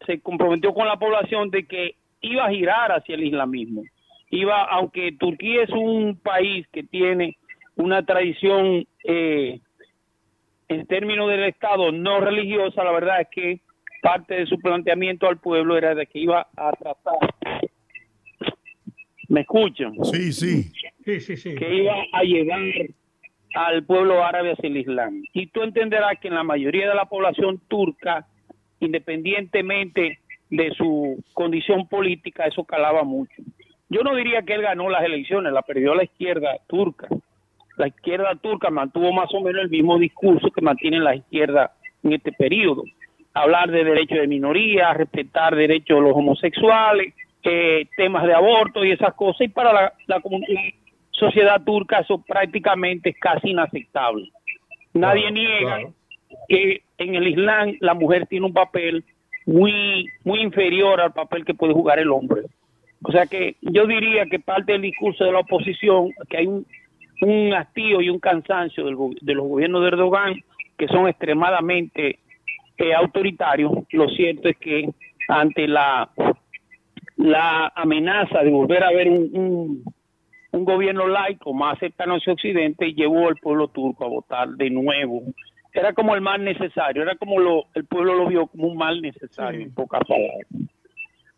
[0.07, 3.83] se comprometió con la población de que iba a girar hacia el islamismo.
[4.31, 7.37] Iba, aunque Turquía es un país que tiene
[7.77, 9.61] una tradición eh,
[10.69, 13.61] en términos del Estado no religiosa, la verdad es que
[14.03, 17.15] parte de su planteamiento al pueblo era de que iba a tratar.
[19.29, 19.95] ¿Me escuchan?
[20.05, 20.65] Sí, sí.
[21.05, 21.55] Sí, sí, sí.
[21.55, 22.61] que iba a llevar
[23.55, 25.23] al pueblo árabe hacia el Islam.
[25.33, 28.27] Y tú entenderás que en la mayoría de la población turca,
[28.81, 30.19] independientemente
[30.51, 33.43] de su condición política, eso calaba mucho.
[33.89, 37.09] Yo no diría que él ganó las elecciones, la perdió la izquierda turca.
[37.77, 41.73] La izquierda turca mantuvo más o menos el mismo discurso que mantiene la izquierda
[42.03, 42.85] en este periodo.
[43.35, 47.14] Hablar de derechos de minoría, respetar derechos de los homosexuales,
[47.45, 49.43] eh, temas de aborto y esas cosas.
[49.43, 50.20] Y para la, la
[51.11, 54.30] sociedad turca eso prácticamente es casi inaceptable.
[54.95, 55.95] Nadie Claro, niega claro.
[56.49, 59.05] que en el Islam la mujer tiene un papel
[59.47, 62.43] muy muy inferior al papel que puede jugar el hombre.
[63.05, 66.64] O sea que yo diría que parte del discurso de la oposición, que hay un,
[67.22, 70.35] un hastío y un cansancio del de los gobiernos de Erdogan
[70.78, 72.18] que son extremadamente
[72.83, 73.72] eh, autoritarios.
[73.91, 74.89] Lo cierto es que
[75.28, 76.11] ante la
[77.16, 79.85] la amenaza de volver a ver un, un,
[80.53, 85.22] un gobierno laico más cercano hacia Occidente llevó al pueblo turco a votar de nuevo.
[85.72, 89.01] Era como el mal necesario, era como lo, el pueblo lo vio como un mal
[89.01, 90.47] necesario, en pocas palabras.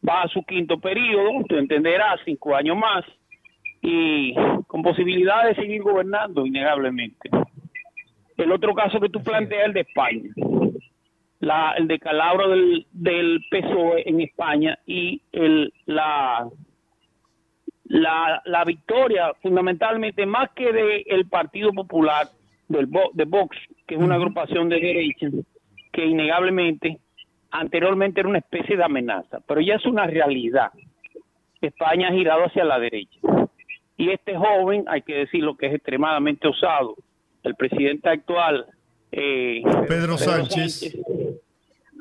[0.07, 3.05] Va a su quinto periodo, tú entenderás, cinco años más,
[3.81, 4.35] y
[4.67, 7.31] con posibilidad de seguir gobernando innegablemente.
[8.37, 10.31] El otro caso que tú planteas es el de España,
[11.45, 16.49] la, el decalabro del, del PSOE en España y el, la,
[17.85, 22.29] la, la victoria fundamentalmente más que del el Partido Popular
[22.69, 25.29] del de Vox, que es una agrupación de derecha,
[25.93, 26.99] que innegablemente
[27.51, 30.73] anteriormente era una especie de amenaza, pero ya es una realidad.
[31.61, 33.21] España ha girado hacia la derecha.
[33.97, 36.97] Y este joven, hay que decirlo que es extremadamente osado,
[37.45, 38.67] el presidente actual,
[39.17, 40.97] eh, Pedro Sánchez.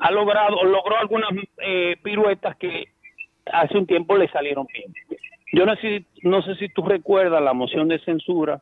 [0.00, 1.30] ha logrado, logró algunas
[1.62, 2.88] eh, piruetas que
[3.46, 4.92] hace un tiempo le salieron bien.
[5.52, 8.60] Yo no sé, no sé si tú recuerdas la moción de censura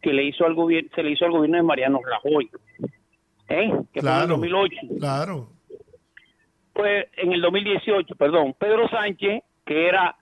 [0.00, 2.50] que le hizo al gobierno, se le hizo al gobierno de Mariano Rajoy,
[3.48, 3.70] ¿eh?
[3.92, 4.26] que fue en el Claro.
[4.28, 5.48] 2008 Claro.
[6.72, 10.16] pues en el 2018, perdón, Pedro Sánchez, que era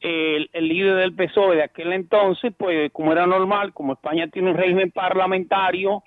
[0.00, 4.50] el, el líder del PSOE de aquel entonces, pues como era normal, como España tiene
[4.52, 6.02] un régimen parlamentario,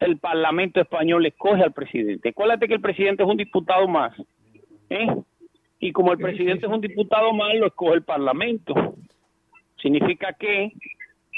[0.00, 2.30] el Parlamento español escoge al presidente.
[2.30, 4.12] Acuérdate que el presidente es un diputado más,
[4.88, 5.06] ¿eh?
[5.78, 8.74] Y como el presidente es un diputado más, lo escoge el Parlamento.
[9.80, 10.72] Significa que,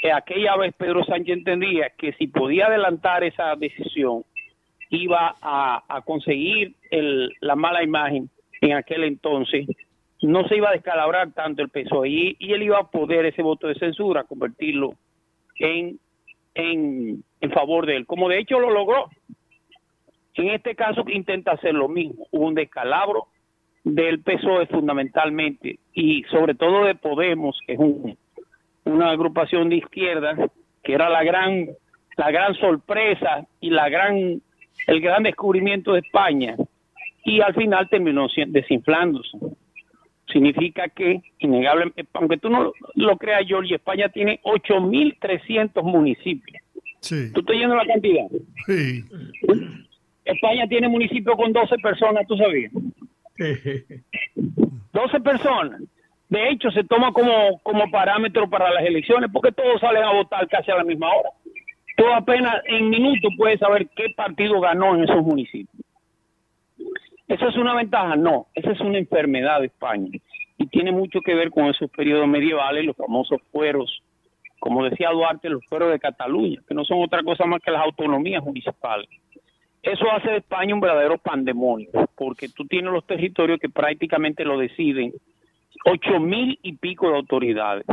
[0.01, 4.23] que aquella vez Pedro Sánchez entendía que si podía adelantar esa decisión,
[4.89, 8.29] iba a, a conseguir el, la mala imagen
[8.61, 9.67] en aquel entonces,
[10.21, 13.41] no se iba a descalabrar tanto el PSOE y, y él iba a poder ese
[13.41, 14.93] voto de censura convertirlo
[15.59, 15.99] en,
[16.55, 19.09] en, favor de él, como de hecho lo logró.
[20.35, 23.27] En este caso intenta hacer lo mismo, hubo un descalabro
[23.83, 28.17] del PSOE fundamentalmente y sobre todo de Podemos, que es un,
[28.85, 30.35] una agrupación de izquierda
[30.83, 31.67] que era la gran
[32.17, 34.41] la gran sorpresa y la gran
[34.87, 36.55] el gran descubrimiento de España
[37.25, 39.37] y al final terminó si- desinflándose.
[40.31, 46.61] Significa que, innegablemente, aunque tú no lo, creas, George, España tiene 8.300 municipios.
[47.01, 47.31] Sí.
[47.33, 48.25] ¿Tú estás yendo la cantidad?
[48.65, 49.03] Sí.
[50.25, 52.71] España tiene municipios con 12 personas, ¿tú sabías?
[54.93, 55.81] 12 personas.
[56.29, 60.47] De hecho, se toma como, como parámetro para las elecciones porque todos salen a votar
[60.47, 61.29] casi a la misma hora.
[61.95, 65.72] Tú apenas en minutos puedes saber qué partido ganó en esos municipios.
[67.33, 68.15] ¿Eso es una ventaja?
[68.15, 70.07] No, esa es una enfermedad de España
[70.59, 74.03] y tiene mucho que ver con esos periodos medievales, los famosos fueros,
[74.59, 77.81] como decía Duarte, los fueros de Cataluña, que no son otra cosa más que las
[77.81, 79.09] autonomías municipales.
[79.81, 84.59] Eso hace de España un verdadero pandemonio, porque tú tienes los territorios que prácticamente lo
[84.59, 85.11] deciden
[85.85, 87.85] ocho mil y pico de autoridades.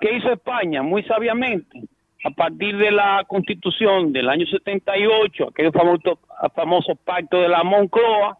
[0.00, 0.82] ¿Qué hizo España?
[0.82, 1.82] Muy sabiamente,
[2.24, 6.18] a partir de la constitución del año 78, aquel famoso,
[6.54, 8.38] famoso pacto de la Moncloa,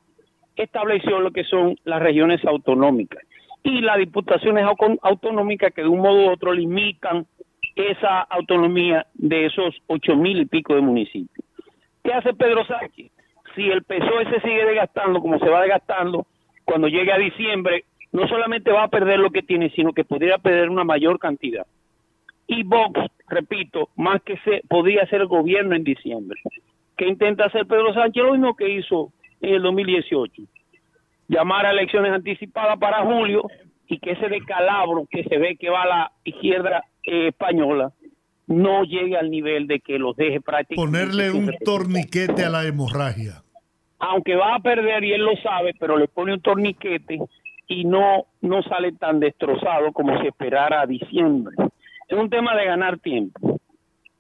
[0.63, 3.23] estableció lo que son las regiones autonómicas
[3.63, 4.65] y las diputaciones
[5.03, 7.27] autonómicas que de un modo u otro limitan
[7.75, 11.47] esa autonomía de esos ocho mil y pico de municipios.
[12.03, 13.11] ¿Qué hace Pedro Sánchez?
[13.55, 16.27] Si el PSOE se sigue desgastando como se va desgastando,
[16.65, 20.39] cuando llegue a diciembre, no solamente va a perder lo que tiene, sino que podría
[20.39, 21.67] perder una mayor cantidad.
[22.47, 26.41] Y Vox, repito, más que se podría hacer el gobierno en diciembre.
[26.97, 28.23] ¿Qué intenta hacer Pedro Sánchez?
[28.23, 30.43] Lo mismo que hizo en el 2018.
[31.29, 33.43] Llamar a elecciones anticipadas para julio
[33.87, 37.93] y que ese decalabro que se ve que va a la izquierda eh, española
[38.47, 40.77] no llegue al nivel de que los deje prácticamente.
[40.77, 43.43] Ponerle un torniquete a la hemorragia.
[44.01, 47.19] Aunque va a perder y él lo sabe, pero le pone un torniquete
[47.69, 51.55] y no, no sale tan destrozado como se esperara a diciembre.
[52.09, 53.61] Es un tema de ganar tiempo.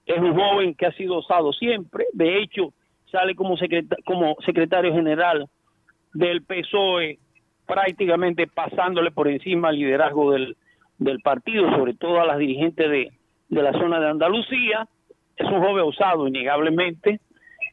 [0.07, 2.07] Es un joven que ha sido osado siempre.
[2.13, 2.73] De hecho,
[3.11, 5.47] sale como, secreta- como secretario general
[6.15, 7.19] del PSOE,
[7.67, 10.57] prácticamente pasándole por encima al liderazgo del,
[10.99, 13.11] del partido, sobre todo a las dirigentes de,
[13.49, 14.89] de la zona de Andalucía.
[15.37, 17.21] Es un joven osado, innegablemente,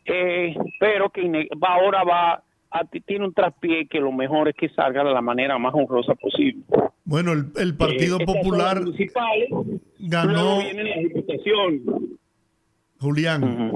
[0.05, 1.23] eh, pero que
[1.61, 5.21] va ahora va a- tiene un traspié que lo mejor es que salga de la
[5.21, 6.63] manera más honrosa posible.
[7.05, 8.81] Bueno, el, el Partido Eh, Popular
[9.99, 10.59] ganó, luego
[11.01, 11.81] diputaciones.
[12.99, 13.73] Julián,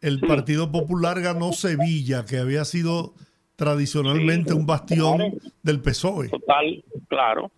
[0.00, 3.14] el Partido Popular ganó Sevilla, que había sido
[3.56, 5.32] tradicionalmente un bastión claro.
[5.62, 6.28] del PSOE.
[6.28, 7.50] Total, claro.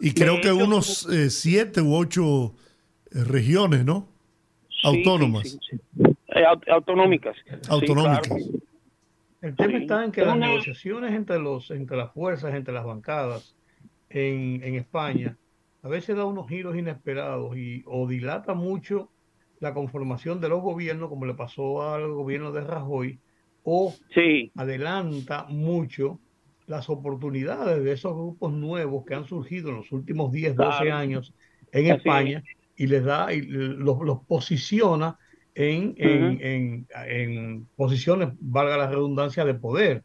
[0.00, 2.54] Y creo De que hecho, unos eh, siete u ocho
[3.12, 4.08] eh, regiones, ¿no?
[4.68, 5.48] Sí, Autónomas.
[5.48, 6.02] sí, sí, sí.
[6.28, 7.36] Eh, aut- autonómicas.
[7.44, 8.26] Sí, Autonómicas.
[8.28, 8.42] claro.
[9.40, 9.82] El tema Sí.
[9.82, 13.54] está en que las negociaciones entre los entre las fuerzas, entre las bancadas
[14.08, 15.36] en, en España,
[15.82, 19.10] a veces da unos giros inesperados y o dilata mucho
[19.64, 23.18] la conformación de los gobiernos, como le pasó al gobierno de Rajoy,
[23.62, 26.20] o Sí, adelanta mucho
[26.66, 30.94] las oportunidades de esos grupos nuevos que han surgido en los últimos 10, 12 Claro.
[30.96, 31.34] años
[31.72, 32.44] en Así España
[32.76, 35.18] y les da, y los, los posiciona
[35.54, 40.02] en, en, en, en posiciones, valga la redundancia, de poder.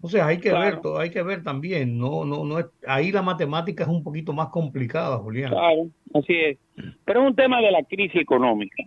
[0.00, 3.10] O sea, hay que ver, todo, hay que ver también, no, no, no es, ahí
[3.10, 5.50] la matemática es un poquito más complicada, Julián.
[5.50, 6.58] Claro, así es.
[7.04, 8.84] Pero es un tema de la crisis económica.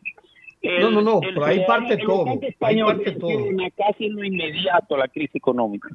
[0.61, 3.39] No, no, no, pero ahí ciudadano- parte el todo, español parte todo.
[3.75, 5.89] casi en lo inmediato la crisis económica.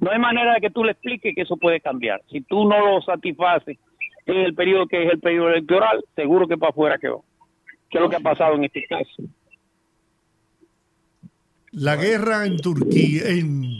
[0.00, 2.22] No hay manera de que tú le expliques que eso puede cambiar.
[2.30, 3.76] Si tú no lo satisfaces
[4.26, 7.18] en el periodo que es el periodo electoral, seguro que para afuera que va.
[7.90, 9.22] Que es lo que ha pasado en este caso.
[11.72, 13.78] La guerra en Turquía, en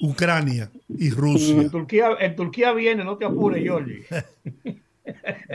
[0.00, 1.62] Ucrania y Rusia.
[1.62, 4.04] En Turquía, en Turquía viene, no te apures, Georgie.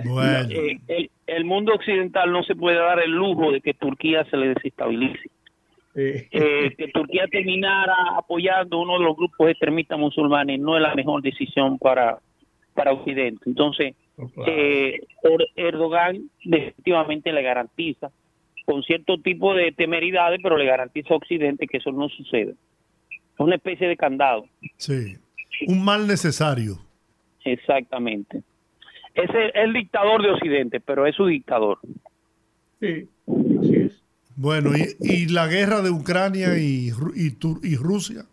[0.04, 4.26] Bueno, Eh, el, el mundo occidental no se puede dar el lujo de que Turquía
[4.26, 5.30] se le desestabilice.
[5.96, 10.94] Eh, Eh, que Turquía terminara apoyando uno de los grupos extremistas musulmanes no es la
[10.94, 12.20] mejor decisión para,
[12.74, 13.44] para Occidente.
[13.46, 14.52] Entonces, claro.
[14.52, 15.00] eh,
[15.56, 18.12] Erdogan definitivamente le garantiza,
[18.66, 22.52] con cierto tipo de temeridades, pero le garantiza a Occidente que eso no suceda.
[23.36, 24.46] Es una especie de candado,
[24.78, 25.18] sí.
[25.68, 26.80] Un mal necesario.
[27.44, 28.42] exactamente.
[29.14, 31.80] Es el, el dictador de Occidente, pero es su dictador.
[32.80, 33.08] sí,
[33.62, 34.02] así es.
[34.38, 38.26] Bueno, y, y la guerra de Ucrania y, y, y Rusia.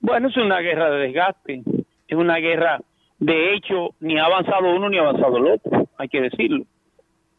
[0.00, 1.62] Bueno, es una guerra de desgaste,
[2.08, 2.80] es una guerra,
[3.20, 6.64] de hecho, ni ha avanzado uno ni ha avanzado el otro, hay que decirlo.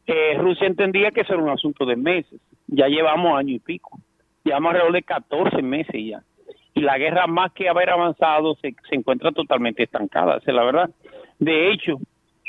[0.06, 4.00] Eh, Rusia entendía que eso era un asunto de meses, ya llevamos año y pico,
[4.48, 6.24] llevamos alrededor de 14 meses ya.
[6.74, 10.64] Y la guerra, más que haber avanzado, se, se encuentra totalmente estancada, esa es la
[10.64, 10.90] verdad.
[11.40, 12.00] De hecho,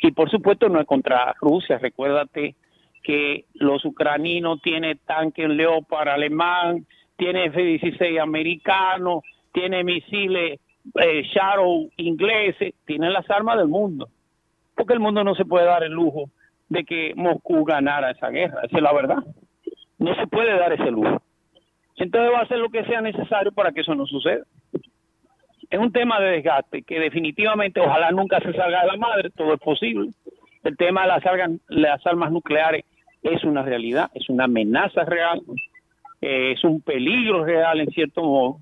[0.03, 2.55] y por supuesto no es contra Rusia, recuérdate
[3.03, 9.23] que los ucraninos tienen tanques Leopard alemán, tiene F-16 americano,
[9.53, 10.61] tiene misiles
[10.95, 14.09] eh, Shadow ingleses, tienen las armas del mundo.
[14.75, 16.31] Porque el mundo no se puede dar el lujo
[16.69, 19.25] de que Moscú ganara esa guerra, esa es la verdad.
[19.99, 21.20] No se puede dar ese lujo.
[21.99, 24.45] Entonces va a hacer lo que sea necesario para que eso no suceda.
[25.70, 29.53] Es un tema de desgaste que definitivamente ojalá nunca se salga de la madre, todo
[29.53, 30.11] es posible.
[30.65, 31.09] El tema de
[31.69, 32.85] las, armas nucleares
[33.23, 35.43] es una realidad, es una amenaza real,
[36.20, 38.59] eh, es un peligro real en cierto modo.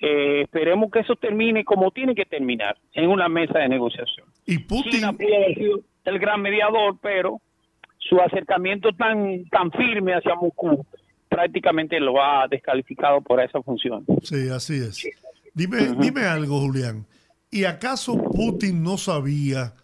[0.00, 4.26] Eh, esperemos que eso termine como tiene que terminar, en una mesa de negociación.
[4.46, 7.40] Y Putin, China pudo haber sido el gran mediador, pero
[7.98, 10.84] su acercamiento tan, tan firme hacia Moscú
[11.32, 14.04] prácticamente lo ha descalificado por esa función.
[14.22, 15.08] sí, así es.
[15.54, 17.06] Dime, dime algo, Julián.
[17.50, 19.74] ¿Y acaso Putin no sabía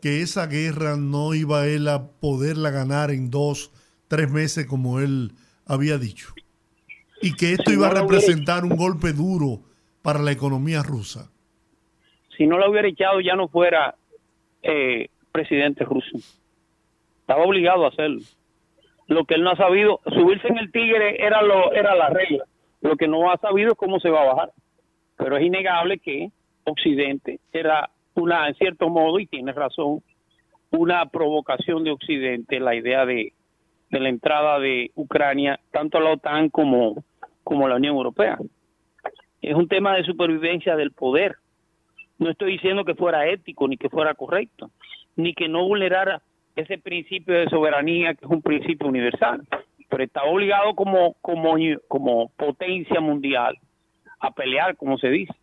[0.00, 3.72] que esa guerra no iba él a poderla ganar en dos,
[4.08, 5.32] tres meses como él
[5.66, 6.32] había dicho?
[7.22, 9.60] Y que esto Si iba a no representar un golpe duro
[10.02, 11.30] para la economía rusa.
[12.36, 13.94] Si no lo hubiera echado ya no fuera
[14.62, 16.18] eh, presidente ruso.
[17.20, 18.20] Estaba obligado a hacerlo.
[19.10, 22.44] Lo que él no ha sabido, subirse en el tigre era, lo, era la regla.
[22.80, 24.52] Lo que no ha sabido es cómo se va a bajar.
[25.16, 26.30] Pero es innegable que
[26.62, 30.00] Occidente era una, en cierto modo, y tiene razón,
[30.70, 33.32] una provocación de Occidente, la idea de,
[33.90, 37.02] de la entrada de Ucrania, tanto a la OTAN como,
[37.42, 38.38] como a la Unión Europea.
[39.42, 41.34] Es un tema de supervivencia del poder.
[42.20, 44.70] No estoy diciendo que fuera ético ni que fuera correcto,
[45.16, 46.22] ni que no vulnerara
[46.56, 49.42] ese principio de soberanía que es un principio universal,
[49.88, 51.56] pero está obligado como, como,
[51.88, 53.58] como potencia mundial
[54.20, 55.34] a pelear, como se dice.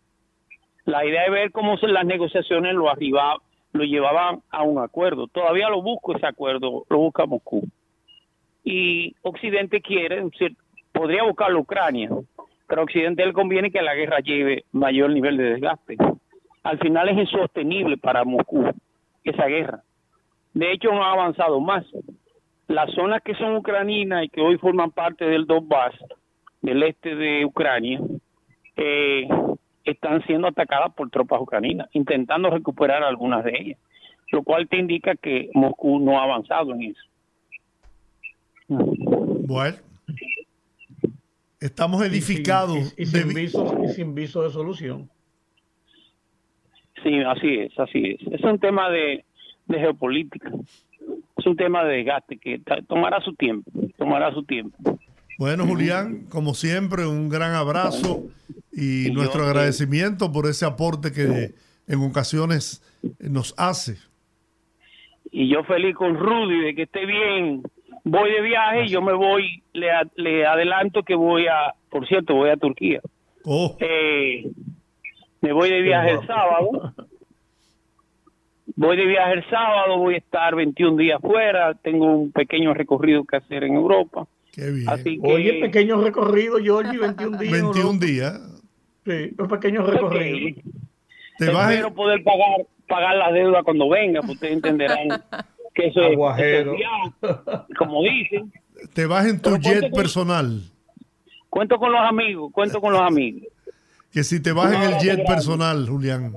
[0.84, 3.36] La idea es ver cómo las negociaciones lo arriba,
[3.72, 5.26] lo llevaban a un acuerdo.
[5.26, 7.62] Todavía lo busco ese acuerdo, lo busca Moscú.
[8.64, 10.24] Y Occidente quiere,
[10.92, 12.08] podría buscarlo Ucrania,
[12.66, 15.96] pero a Occidente le conviene que la guerra lleve mayor nivel de desgaste.
[16.62, 18.64] Al final es insostenible para Moscú
[19.24, 19.82] esa guerra.
[20.54, 21.84] De hecho, no ha avanzado más.
[22.66, 25.94] Las zonas que son ucranianas y que hoy forman parte del Donbass,
[26.60, 28.00] del este de Ucrania,
[28.76, 29.26] eh,
[29.84, 33.78] están siendo atacadas por tropas ucranianas, intentando recuperar algunas de ellas,
[34.32, 37.02] lo cual te indica que Moscú no ha avanzado en eso.
[38.68, 39.78] Bueno,
[41.60, 42.94] estamos edificados.
[42.98, 45.08] Y, y sin de- viso, y sin viso de solución.
[47.02, 48.32] Sí, así es, así es.
[48.32, 49.24] Es un tema de,
[49.68, 50.50] de geopolítica,
[51.36, 54.76] es un tema de desgaste que tomará su tiempo, tomará su tiempo.
[55.38, 58.24] Bueno, Julián, como siempre, un gran abrazo
[58.72, 61.54] y Y nuestro yo, agradecimiento por ese aporte que
[61.86, 62.82] en ocasiones
[63.20, 63.96] nos hace.
[65.30, 67.62] y yo feliz con Rudy de que esté bien.
[68.04, 72.34] Voy de viaje y yo me voy, le, le adelanto que voy a, por cierto,
[72.34, 73.00] voy a Turquía.
[73.44, 74.44] Oh, Eh,
[75.42, 76.94] me voy de viaje el sábado.
[78.80, 83.24] Voy de viaje el sábado, voy a estar 21 días fuera, tengo un pequeño recorrido
[83.24, 84.28] que hacer en Europa.
[84.52, 84.88] Qué bien.
[84.88, 87.52] Así que, Oye, pequeño recorrido, Georgie, 21 días.
[87.52, 87.98] 21 ¿no?
[87.98, 88.40] días.
[89.04, 90.62] Sí, un pequeño recorrido.
[91.38, 95.08] Te vas, espero poder pagar pagar la deuda cuando venga, pues ustedes entenderán
[95.74, 96.72] que eso es- Aguajero.
[96.72, 98.52] es viaje, como dicen.
[98.94, 100.62] te vas en tu Pero jet con- personal.
[101.50, 103.42] Cuento con los amigos, cuento con los amigos.
[104.12, 106.32] Que si te vas en el jet personal, Julián.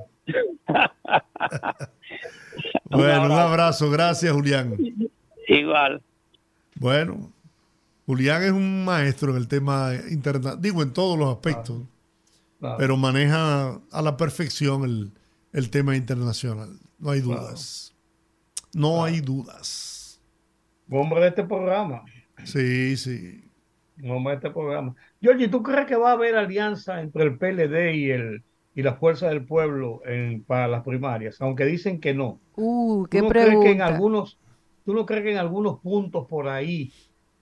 [2.84, 3.90] Bueno, un abrazo.
[3.90, 4.76] Gracias, Julián.
[5.48, 6.02] Igual.
[6.76, 7.32] Bueno,
[8.06, 11.82] Julián es un maestro en el tema internacional, digo, en todos los aspectos,
[12.58, 12.76] Claro.
[12.78, 15.12] pero maneja a la perfección el,
[15.52, 16.70] el tema internacional.
[16.98, 17.92] No hay dudas.
[18.74, 20.20] No hay dudas.
[20.88, 22.02] Hombre de este programa.
[22.44, 23.44] Sí, sí.
[24.04, 24.94] Hombre de este programa.
[25.20, 28.42] Georgie, ¿tú crees que va a haber alianza entre el PLD y el
[28.74, 31.40] y la Fuerza del Pueblo en, para las primarias?
[31.40, 32.40] Aunque dicen que no.
[32.56, 34.38] Uh, ¿Tú no crees que en algunos,
[34.84, 36.92] tú no crees que en algunos puntos por ahí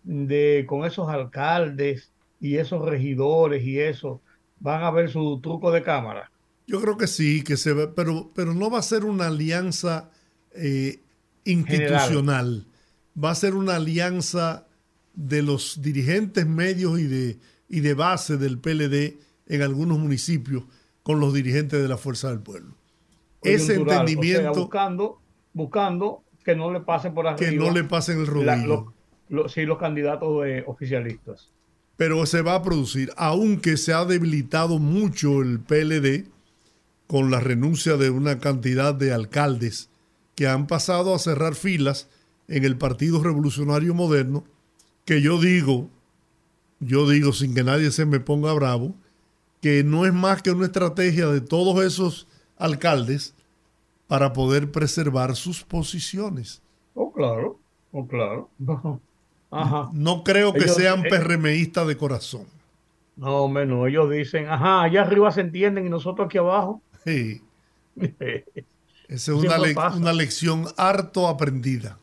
[0.03, 4.23] de con esos alcaldes y esos regidores y eso
[4.59, 6.31] van a ver su truco de cámara?
[6.67, 10.11] Yo creo que sí, que se va, pero, pero no va a ser una alianza
[10.53, 11.01] eh,
[11.45, 12.67] institucional.
[13.23, 14.67] Va a ser una alianza
[15.15, 17.39] de los dirigentes medios y de,
[17.69, 20.65] y de base del PLD en algunos municipios
[21.03, 22.75] con los dirigentes de la Fuerza del Pueblo.
[23.43, 25.21] Ese Coyuntural, o sea, entendimiento buscando,
[25.53, 27.51] buscando que no le pasen por arriba.
[27.51, 29.49] que no le pasen el la- rodillo.
[29.49, 31.51] sí, los candidatos de oficialistas.
[31.97, 36.27] pero se va a producir, aunque se ha debilitado mucho el PLD
[37.07, 39.91] con la renuncia de una cantidad de alcaldes
[40.35, 42.09] que han pasado a cerrar filas
[42.49, 44.45] en el Partido Revolucionario Moderno,
[45.05, 45.89] que yo digo,
[46.79, 48.95] yo digo sin que nadie se me ponga bravo,
[49.61, 52.27] que no es más que una estrategia de todos esos
[52.57, 53.35] alcaldes
[54.07, 56.63] para poder preservar sus posiciones.
[56.95, 57.59] Oh, claro,
[57.93, 58.49] oh, claro.
[59.53, 59.91] Ajá.
[59.93, 62.45] No creo que Ellos- sean PRMistas de corazón.
[63.17, 66.81] No, menos, ellos dicen, ajá, allá arriba se entienden y nosotros aquí abajo.
[67.05, 67.43] Sí.
[68.01, 68.55] Esa
[69.09, 69.97] es una, Siempre le- pasa.
[69.97, 71.99] una lección harto aprendida.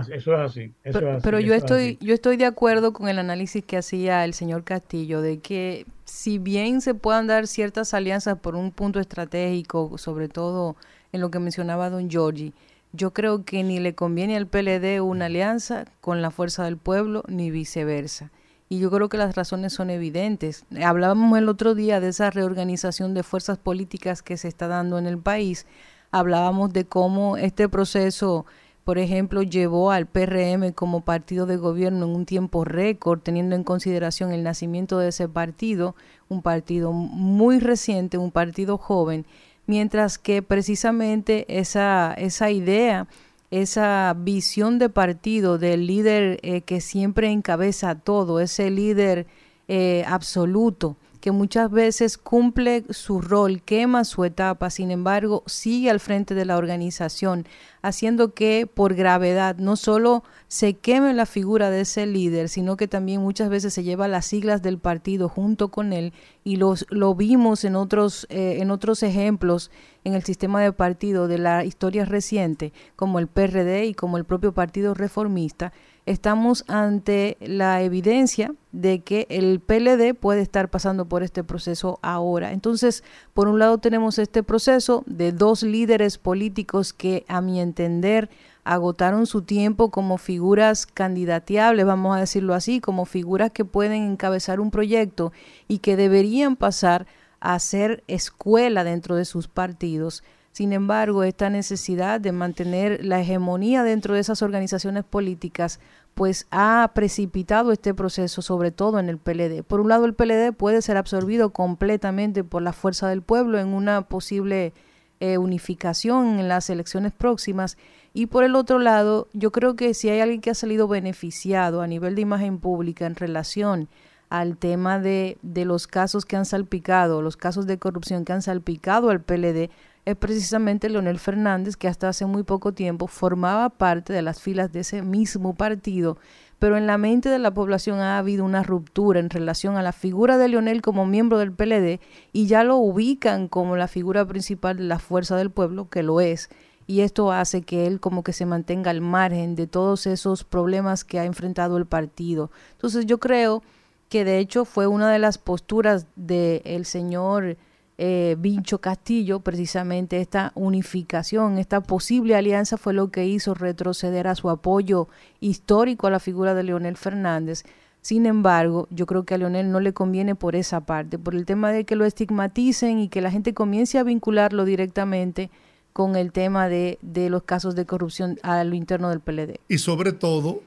[0.00, 0.72] Eso es así.
[0.84, 3.64] Eso Pero, es así, pero yo es estoy, yo estoy de acuerdo con el análisis
[3.64, 8.54] que hacía el señor Castillo de que si bien se puedan dar ciertas alianzas por
[8.54, 10.76] un punto estratégico, sobre todo
[11.12, 12.52] en lo que mencionaba don Giorgi,
[12.92, 17.24] yo creo que ni le conviene al PLD una alianza con la fuerza del pueblo
[17.28, 18.30] ni viceversa.
[18.68, 20.64] Y yo creo que las razones son evidentes.
[20.82, 25.06] Hablábamos el otro día de esa reorganización de fuerzas políticas que se está dando en
[25.06, 25.66] el país.
[26.10, 28.46] Hablábamos de cómo este proceso
[28.86, 33.64] por ejemplo, llevó al PRM como partido de gobierno en un tiempo récord, teniendo en
[33.64, 35.96] consideración el nacimiento de ese partido,
[36.28, 39.26] un partido muy reciente, un partido joven,
[39.66, 43.08] mientras que precisamente esa, esa idea,
[43.50, 49.26] esa visión de partido del líder eh, que siempre encabeza todo, ese líder
[49.66, 56.00] eh, absoluto, que muchas veces cumple su rol, quema su etapa, sin embargo, sigue al
[56.00, 57.46] frente de la organización,
[57.82, 62.88] haciendo que por gravedad no solo se queme la figura de ese líder, sino que
[62.88, 66.12] también muchas veces se lleva las siglas del partido junto con él
[66.44, 69.70] y los, lo vimos en otros, eh, en otros ejemplos
[70.04, 74.24] en el sistema de partido de la historia reciente, como el PRD y como el
[74.24, 75.72] propio Partido Reformista,
[76.06, 82.52] estamos ante la evidencia de que el PLD puede estar pasando por este proceso ahora.
[82.52, 83.02] Entonces,
[83.34, 88.30] por un lado tenemos este proceso de dos líderes políticos que, a mi entender,
[88.64, 94.60] agotaron su tiempo como figuras candidateables, vamos a decirlo así, como figuras que pueden encabezar
[94.60, 95.32] un proyecto
[95.68, 97.06] y que deberían pasar
[97.40, 100.22] a ser escuela dentro de sus partidos.
[100.56, 105.80] Sin embargo, esta necesidad de mantener la hegemonía dentro de esas organizaciones políticas,
[106.14, 109.64] pues ha precipitado este proceso, sobre todo en el PLD.
[109.64, 113.68] Por un lado, el PLD puede ser absorbido completamente por la fuerza del pueblo en
[113.68, 114.72] una posible
[115.20, 117.76] eh, unificación en las elecciones próximas.
[118.14, 121.82] Y por el otro lado, yo creo que si hay alguien que ha salido beneficiado
[121.82, 123.90] a nivel de imagen pública en relación
[124.30, 128.40] al tema de, de los casos que han salpicado, los casos de corrupción que han
[128.40, 129.68] salpicado al PLD,
[130.06, 134.72] es precisamente Leonel Fernández, que hasta hace muy poco tiempo formaba parte de las filas
[134.72, 136.16] de ese mismo partido,
[136.60, 139.92] pero en la mente de la población ha habido una ruptura en relación a la
[139.92, 142.00] figura de Leonel como miembro del PLD
[142.32, 146.20] y ya lo ubican como la figura principal de la fuerza del pueblo, que lo
[146.20, 146.50] es.
[146.86, 151.04] Y esto hace que él como que se mantenga al margen de todos esos problemas
[151.04, 152.52] que ha enfrentado el partido.
[152.74, 153.64] Entonces yo creo
[154.08, 157.56] que de hecho fue una de las posturas del señor
[157.98, 164.34] eh, Vincho Castillo, precisamente esta unificación, esta posible alianza fue lo que hizo retroceder a
[164.34, 165.08] su apoyo
[165.40, 167.64] histórico a la figura de Leonel Fernández.
[168.02, 171.44] Sin embargo, yo creo que a Leonel no le conviene por esa parte, por el
[171.44, 175.50] tema de que lo estigmaticen y que la gente comience a vincularlo directamente
[175.92, 179.58] con el tema de, de los casos de corrupción a lo interno del PLD.
[179.68, 180.62] Y sobre todo,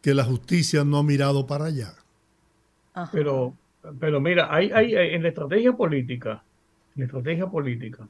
[0.00, 1.94] que la justicia no ha mirado para allá.
[2.94, 3.10] Ajá.
[3.12, 3.54] Pero,
[3.98, 6.42] pero mira, hay, hay, hay- en la estrategia política,
[6.94, 8.08] la estrategia política,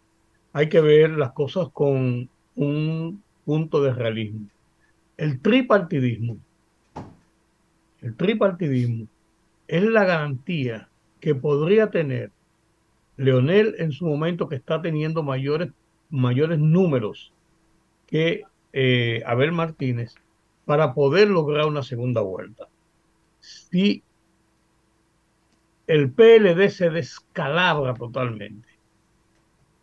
[0.53, 4.47] hay que ver las cosas con un punto de realismo.
[5.17, 6.37] El tripartidismo,
[8.01, 9.07] el tripartidismo
[9.69, 10.89] es la garantía
[11.21, 12.31] que podría tener
[13.17, 15.71] Leonel en su momento que está teniendo mayores,
[16.11, 17.33] mayores números
[18.07, 18.43] que
[18.73, 20.15] eh, Abel Martínez
[20.65, 22.69] para poder lograr una segunda vuelta.
[23.41, 24.03] Si
[25.87, 28.69] el PLD se descalabra totalmente,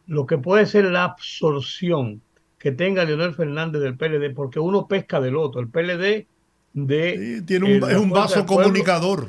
[0.10, 2.22] lo que puede ser la absorción
[2.58, 6.26] que tenga Leonel Fernández del PLD, porque uno pesca del otro, el PLD
[6.74, 7.36] de...
[7.38, 9.28] Sí, tiene un- eh, es un vaso comunicador.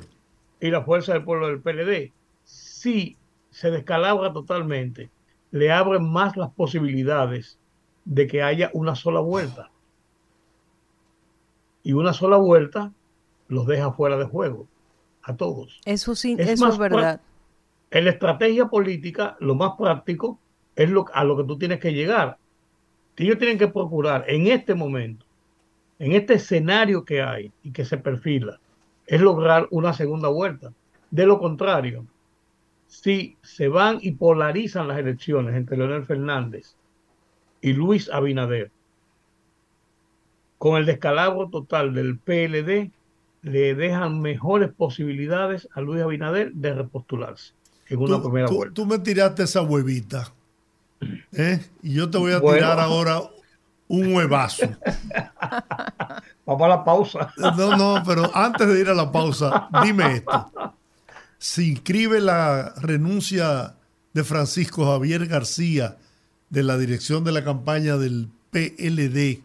[0.59, 2.13] Y la fuerza del pueblo del PLD.
[2.45, 3.17] Si
[3.51, 5.11] se descalabra totalmente,
[5.51, 7.59] le abren más las posibilidades
[8.07, 9.71] de que haya una sola vuelta.
[11.83, 12.93] Y una sola vuelta
[13.49, 14.67] los deja fuera de juego
[15.23, 15.81] a todos.
[15.85, 17.21] Eso sí, Es eso más es verdad.
[17.91, 20.39] En la estrategia política, lo más práctico
[20.83, 22.39] es lo, a lo que tú tienes que llegar.
[23.17, 25.27] Ellos tienen que procurar en este momento,
[25.99, 28.59] en este escenario que hay y que se perfila,
[29.07, 30.73] es lograr una segunda vuelta.
[31.11, 32.07] De lo contrario,
[32.87, 36.75] si se van y polarizan las elecciones entre Leonel Fernández
[37.61, 38.71] y Luis Abinader,
[40.57, 42.91] con el descalabro total del PLD,
[43.43, 47.53] le dejan mejores posibilidades a Luis Abinader de repostularse
[47.89, 48.75] en una Tú, primera tú- vuelta.
[48.75, 50.33] tú me tiraste esa huevita.
[51.33, 51.65] ¿Eh?
[51.83, 52.57] Y yo te voy a Bueno.
[52.59, 53.21] tirar ahora
[53.89, 54.67] un huevazo.
[56.47, 57.33] Vamos a la pausa.
[57.37, 60.51] No, no, pero antes de ir a la pausa, dime esto.
[61.39, 63.75] Se inscribe la renuncia
[64.13, 65.97] de Francisco Javier García
[66.51, 69.41] de la dirección de la campaña del PLD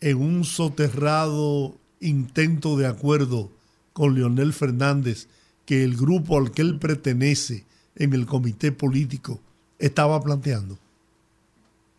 [0.00, 3.50] en un soterrado intento de acuerdo
[3.92, 5.26] con Leonel Fernández
[5.66, 7.64] que el grupo al que él pertenece
[7.96, 9.40] en el comité político
[9.78, 10.76] estaba planteando.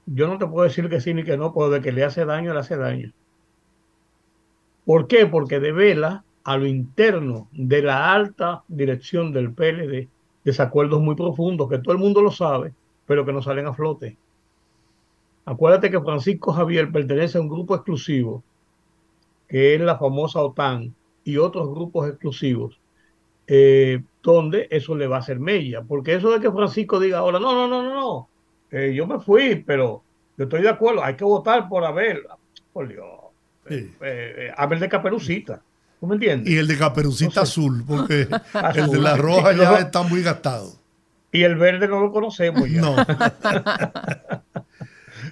[0.06, 2.26] Yo no te puedo decir que sí ni que no, porque de que le hace
[2.26, 3.12] daño, le hace daño.
[4.86, 5.28] ¿Por qué?
[5.28, 10.08] Porque devela a lo interno de la alta dirección del PLD
[10.44, 12.74] desacuerdos muy profundos, que todo el mundo lo sabe,
[13.06, 14.18] pero que no salen a flote.
[15.46, 18.44] Acuérdate que Francisco Javier pertenece a un grupo exclusivo,
[19.48, 20.94] que es la famosa OTAN,
[21.24, 22.80] y otros grupos exclusivos,
[23.48, 25.82] eh, donde eso le va a hacer mella.
[25.82, 28.30] Porque eso de que Francisco diga ahora, no, no, no, no, no,
[28.72, 30.04] eh, yo me fui, pero
[30.38, 32.22] yo estoy de acuerdo, hay que votar por Abel.
[32.74, 33.06] Por Dios,
[33.68, 33.76] Sí.
[33.76, 35.62] eh, eh, Abel de Caperucita.
[36.00, 36.50] ¿Tú me entiendes?
[36.52, 38.28] Y el de Caperucita Azul, porque
[38.76, 40.72] el de la roja ya está muy gastado.
[41.32, 42.82] Y el verde no lo conocemos ya.
[42.82, 42.96] No.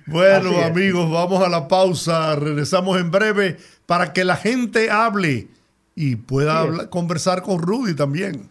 [0.06, 2.36] Bueno, amigos, vamos a la pausa.
[2.36, 5.48] Regresamos en breve para que la gente hable
[5.96, 8.50] y pueda hablar- conversar con Rudy también.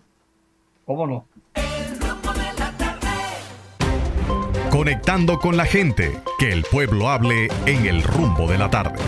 [0.86, 1.26] ¿Cómo no?
[4.70, 9.00] Conectando con la gente, que el pueblo hable en el rumbo de la tarde.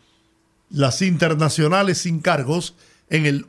[0.71, 2.75] Las internacionales sin cargos
[3.11, 3.45] en el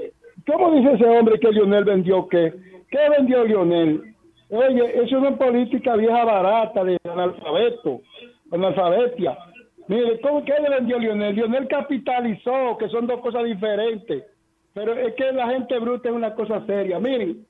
[0.47, 2.53] ¿cómo dice ese hombre que Lionel vendió qué?
[2.91, 4.15] ¿Qué vendió Lionel?
[4.51, 8.01] Oye, eso es una política vieja barata de analfabeto,
[8.53, 9.37] analfabetia.
[9.89, 11.35] Mire, ¿cómo que le vendió Lionel?
[11.35, 14.25] Lionel capitalizó, que son dos cosas diferentes.
[14.73, 16.99] Pero es que la gente bruta es una cosa seria.
[16.99, 17.47] Miren,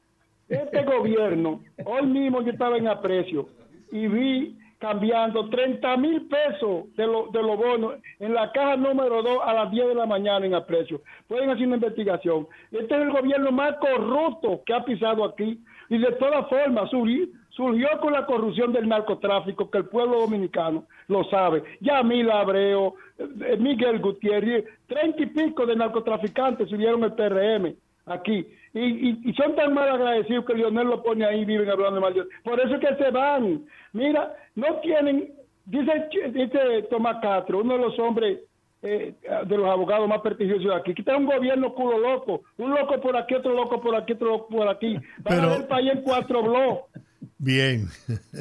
[0.48, 3.48] este gobierno, hoy mismo yo estaba en aprecio
[3.90, 9.22] y vi cambiando 30 mil pesos de los de los bonos en la caja número
[9.22, 11.00] 2 a las 10 de la mañana en aprecio.
[11.26, 12.46] Pueden hacer una investigación.
[12.70, 15.58] Este es el gobierno más corrupto que ha pisado aquí,
[15.88, 21.24] Y de todas formas, surgió, con la corrupción del narcotráfico, que el pueblo dominicano lo
[21.30, 21.62] sabe.
[21.80, 27.74] Yamil Abreu, eh, Miguel Gutiérrez, treinta y pico de narcotraficantes subieron el PRM
[28.04, 28.46] aquí.
[28.74, 32.00] Y, y, y son tan mal agradecidos que Lionel lo pone ahí y viven hablando
[32.00, 32.34] mal de Dios.
[32.42, 33.64] Por eso es que se van.
[33.92, 35.32] Mira, no tienen,
[35.64, 36.58] dice, dice
[36.90, 38.40] Tomás Castro, uno de los hombres
[38.82, 39.14] eh,
[39.46, 40.92] de los abogados más prestigiosos de aquí.
[40.92, 44.28] Que está un gobierno culo loco, un loco por aquí, otro loco por aquí, otro
[44.28, 44.94] loco por aquí.
[44.94, 47.02] Van Pero- a ver el país en cuatro bloques.
[47.38, 47.86] Bien.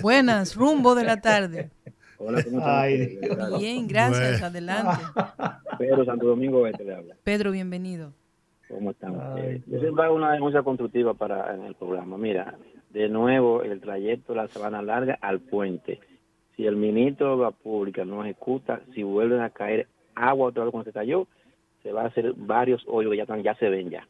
[0.01, 1.69] Buenas, rumbo de la tarde.
[2.17, 2.59] Hola, ¿cómo?
[2.65, 3.19] Ay?
[3.59, 4.45] Bien, gracias, Bueno.
[4.47, 5.03] adelante.
[5.77, 7.15] Pedro Santo Domingo Este le habla.
[7.23, 8.13] Pedro, bienvenido.
[8.69, 9.37] ¿Cómo están?
[9.37, 12.17] Eh, yo siempre hago una denuncia constructiva para en el programa.
[12.17, 12.57] Mira,
[12.89, 15.99] de nuevo, el trayecto de la Sabana Larga al puente.
[16.55, 20.71] Si el ministro de la Pública no ejecuta, si vuelven a caer agua otra vez
[20.71, 21.27] cuando se cayó,
[21.81, 24.07] se va a hacer varios hoyos que ya, están, ya se ven ya.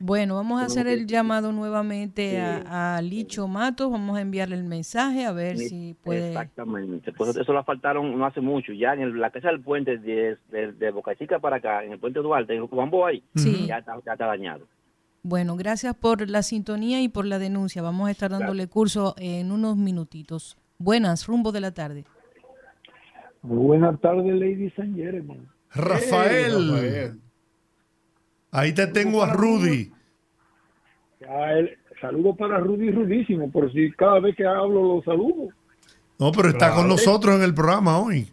[0.00, 2.36] Bueno, vamos a hacer el llamado nuevamente Sí.
[2.36, 6.28] a, a Licho Matos, vamos a enviarle el mensaje a ver si puede...
[6.28, 7.12] Exactamente.
[7.12, 8.72] Pues eso lo faltaron no hace mucho.
[8.72, 11.92] Ya en el- la casa del puente de, de, de Boca Chica para acá, en
[11.92, 13.66] el puente Duarte, en Juan ahí, Sí.
[13.66, 14.66] ya, está, ya está dañado.
[15.24, 17.82] Bueno, gracias por la sintonía y por la denuncia.
[17.82, 20.56] Vamos a estar dándole curso en unos minutitos.
[20.78, 22.04] Buenas, rumbo de la tarde.
[23.42, 25.38] Muy buenas tardes, Lady San Jeremy.
[25.74, 26.52] Rafael.
[26.54, 27.20] Hey, Rafael.
[28.50, 29.92] Ahí te tengo a Rudy.
[32.00, 35.48] Saludos para Rudy Rudísimo, por si cada vez que hablo lo saludo.
[36.18, 38.28] No, pero está con nosotros en el programa hoy.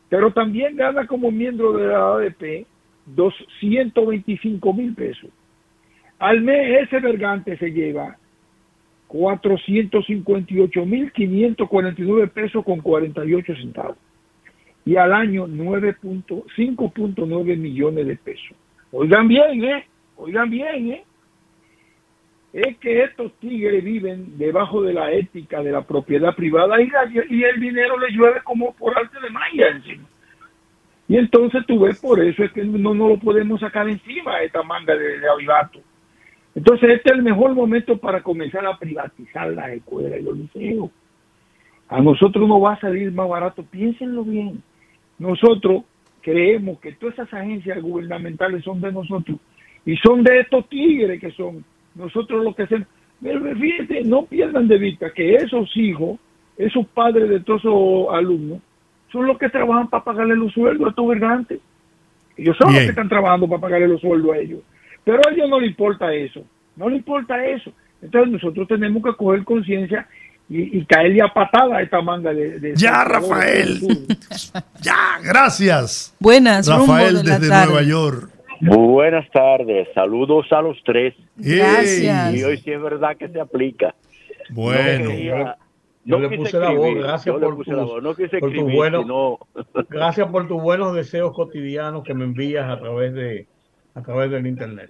[0.10, 2.66] Pero también gana como miembro de la ADP
[3.06, 5.30] 225 mil pesos.
[6.18, 8.18] Al mes ese vergante se lleva
[9.07, 13.98] 458 mil 549 pesos con 48 centavos.
[14.90, 18.57] Y al año 9.5.9 millones de pesos.
[18.91, 19.86] Oigan bien, ¿eh?
[20.16, 21.03] Oigan bien, ¿eh?
[22.53, 26.90] es que estos tigres viven debajo de la ética de la propiedad privada y,
[27.44, 30.07] el dinero les llueve como por arte de magia encima.
[31.07, 34.64] Y entonces tú ves, por eso es que no, no lo podemos sacar encima esta
[34.64, 35.80] manga de, de avivato.
[36.56, 40.90] Entonces este es el mejor momento para comenzar a privatizar las escuelas y los liceos.
[41.90, 44.64] A nosotros nos va a salir más barato, piénsenlo bien.
[45.19, 45.83] Nosotros
[46.21, 49.37] creemos que todas esas agencias gubernamentales son de nosotros
[49.85, 51.63] y son de estos tigres que son
[51.95, 52.87] nosotros lo que hacemos.
[53.21, 56.19] Pero fíjense, no pierdan de vista que esos hijos,
[56.57, 58.59] esos padres de todos esos alumnos,
[59.11, 61.59] son los que trabajan para pagarle los sueldos a estos vergantes.
[62.37, 62.85] Ellos son los Bien.
[62.85, 64.61] que están trabajando para pagarle los sueldos a ellos.
[65.03, 66.45] Pero a ellos no les importa eso.
[66.75, 67.73] No les importa eso.
[68.01, 70.07] Entonces nosotros tenemos que coger conciencia
[70.49, 72.59] y, y caerle a patada a esta manga de...
[72.59, 73.80] de Ya, Rafael.
[74.81, 76.15] Ya, gracias.
[76.19, 77.65] Buenas, rumbo Rafael la desde tarde.
[77.73, 78.30] Nueva York.
[78.61, 81.13] Buenas tardes, saludos a los tres.
[81.38, 82.35] Gracias.
[82.35, 83.95] Y hoy sí es verdad que se aplica.
[84.49, 85.05] Bueno.
[85.05, 85.57] No quería-
[86.05, 88.49] Yo no le puse la voz, gracias por puse tus- la voz, no quise por
[88.49, 89.39] tus escribir, buenos- sino-
[89.89, 93.47] Gracias por tus buenos deseos cotidianos que me envías a través de
[93.95, 94.89] a través del internet.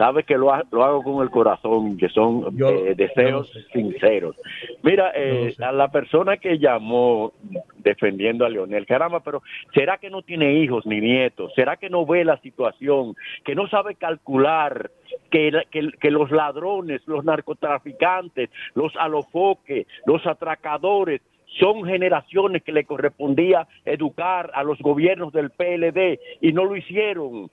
[0.00, 3.60] Sabes que lo, ha- lo hago con el corazón, que son Yo- eh, deseos yo
[3.70, 4.34] sinceros.
[4.82, 7.32] Mira, eh, a la persona que llamó
[7.76, 9.42] defendiendo a Leonel, caramba, pero
[9.74, 11.52] ¿será que no tiene hijos ni nietos?
[11.54, 13.14] ¿Será que no ve la situación?
[13.44, 14.90] ¿Que no sabe calcular
[15.30, 21.20] que, la- que, que los ladrones, los narcotraficantes, los alofoques, los atracadores
[21.58, 27.50] son generaciones que le correspondía educar a los gobiernos del PLD y no lo hicieron?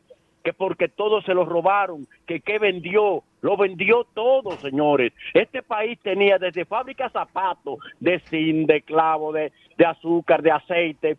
[0.48, 5.11] Que porque todo se lo robaron, que qué vendió, lo vendió todo, señores.
[5.34, 10.52] Este país tenía desde fábricas de zapatos, de zinc, de clavo, de, de azúcar, de
[10.52, 11.18] aceite,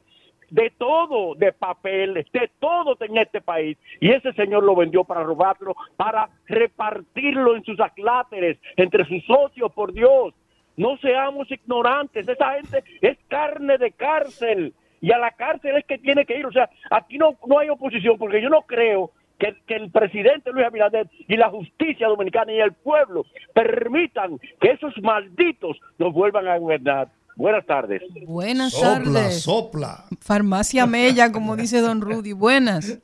[0.49, 3.77] de todo, de papeles, de todo en este país.
[4.01, 9.71] Y ese señor lo vendió para robarlo, para repartirlo en sus acláteres, entre sus socios,
[9.75, 10.33] por Dios.
[10.79, 15.99] No seamos ignorantes, esa gente es carne de cárcel y a la cárcel es que
[15.99, 16.47] tiene que ir.
[16.47, 20.51] O sea, aquí no, no hay oposición porque yo no creo que, que el presidente
[20.53, 23.25] Luis Abinader y la justicia dominicana y el pueblo
[23.55, 27.09] permitan que esos malditos nos vuelvan a gobernar.
[27.37, 28.03] Buenas tardes.
[28.27, 29.43] Buenas Sopla, tardes.
[29.43, 30.05] sopla.
[30.21, 32.33] Farmacia Mella, como dice don Rudy.
[32.33, 33.01] Buenas.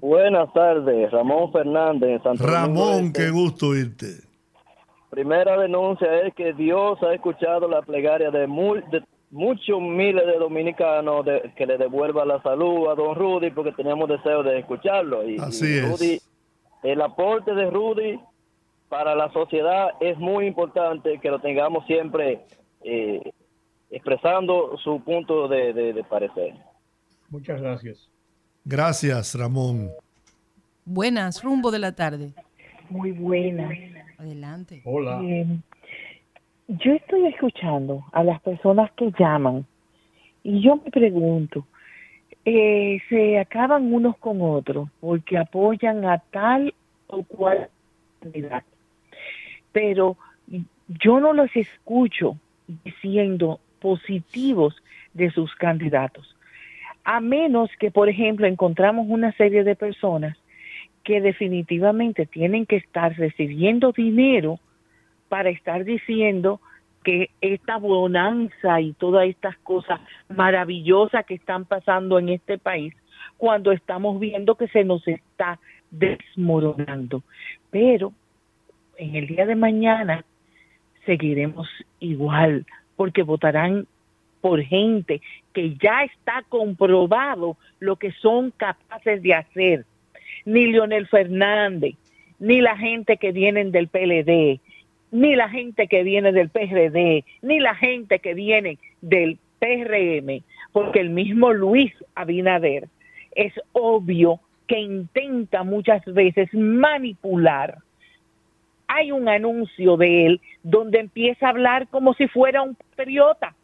[0.00, 2.08] Buenas tardes, Ramón Fernández.
[2.10, 3.24] en Santo Domingo Ramón, Este.
[3.24, 4.06] qué gusto irte.
[5.10, 10.38] Primera denuncia es que Dios ha escuchado la plegaria de, mul- de muchos miles de
[10.38, 15.28] dominicanos de- que le devuelva la salud a don Rudy porque teníamos deseo de escucharlo.
[15.28, 15.88] Y, Así y es.
[15.90, 16.20] Rudy,
[16.82, 18.18] el aporte de Rudy
[18.88, 22.40] para la sociedad es muy importante que lo tengamos siempre
[22.82, 23.20] eh,
[23.90, 26.54] expresando su punto de, de- de parecer.
[27.28, 28.08] Muchas gracias.
[28.64, 29.90] Gracias, Ramón.
[30.84, 32.32] Buenas, rumbo de la tarde.
[32.88, 33.70] Muy buena.
[34.18, 34.80] Adelante.
[34.84, 35.20] Hola.
[36.68, 39.64] Yo estoy escuchando a las personas que llaman
[40.44, 41.66] y yo me pregunto,
[42.44, 46.74] eh, se acaban unos con otros porque apoyan a tal
[47.06, 47.68] o cual
[48.20, 48.66] candidato.
[49.72, 50.16] Pero
[50.88, 52.36] yo no los escucho
[52.84, 54.76] diciendo positivos
[55.14, 56.36] de sus candidatos.
[57.02, 60.36] A menos que, por ejemplo, encontramos una serie de personas
[61.02, 64.58] que definitivamente tienen que estar recibiendo dinero
[65.28, 66.60] para estar diciendo
[67.04, 72.94] que esta bonanza y todas estas cosas maravillosas que están pasando en este país,
[73.36, 75.58] cuando estamos viendo que se nos está
[75.90, 77.22] desmoronando.
[77.70, 78.12] Pero
[78.96, 80.24] en el día de mañana
[81.06, 81.68] seguiremos
[82.00, 83.86] igual, porque votarán
[84.40, 85.20] por gente
[85.52, 89.84] que ya está comprobado lo que son capaces de hacer.
[90.44, 91.94] Ni Leonel Fernández,
[92.38, 94.60] ni la gente que vienen del PLD,
[95.10, 101.00] ni la gente que viene del PRD, ni la gente que viene del PRM, porque
[101.00, 102.88] el mismo Luis Abinader
[103.34, 107.78] es obvio que intenta muchas veces manipular.
[108.86, 113.54] Hay un anuncio de él donde empieza a hablar como si fuera un patriota,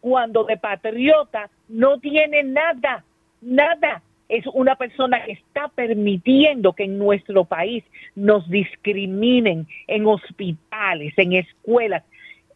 [0.00, 3.04] cuando de patriota no tiene nada,
[3.40, 4.02] nada.
[4.28, 7.84] Es una persona que está permitiendo que en nuestro país
[8.14, 12.02] nos discriminen en hospitales, en escuelas.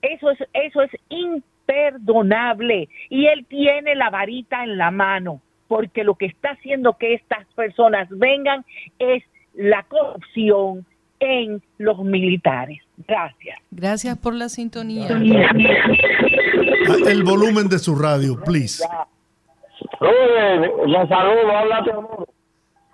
[0.03, 2.89] Eso es, eso es imperdonable.
[3.09, 7.47] Y él tiene la varita en la mano, porque lo que está haciendo que estas
[7.55, 8.65] personas vengan
[8.99, 9.23] es
[9.55, 10.85] la corrupción
[11.21, 12.81] en los militares.
[13.07, 13.59] Gracias.
[13.71, 15.09] Gracias por la sintonía.
[17.07, 18.83] El volumen de su radio, please.
[20.01, 22.29] Rudy, le saludo, habla Teodoro.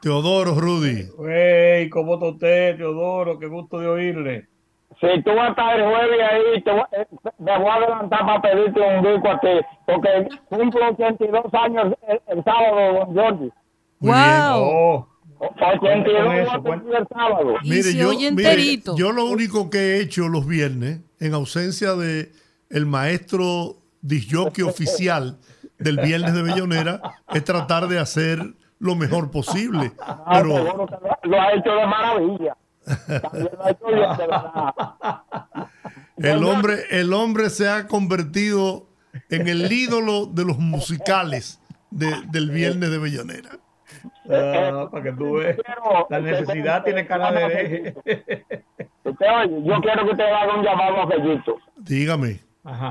[0.02, 1.08] Teodoro, Rudy.
[1.28, 3.38] Hey, ¿cómo está usted, Teodoro?
[3.38, 4.48] Qué gusto de oírle.
[5.00, 7.06] Si tú vas a estar el jueves ahí, te voy, eh,
[7.38, 9.48] me voy a adelantar para pedirte un disco a ti,
[9.86, 13.52] porque cumplo 82 años el, el sábado, don Jordi.
[14.00, 15.06] Oh,
[15.38, 17.54] 82 Con eso, voy a cumplir el sábado.
[17.62, 22.32] Mire, yo, mire, yo lo único que he hecho los viernes, en ausencia de
[22.70, 25.38] el maestro disjockey oficial
[25.78, 27.00] del viernes de Bellonera,
[27.32, 28.40] es tratar de hacer
[28.78, 29.92] lo mejor posible.
[30.00, 30.94] Ah, Pero seguro que
[31.28, 32.56] lo, lo ha hecho de maravilla.
[33.20, 34.74] También lo ha hecho bien, de verdad.
[36.18, 38.86] el hombre, el hombre se ha convertido
[39.30, 43.50] en el ídolo de los musicales de- del viernes de Bellonera.
[44.30, 45.56] Ah, para que tú veas.
[46.10, 51.56] La necesidad tiene cara de oye, yo quiero que usted haga un llamado a Fellito.
[51.76, 52.40] Dígame.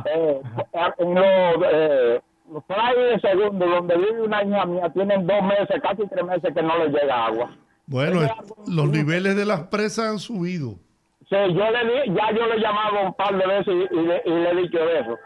[0.06, 0.42] Eh,
[1.00, 1.26] en los,
[1.72, 2.22] eh,
[2.56, 6.54] los playas de segundo, donde vive una hija mía, tienen dos meses, casi tres meses
[6.56, 7.50] que no les llega agua.
[7.86, 8.22] Bueno,
[8.66, 10.76] los niveles de las presas han subido.
[11.30, 14.08] Sí, yo le di, ya yo le he llamado un par de veces y, y
[14.08, 15.18] le, y le he dicho eso.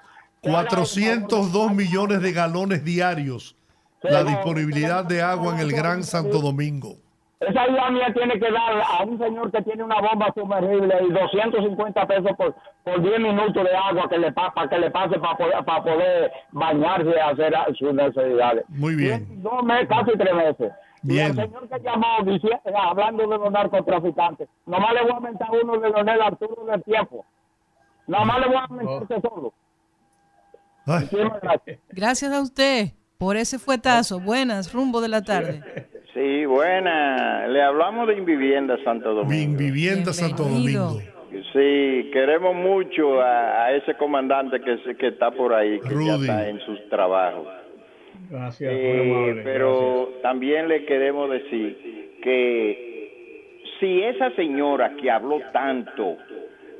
[0.41, 3.55] 402 millones de galones diarios
[4.01, 6.97] la disponibilidad de agua en el Gran Santo Domingo.
[7.39, 11.11] Esa hija mía tiene que dar a un señor que tiene una bomba sumergible y
[11.13, 12.53] 250 pesos por,
[12.83, 15.83] por 10 minutos de agua que le pa- para que le pase para poder, para
[15.83, 18.65] poder bañarse y hacer sus necesidades.
[18.67, 19.41] Muy bien.
[19.41, 20.71] Dos meses, casi tres meses.
[21.01, 21.27] Bien.
[21.27, 25.15] Y el señor que llamó dici- eh, hablando de los narcotraficantes, nomás le voy a
[25.15, 27.25] aumentar uno de Leonel Arturo del tiempo.
[28.05, 29.53] Nomás le voy a aumentar ese solo.
[31.89, 32.87] Gracias a usted
[33.17, 34.19] por ese fuetazo.
[34.19, 35.63] Buenas, rumbo de la tarde.
[36.13, 37.47] Sí, buena.
[37.47, 39.57] Le hablamos de Invivienda Santo Domingo.
[39.57, 40.99] Vivienda Santo Domingo.
[41.53, 46.15] Sí, queremos mucho a, a ese comandante que, se- que está por ahí, que ya
[46.15, 47.47] está en sus trabajos.
[48.31, 55.39] Gracias, Eh, muy amable, pero también le queremos decir que si esa señora que habló
[55.53, 56.17] tanto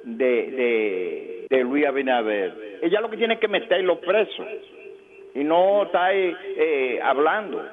[0.04, 4.44] de, de, de Luis Abinader, ella lo que tiene que meterlo preso
[5.36, 7.64] y no está ahí, eh, hablando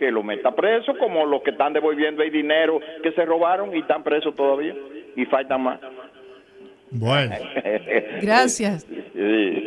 [0.00, 3.80] que lo meta preso como los que están devolviendo el dinero que se robaron y
[3.80, 4.74] están presos todavía
[5.14, 5.78] y faltan más.
[6.90, 7.36] Bueno.
[8.22, 8.86] Gracias.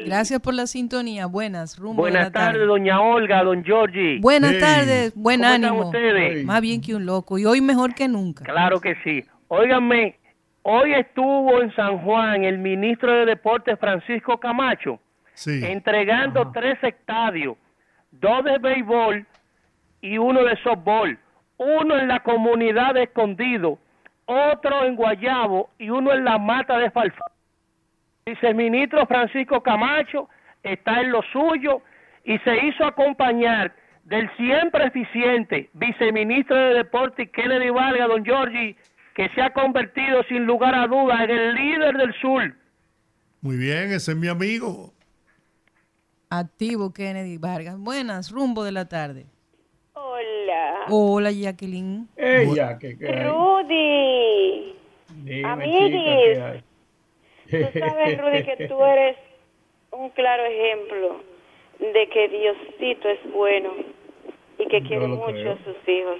[0.06, 1.28] Gracias por la sintonía.
[1.28, 2.54] Buenas, rumbo Buenas tarde.
[2.54, 4.20] tardes, doña Olga, don Georgie.
[4.20, 5.86] Buenas tardes, buen ¿Cómo están ánimo.
[5.86, 6.44] ustedes?
[6.46, 7.38] Más bien que un loco.
[7.38, 8.44] Y hoy mejor que nunca.
[8.44, 9.24] Claro que sí.
[9.48, 10.18] Óiganme,
[10.64, 15.00] hoy estuvo en San Juan el ministro de Deportes Francisco Camacho
[15.46, 17.56] entregando tres estadios,
[18.12, 19.26] dos de béisbol
[20.04, 21.18] y uno de softball,
[21.58, 23.80] uno en la comunidad de Escondido,
[24.26, 27.32] otro en Guayabo y uno en la mata de Falfán.
[28.26, 30.28] Dice el ministro Francisco Camacho
[30.62, 31.82] está en lo suyo
[32.26, 33.74] y se hizo acompañar
[34.04, 38.76] del siempre eficiente viceministro de Deportes Kennedy Vargas, don Giorgi,
[39.16, 42.54] que se ha convertido sin lugar a dudas en el líder del sur.
[43.40, 44.94] Muy bien, ese es mi amigo.
[46.30, 47.78] Activo Kennedy Vargas.
[47.78, 49.33] Buenas, rumbo de la tarde.
[50.90, 51.32] Hola.
[51.32, 52.08] Jacqueline.
[52.16, 53.24] Ella, que, que hay.
[53.24, 54.76] Rudy.
[55.08, 55.92] Dime, Amiguis.
[55.92, 56.64] chica, ¿qué hay?
[57.60, 59.18] Tú sabes, Rudy, que tú eres
[59.92, 61.22] un claro ejemplo
[61.80, 63.74] de que Diosito es bueno
[64.58, 65.54] y que quiere mucho creo.
[65.54, 66.18] a sus hijos.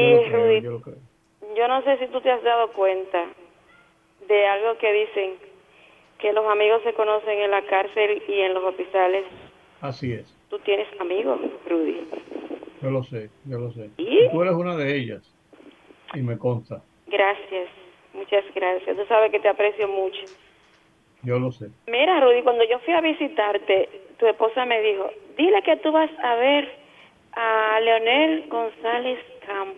[0.00, 0.80] Yo Y creo, Rudy, yo
[1.56, 3.26] yo no sé si tú te has dado cuenta
[4.28, 5.34] de algo que dicen
[6.18, 9.24] que los amigos se conocen en la cárcel y en los hospitales.
[9.80, 10.35] Así es.
[10.56, 11.38] Tú tienes amigos,
[11.68, 12.00] Rudy.
[12.80, 13.90] Yo lo sé, yo lo sé.
[13.98, 14.26] ¿Y?
[14.30, 15.30] Tú eres una de ellas.
[16.14, 16.82] Y me consta.
[17.08, 17.68] Gracias,
[18.14, 18.96] muchas gracias.
[18.96, 20.18] Tú sabes que te aprecio mucho.
[21.24, 21.66] Yo lo sé.
[21.88, 26.10] Mira, Rudy, cuando yo fui a visitarte, tu esposa me dijo, dile que tú vas
[26.22, 26.72] a ver
[27.32, 29.76] a Leonel González Campos.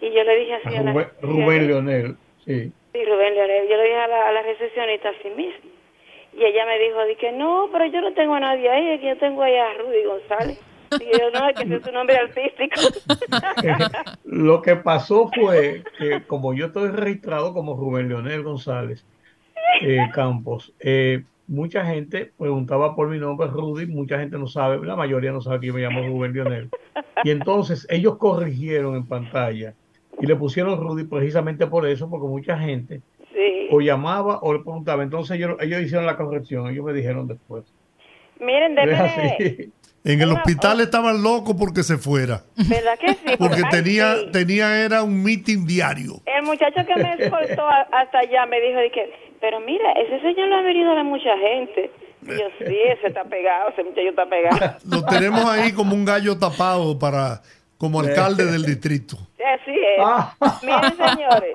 [0.00, 0.92] Y yo le dije A así a la...
[0.92, 2.16] Rubén, Rubén Leonel.
[2.44, 2.70] Sí.
[2.92, 3.68] Sí, Rubén Leonel.
[3.68, 5.71] Yo le dije a la, a la recepcionista así mismo.
[6.34, 9.16] Y ella me dijo, di que no, pero yo no tengo a nadie ahí, yo
[9.18, 10.58] tengo ahí a Rudy González.
[11.00, 12.80] Y yo, no, es que ese es su nombre artístico.
[14.24, 19.04] Lo que pasó fue que como yo estoy registrado como Rubén Leonel González
[19.80, 24.96] eh, Campos, eh, mucha gente preguntaba por mi nombre Rudy, mucha gente no sabe, la
[24.96, 26.70] mayoría no sabe que yo me llamo Rubén Leonel.
[27.24, 29.74] Y entonces ellos corrigieron en pantalla
[30.20, 33.00] y le pusieron Rudy precisamente por eso, porque mucha gente.
[33.72, 35.02] O llamaba o le preguntaba.
[35.02, 37.64] Entonces ellos, ellos hicieron la corrección, ellos me dijeron después.
[38.38, 39.72] Miren, así.
[40.04, 42.42] En el hospital estaban locos porque se fuera.
[42.56, 43.36] ¿Verdad que sí?
[43.38, 44.30] Porque Ay, tenía, sí.
[44.32, 46.14] tenía era un meeting diario.
[46.26, 50.56] El muchacho que me escoltó hasta allá me dijo, que, pero mira, ese señor lo
[50.56, 51.92] ha venido a ver mucha gente.
[52.22, 54.76] Y yo, sí, ese está pegado, ese muchacho está pegado.
[54.90, 57.40] Lo tenemos ahí como un gallo tapado para
[57.78, 59.16] como alcalde del distrito.
[59.38, 60.62] Así es.
[60.64, 61.52] Miren, señores,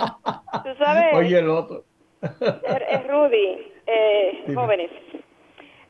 [0.64, 1.84] tú sabes, Oye, el otro.
[2.22, 4.92] Er- es Rudy, eh, jóvenes.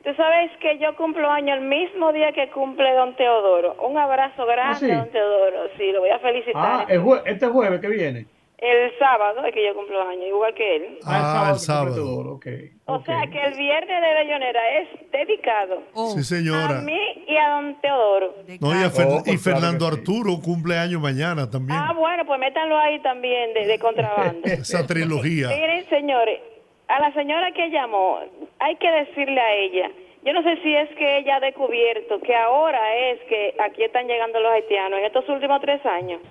[0.03, 3.75] Tú sabes que yo cumplo año el mismo día que cumple don Teodoro.
[3.83, 4.87] Un abrazo grande, sí?
[4.91, 5.67] don Teodoro.
[5.77, 6.53] Sí, lo voy a felicitar.
[6.55, 8.25] Ah, el jue- este jueves que viene.
[8.59, 10.97] El sábado es que yo cumplo año, igual que él.
[11.05, 11.85] Ah, el que sábado.
[11.85, 12.47] cumple Teodoro, ok.
[12.85, 15.83] O sea que el viernes de Bellonera es dedicado
[16.15, 16.79] Sí, señora.
[16.79, 18.33] a mí y a don Teodoro.
[18.59, 21.77] No, y, a Fer- Oh, y Fernando Arturo cumple años mañana también.
[21.79, 24.41] Ah, bueno, pues métanlo ahí también de, de contrabando.
[24.45, 25.49] Esa trilogía.
[25.49, 26.39] Miren, señores,
[26.87, 28.19] a la señora que llamó,
[28.57, 29.91] hay que decirle a ella,
[30.23, 34.07] yo no sé si es que ella ha descubierto que ahora es que aquí están
[34.07, 36.21] llegando los haitianos en estos últimos tres años.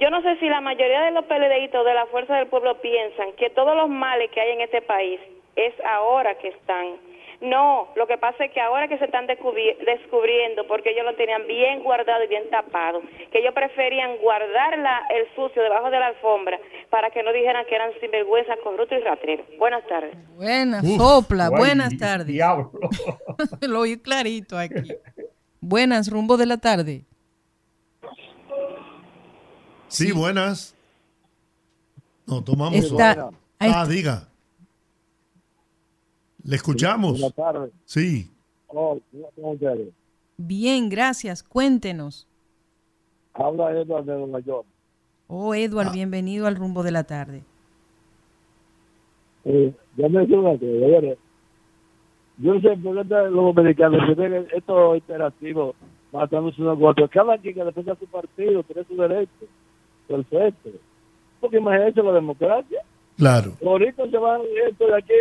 [0.00, 3.32] Yo no sé si la mayoría de los PLDitos de la Fuerza del Pueblo piensan
[3.38, 5.20] que todos los males que hay en este país
[5.54, 6.96] es ahora que están.
[7.40, 11.14] No, lo que pasa es que ahora que se están descubri- descubriendo, porque ellos lo
[11.16, 16.00] tenían bien guardado y bien tapado, que ellos preferían guardar la- el sucio debajo de
[16.00, 16.58] la alfombra
[16.88, 19.46] para que no dijeran que eran sinvergüenza, corruptos y rateros.
[19.58, 20.16] Buenas tardes.
[20.34, 21.48] Buenas, Uf, sopla.
[21.48, 22.26] guay, Buenas tardes.
[22.26, 22.70] Diablo.
[23.60, 24.94] Lo oí clarito aquí.
[25.60, 27.02] Buenas, rumbo de la tarde.
[29.88, 30.74] Sí, buenas.
[32.26, 32.74] No, tomamos.
[32.74, 33.86] Está- Ah, está.
[33.86, 34.28] diga.
[36.44, 37.12] Le escuchamos.
[37.12, 37.70] Buenas tardes.
[37.84, 38.30] Sí.
[38.68, 38.98] Oh.
[40.36, 41.42] Bien, gracias.
[41.42, 42.26] Cuéntenos.
[43.34, 44.66] Habla Edward de Nueva York.
[45.28, 47.42] Oh, Edward, bienvenido al rumbo de la tarde.
[49.44, 51.18] Eh, yo me digo una cosa, señores.
[52.38, 55.74] Yo no sé por qué los dominicanos que ven estos interactivos
[56.12, 56.78] matándose unos.
[57.10, 59.46] Cada quien que defienda su partido tiene su derecho.
[60.08, 60.70] Perfecto.
[61.40, 62.80] Porque imagínense la democracia.
[63.16, 63.52] Claro.
[63.64, 65.12] Ahorita se van esto de aquí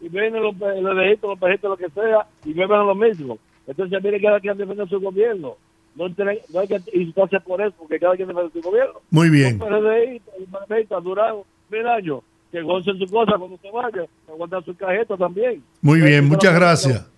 [0.00, 3.38] y vienen los, pe- los pejitos, lo que sea, y beben lo mismo.
[3.66, 5.56] Entonces, mire, cada quien defiende su gobierno.
[5.94, 9.00] No, no hay que insultarse por eso, porque cada quien defiende su gobierno.
[9.10, 9.58] Muy bien.
[9.58, 12.20] Los mil años.
[12.50, 14.06] Que gocen su cosa cuando se vaya.
[14.28, 15.62] Aguantar su cajeta también.
[15.80, 17.10] Muy bien, muchas gracias.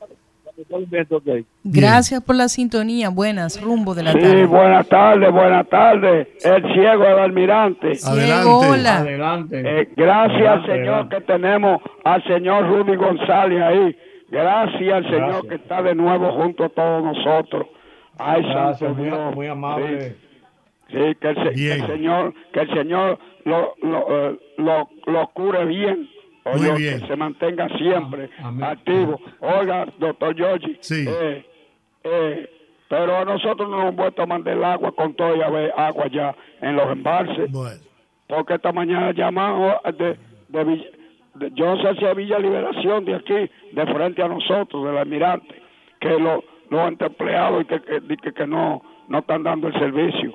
[1.65, 3.09] Gracias por la sintonía.
[3.11, 4.47] Buenas, rumbo de la Sí, tarde.
[4.47, 6.29] buenas tardes, buenas tardes.
[6.45, 7.95] El ciego del almirante.
[7.97, 8.99] Ciego, hola.
[8.99, 9.63] Adelante.
[9.65, 11.17] Eh, gracias, Adelante, Señor, adelante.
[11.17, 13.97] que tenemos al señor Rudy González ahí.
[14.31, 15.43] Gracias al Señor Gracias.
[15.49, 17.67] que está de nuevo junto a todos nosotros.
[18.19, 19.35] Ay, Gracias, santo muy, Dios.
[19.35, 20.01] muy amable.
[20.11, 20.15] Sí,
[20.91, 25.65] sí, que, el, que el Señor, que el Señor lo, lo, eh, lo, lo cure
[25.67, 26.09] bien.
[26.45, 27.01] Muy Oye, bien.
[27.01, 28.29] Que se mantenga siempre
[28.63, 29.21] activo.
[29.41, 30.77] Oiga, doctor Giorgi.
[30.81, 31.05] Sí.
[31.09, 31.45] eh,
[32.05, 32.51] eh,
[32.89, 35.73] pero a nosotros nos han vuelto a mandar el agua con todo y a ver
[35.77, 37.51] agua ya en los embalses.
[38.29, 40.19] Porque esta mañana llamaron de,
[40.49, 40.91] de, Villa-
[41.35, 44.99] de- yo no sé si es Villa Liberación de aquí, de frente a nosotros, del
[44.99, 45.55] almirante,
[46.01, 50.33] que lo- los empleados y que, que, que no, no están dando el servicio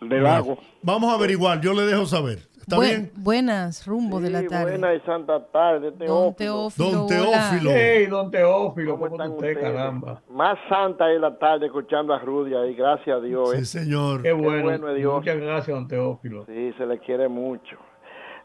[0.00, 0.56] del agua.
[0.82, 2.38] Vamos a averiguar, yo le dejo saber.
[2.60, 3.12] ¿Está Buen- bien?
[3.16, 4.72] Buenas, rumbo de la tarde.
[4.78, 6.34] Buena y santa tarde, Don Teófilo.
[6.36, 7.06] Teófilo, Don.
[7.08, 7.70] Teófilo.
[7.72, 9.72] Hey, don Teófilo, ¿cómo, están está usted, ustedes?
[9.74, 10.22] caramba?
[10.30, 13.50] Más santa es la tarde escuchando a Rudy ahí, gracias a Dios.
[13.50, 13.64] Sí, ¿eh?
[13.64, 14.22] señor.
[14.22, 14.88] Qué bueno.
[14.90, 15.14] es Dios.
[15.14, 16.44] Muchas gracias, don Teófilo.
[16.46, 17.76] Sí, se le quiere mucho.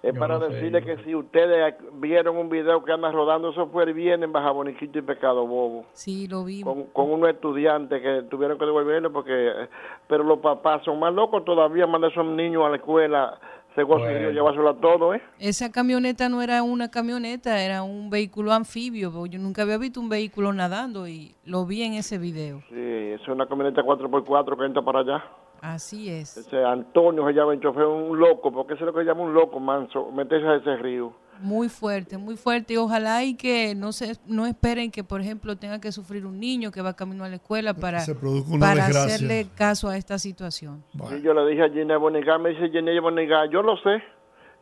[0.04, 3.50] Es Yo para sé, decirle yo que si ustedes vieron un video que anda rodando,
[3.50, 5.86] eso fue el viernes en Baja Boniquito y Pecado Bobo.
[5.94, 6.62] Sí, lo vi.
[6.62, 9.32] Con, con unos estudiantes que tuvieron que devolverlo porque...
[9.34, 9.68] eh,
[10.08, 13.40] Pero los papás son más locos todavía, mandar a esos niños a la escuela,
[13.76, 14.04] se Bueno.
[14.06, 15.22] consiguió llevárselo a todo, ¿eh?
[15.40, 19.12] Esa camioneta no era una camioneta, era un vehículo anfibio.
[19.12, 22.62] porque Yo nunca había visto un vehículo nadando y lo vi en ese video.
[22.70, 25.24] Sí, es una camioneta 4x4 que entra para allá.
[25.62, 26.38] Así es.
[26.38, 29.22] Ese Antonio se llama el chofer, un loco, porque eso es lo que se llama
[29.22, 31.12] un loco, manso, meterse a ese río.
[31.41, 32.74] Muy fuerte, muy fuerte.
[32.74, 36.40] Y ojalá y que no se no esperen que, por ejemplo, tenga que sufrir un
[36.40, 39.98] niño que va camino a la escuela para, se produzca una para hacerle caso a
[39.98, 40.84] esta situación.
[40.94, 44.03] Y yo le dije a Gina Boniga, me dice Gina Boniga, yo lo sé.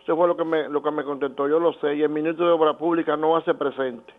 [0.03, 1.95] Eso fue lo que me lo que me contestó, yo lo sé.
[1.95, 4.13] Y el ministro de Obra Pública no hace presente.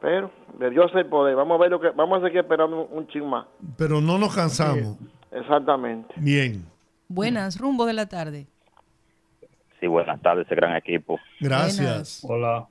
[0.00, 1.36] Pero de Dios el poder.
[1.36, 3.46] Vamos a ver lo que vamos a seguir esperando un, un chin más.
[3.76, 4.96] Pero no nos cansamos.
[5.30, 6.14] Exactamente.
[6.16, 6.64] Bien.
[7.08, 8.46] Buenas, rumbo de la tarde.
[9.80, 11.18] Sí, buenas tardes, ese gran equipo.
[11.40, 12.24] Gracias.
[12.28, 12.66] Hola.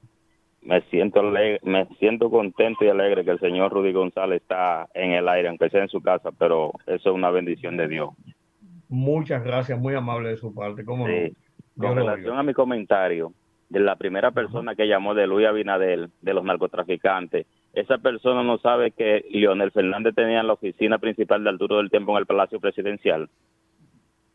[0.61, 5.11] Me siento alegre- me siento contento y alegre que el señor Rudy González está en
[5.13, 8.09] el aire, aunque sea en su casa, pero eso es una bendición de Dios.
[8.89, 10.83] Muchas gracias, muy amable de su parte.
[10.83, 11.33] ¿Cómo Sí.
[11.75, 11.87] no?
[11.87, 13.31] Con relación a mi comentario
[13.69, 18.57] de la primera persona que llamó de Luis Abinadel, de los narcotraficantes, esa persona no
[18.57, 22.59] sabe que Leonel Fernández tenía la oficina principal de Arturo del Tiempo en el Palacio
[22.59, 23.29] Presidencial.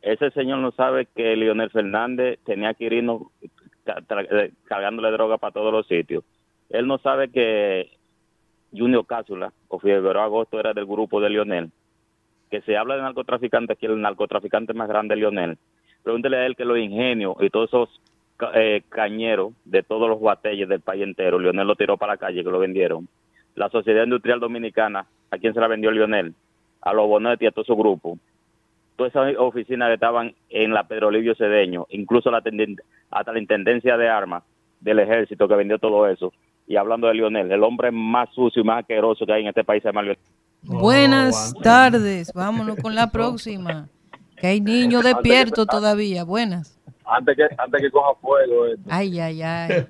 [0.05, 3.23] Ese señor no sabe que Leonel Fernández tenía que irnos
[3.87, 6.23] eh, cargándole droga para todos los sitios.
[6.69, 7.89] Él no sabe que
[8.77, 11.71] Junior Cápsula o Figueroa Agosto era del grupo de Lionel.
[12.51, 15.57] Que se habla de narcotraficante, aquí el narcotraficante más grande es Lionel.
[16.03, 18.01] Pregúntele a él que los ingenios y todos esos
[18.53, 22.45] eh, cañeros de todos los guatelles del país entero, Lionel lo tiró para la calle,
[22.45, 23.09] que lo vendieron.
[23.55, 26.35] La Sociedad Industrial Dominicana, ¿a quién se la vendió Lionel?
[26.83, 28.19] A los Bonetti y a todo su grupo.
[28.97, 32.43] Todas esas oficinas que estaban en la Pedro Livio Cedeño, incluso la
[33.11, 34.45] hasta la Intendencia de Armas
[34.81, 36.33] del Ejército que vendió todo eso.
[36.67, 39.65] Y hablando de Lionel, el hombre más sucio y más asqueroso que hay en este
[39.65, 40.19] país se llama Lionel.
[40.63, 43.89] Buenas tardes, vámonos con la próxima.
[44.37, 46.25] Que hay niños despiertos todavía.
[46.25, 46.79] Buenas.
[47.05, 48.67] Antes que, antes que coja fuego.
[48.67, 48.83] esto.
[48.89, 49.87] Ay, ay, ay.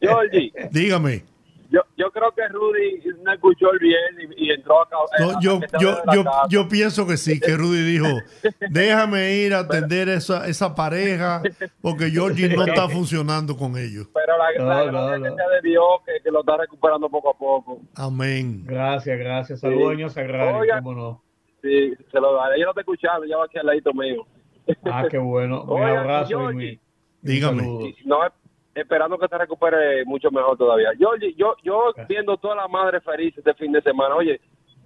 [0.00, 1.33] Georgie, Dígame.
[1.74, 4.88] Yo, yo creo que Rudy no escuchó el bien y, y entró a,
[5.20, 8.06] No, yo, yo, yo, yo pienso que sí, que Rudy dijo,
[8.70, 11.42] déjame ir a atender esa, esa pareja
[11.80, 14.08] porque Georgie no está funcionando con ellos.
[14.14, 15.24] Pero la, No, la no, gracia no.
[15.24, 17.80] que sea de Dios que, que lo está recuperando poco a poco.
[17.96, 18.64] Amén.
[18.64, 19.60] Gracias, gracias.
[19.60, 19.94] Saludos, Sí.
[19.96, 20.76] señor Sagrario, Oiga.
[20.82, 21.22] cómo no.
[21.62, 22.60] Sí, se lo daré.
[22.60, 24.26] Yo no te escuchaba, ya va aquí al ladito mío.
[24.84, 25.62] Ah, qué bueno.
[25.68, 26.70] Un abrazo y Georgie.
[26.72, 26.80] mi,
[27.22, 27.94] Dígame.
[28.04, 28.18] No,
[28.74, 30.90] esperando que se recupere mucho mejor todavía.
[30.98, 34.16] Georgie, yo, yo viendo todas las madres felices este fin de semana.
[34.16, 34.40] Oye,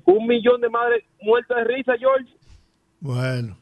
[0.05, 2.28] un millón de madres muertas de risa, George.
[3.01, 3.56] Bueno,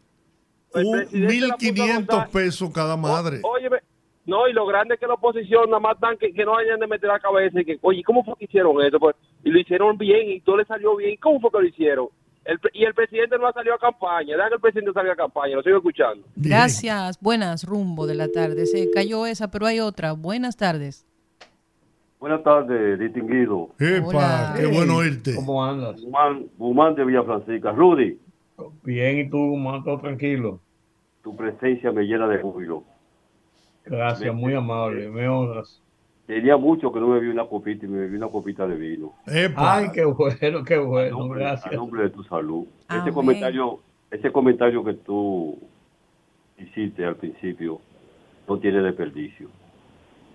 [0.75, 2.31] El un presidente la puso a 1.500 gozar.
[2.31, 3.41] pesos cada madre.
[3.43, 3.79] Óyeme,
[4.25, 6.81] no, y lo grande es que la oposición nada más están que, que no vayan
[6.81, 8.99] de meter la cabeza y que, oye, ¿cómo fue que hicieron eso?
[8.99, 11.17] Pues, y lo hicieron bien y todo le salió bien.
[11.21, 12.09] ¿Cómo fue que lo hicieron?
[12.47, 14.37] El y el presidente no ha salido a campaña.
[14.37, 16.27] Deja que el presidente salga a campaña, lo sigo escuchando.
[16.37, 17.21] Gracias.
[17.21, 18.67] Buenas, rumbo de la tarde.
[18.67, 20.13] Se cayó esa, pero hay otra.
[20.13, 21.05] Buenas tardes.
[22.21, 23.71] Buenas tardes, distinguido.
[23.79, 25.35] Epa, qué bueno oírte.
[25.35, 26.01] ¿Cómo andas?
[26.01, 27.73] Guzmán, Guzmán de Villa Francisca.
[27.73, 28.19] Rudy,
[28.83, 29.85] Bien, ¿y tú, Guzmán?
[29.85, 30.61] ¿Todo tranquilo?
[31.27, 32.85] tu presencia me llena de júbilo.
[33.85, 35.09] Gracias, muy amable.
[35.09, 35.83] Me honras.
[36.27, 39.15] Tenía mucho que no me bebí una copita y me bebí una copita de vino.
[39.55, 41.75] Ay, qué bueno, qué A bueno, nombre, a gracias.
[41.75, 42.67] nombre de tu salud.
[42.89, 43.03] Amén.
[43.03, 43.81] Ese comentario,
[44.11, 45.57] ese comentario que tú
[46.59, 47.81] hiciste al principio
[48.49, 49.49] no tiene desperdicio.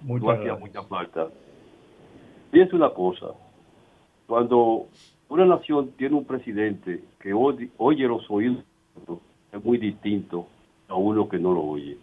[0.01, 0.59] Muchas no hacía gracias.
[0.59, 1.27] mucha falta.
[2.51, 3.27] Piensa una cosa,
[4.27, 4.87] cuando
[5.29, 8.63] una nación tiene un presidente que oye, oye los oídos,
[9.51, 10.47] es muy distinto
[10.87, 11.97] a uno que no lo oye.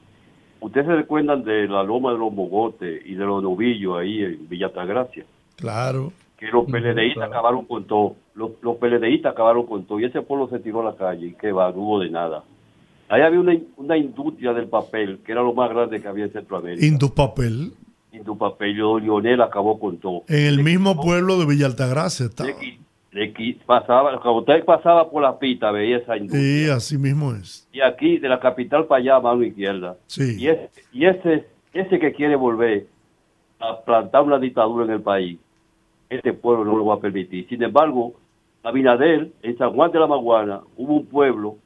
[0.60, 4.48] Ustedes se recuerdan de la loma de los mogotes y de los novillos ahí en
[4.48, 5.24] Villa Altagracia,
[5.56, 6.12] Claro.
[6.36, 10.48] que los PLDistas acabaron con todo, los, los PLDistas acabaron con todo y ese pueblo
[10.48, 12.42] se tiró a la calle y que va, no hubo de nada.
[13.08, 16.32] Ahí había una, una industria del papel que era lo más grande que había en
[16.32, 16.84] Centroamérica.
[16.84, 17.72] Indupapel.
[18.12, 20.24] Indupapel, y don Lionel acabó con todo.
[20.28, 22.50] En el mismo pueblo de Villa Altagracia estaba.
[23.66, 26.42] Pasaba, cuando usted pasaba por la pita, veía esa industria.
[26.42, 27.68] Sí, así mismo es.
[27.72, 29.96] Y aquí, de la capital para allá, mano izquierda.
[30.06, 30.36] Sí.
[30.38, 32.86] Y, ese, y ese, ese que quiere volver
[33.60, 35.38] a plantar una dictadura en el país,
[36.08, 37.48] este pueblo no lo va a permitir.
[37.48, 38.14] Sin embargo,
[38.62, 41.56] Abinader, en San Juan de la Maguana, hubo un pueblo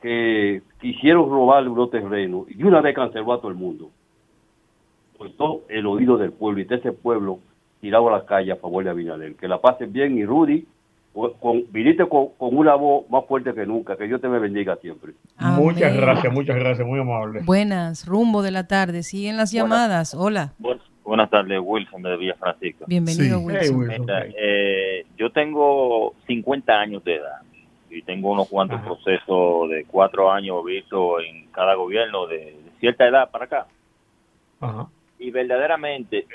[0.00, 3.90] que quisieron robarle unos terrenos y una vez canceló a todo el mundo.
[5.16, 7.38] Cortó el oído del pueblo y de ese pueblo
[7.84, 9.34] tirado a la calle a favor de Abinader.
[9.34, 10.64] Que la pasen bien y Rudy,
[11.12, 13.94] con, viniste con, con una voz más fuerte que nunca.
[13.98, 15.12] Que Dios te me bendiga siempre.
[15.38, 17.40] Muchas gracias, muchas gracias, muy amable.
[17.44, 19.02] Buenas, rumbo de la tarde.
[19.02, 20.14] Siguen las llamadas.
[20.14, 20.54] Hola.
[21.04, 22.86] Buenas tardes, Wilson de Villa Francisca.
[22.88, 23.44] Bienvenido, Sí.
[23.44, 23.60] Wilson.
[23.60, 24.00] Hey, Wilson.
[24.00, 27.42] Mira, eh, yo tengo 50 años de edad
[27.90, 33.06] y tengo unos cuantos procesos de cuatro años vistos en cada gobierno de, de cierta
[33.06, 33.66] edad para acá.
[35.18, 36.26] Y verdaderamente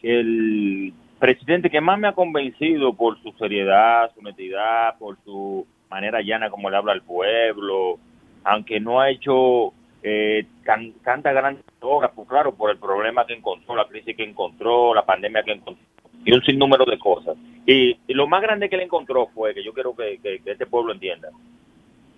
[0.00, 5.66] que el presidente que más me ha convencido por su seriedad, su honestidad, por su
[5.90, 7.98] manera llana como le habla al pueblo,
[8.44, 13.34] aunque no ha hecho eh, tan, tanta gran obra, pues claro, por el problema que
[13.34, 15.82] encontró, la crisis que encontró, la pandemia que encontró,
[16.24, 17.36] y un sinnúmero de cosas.
[17.66, 20.92] Y, lo más grande que le encontró fue, que yo quiero que- que este pueblo
[20.92, 21.28] entienda,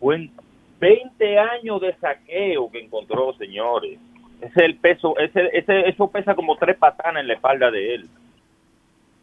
[0.00, 0.30] fue en
[0.80, 3.98] 20 años de saqueo que encontró, señores.
[4.40, 7.94] Ese es el peso, ese, ese, eso pesa como tres patanas en la espalda de
[7.96, 8.08] él.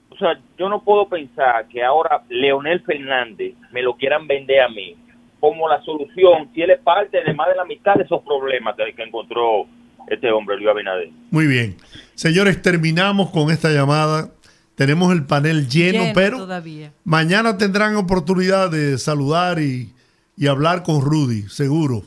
[0.09, 4.69] O sea, yo no puedo pensar que ahora Leonel Fernández me lo quieran vender a
[4.69, 4.95] mí
[5.39, 8.75] como la solución, si él es parte de más de la mitad de esos problemas
[8.75, 9.65] que, que encontró
[10.07, 11.09] este hombre, Luis Abinader.
[11.31, 11.77] Muy bien.
[12.15, 14.29] Señores, terminamos con esta llamada.
[14.75, 16.91] Tenemos el panel lleno, Lleno pero todavía.
[17.03, 19.93] mañana tendrán oportunidad de saludar y,
[20.35, 22.03] y hablar con Rudy, seguro.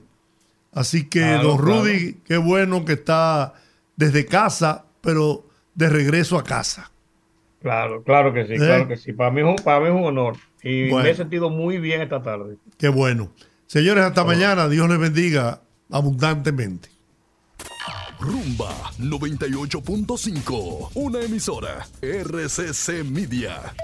[0.78, 1.80] Así que, Claro, don claro.
[1.82, 3.54] Rudy, qué bueno que está
[3.96, 6.90] desde casa, pero de regreso a casa.
[7.60, 8.58] Claro, claro que sí, ¿Eh?
[8.58, 9.12] claro que sí.
[9.12, 10.36] Para mí, es un- para mí es un honor.
[10.62, 11.04] Y Bueno.
[11.04, 12.56] me he sentido muy bien esta tarde.
[12.78, 13.32] Qué bueno.
[13.66, 14.68] Señores, hasta mañana.
[14.68, 15.60] Dios les bendiga
[15.90, 16.90] abundantemente.
[18.20, 23.74] Rumba 98.5, una emisora RCC Media.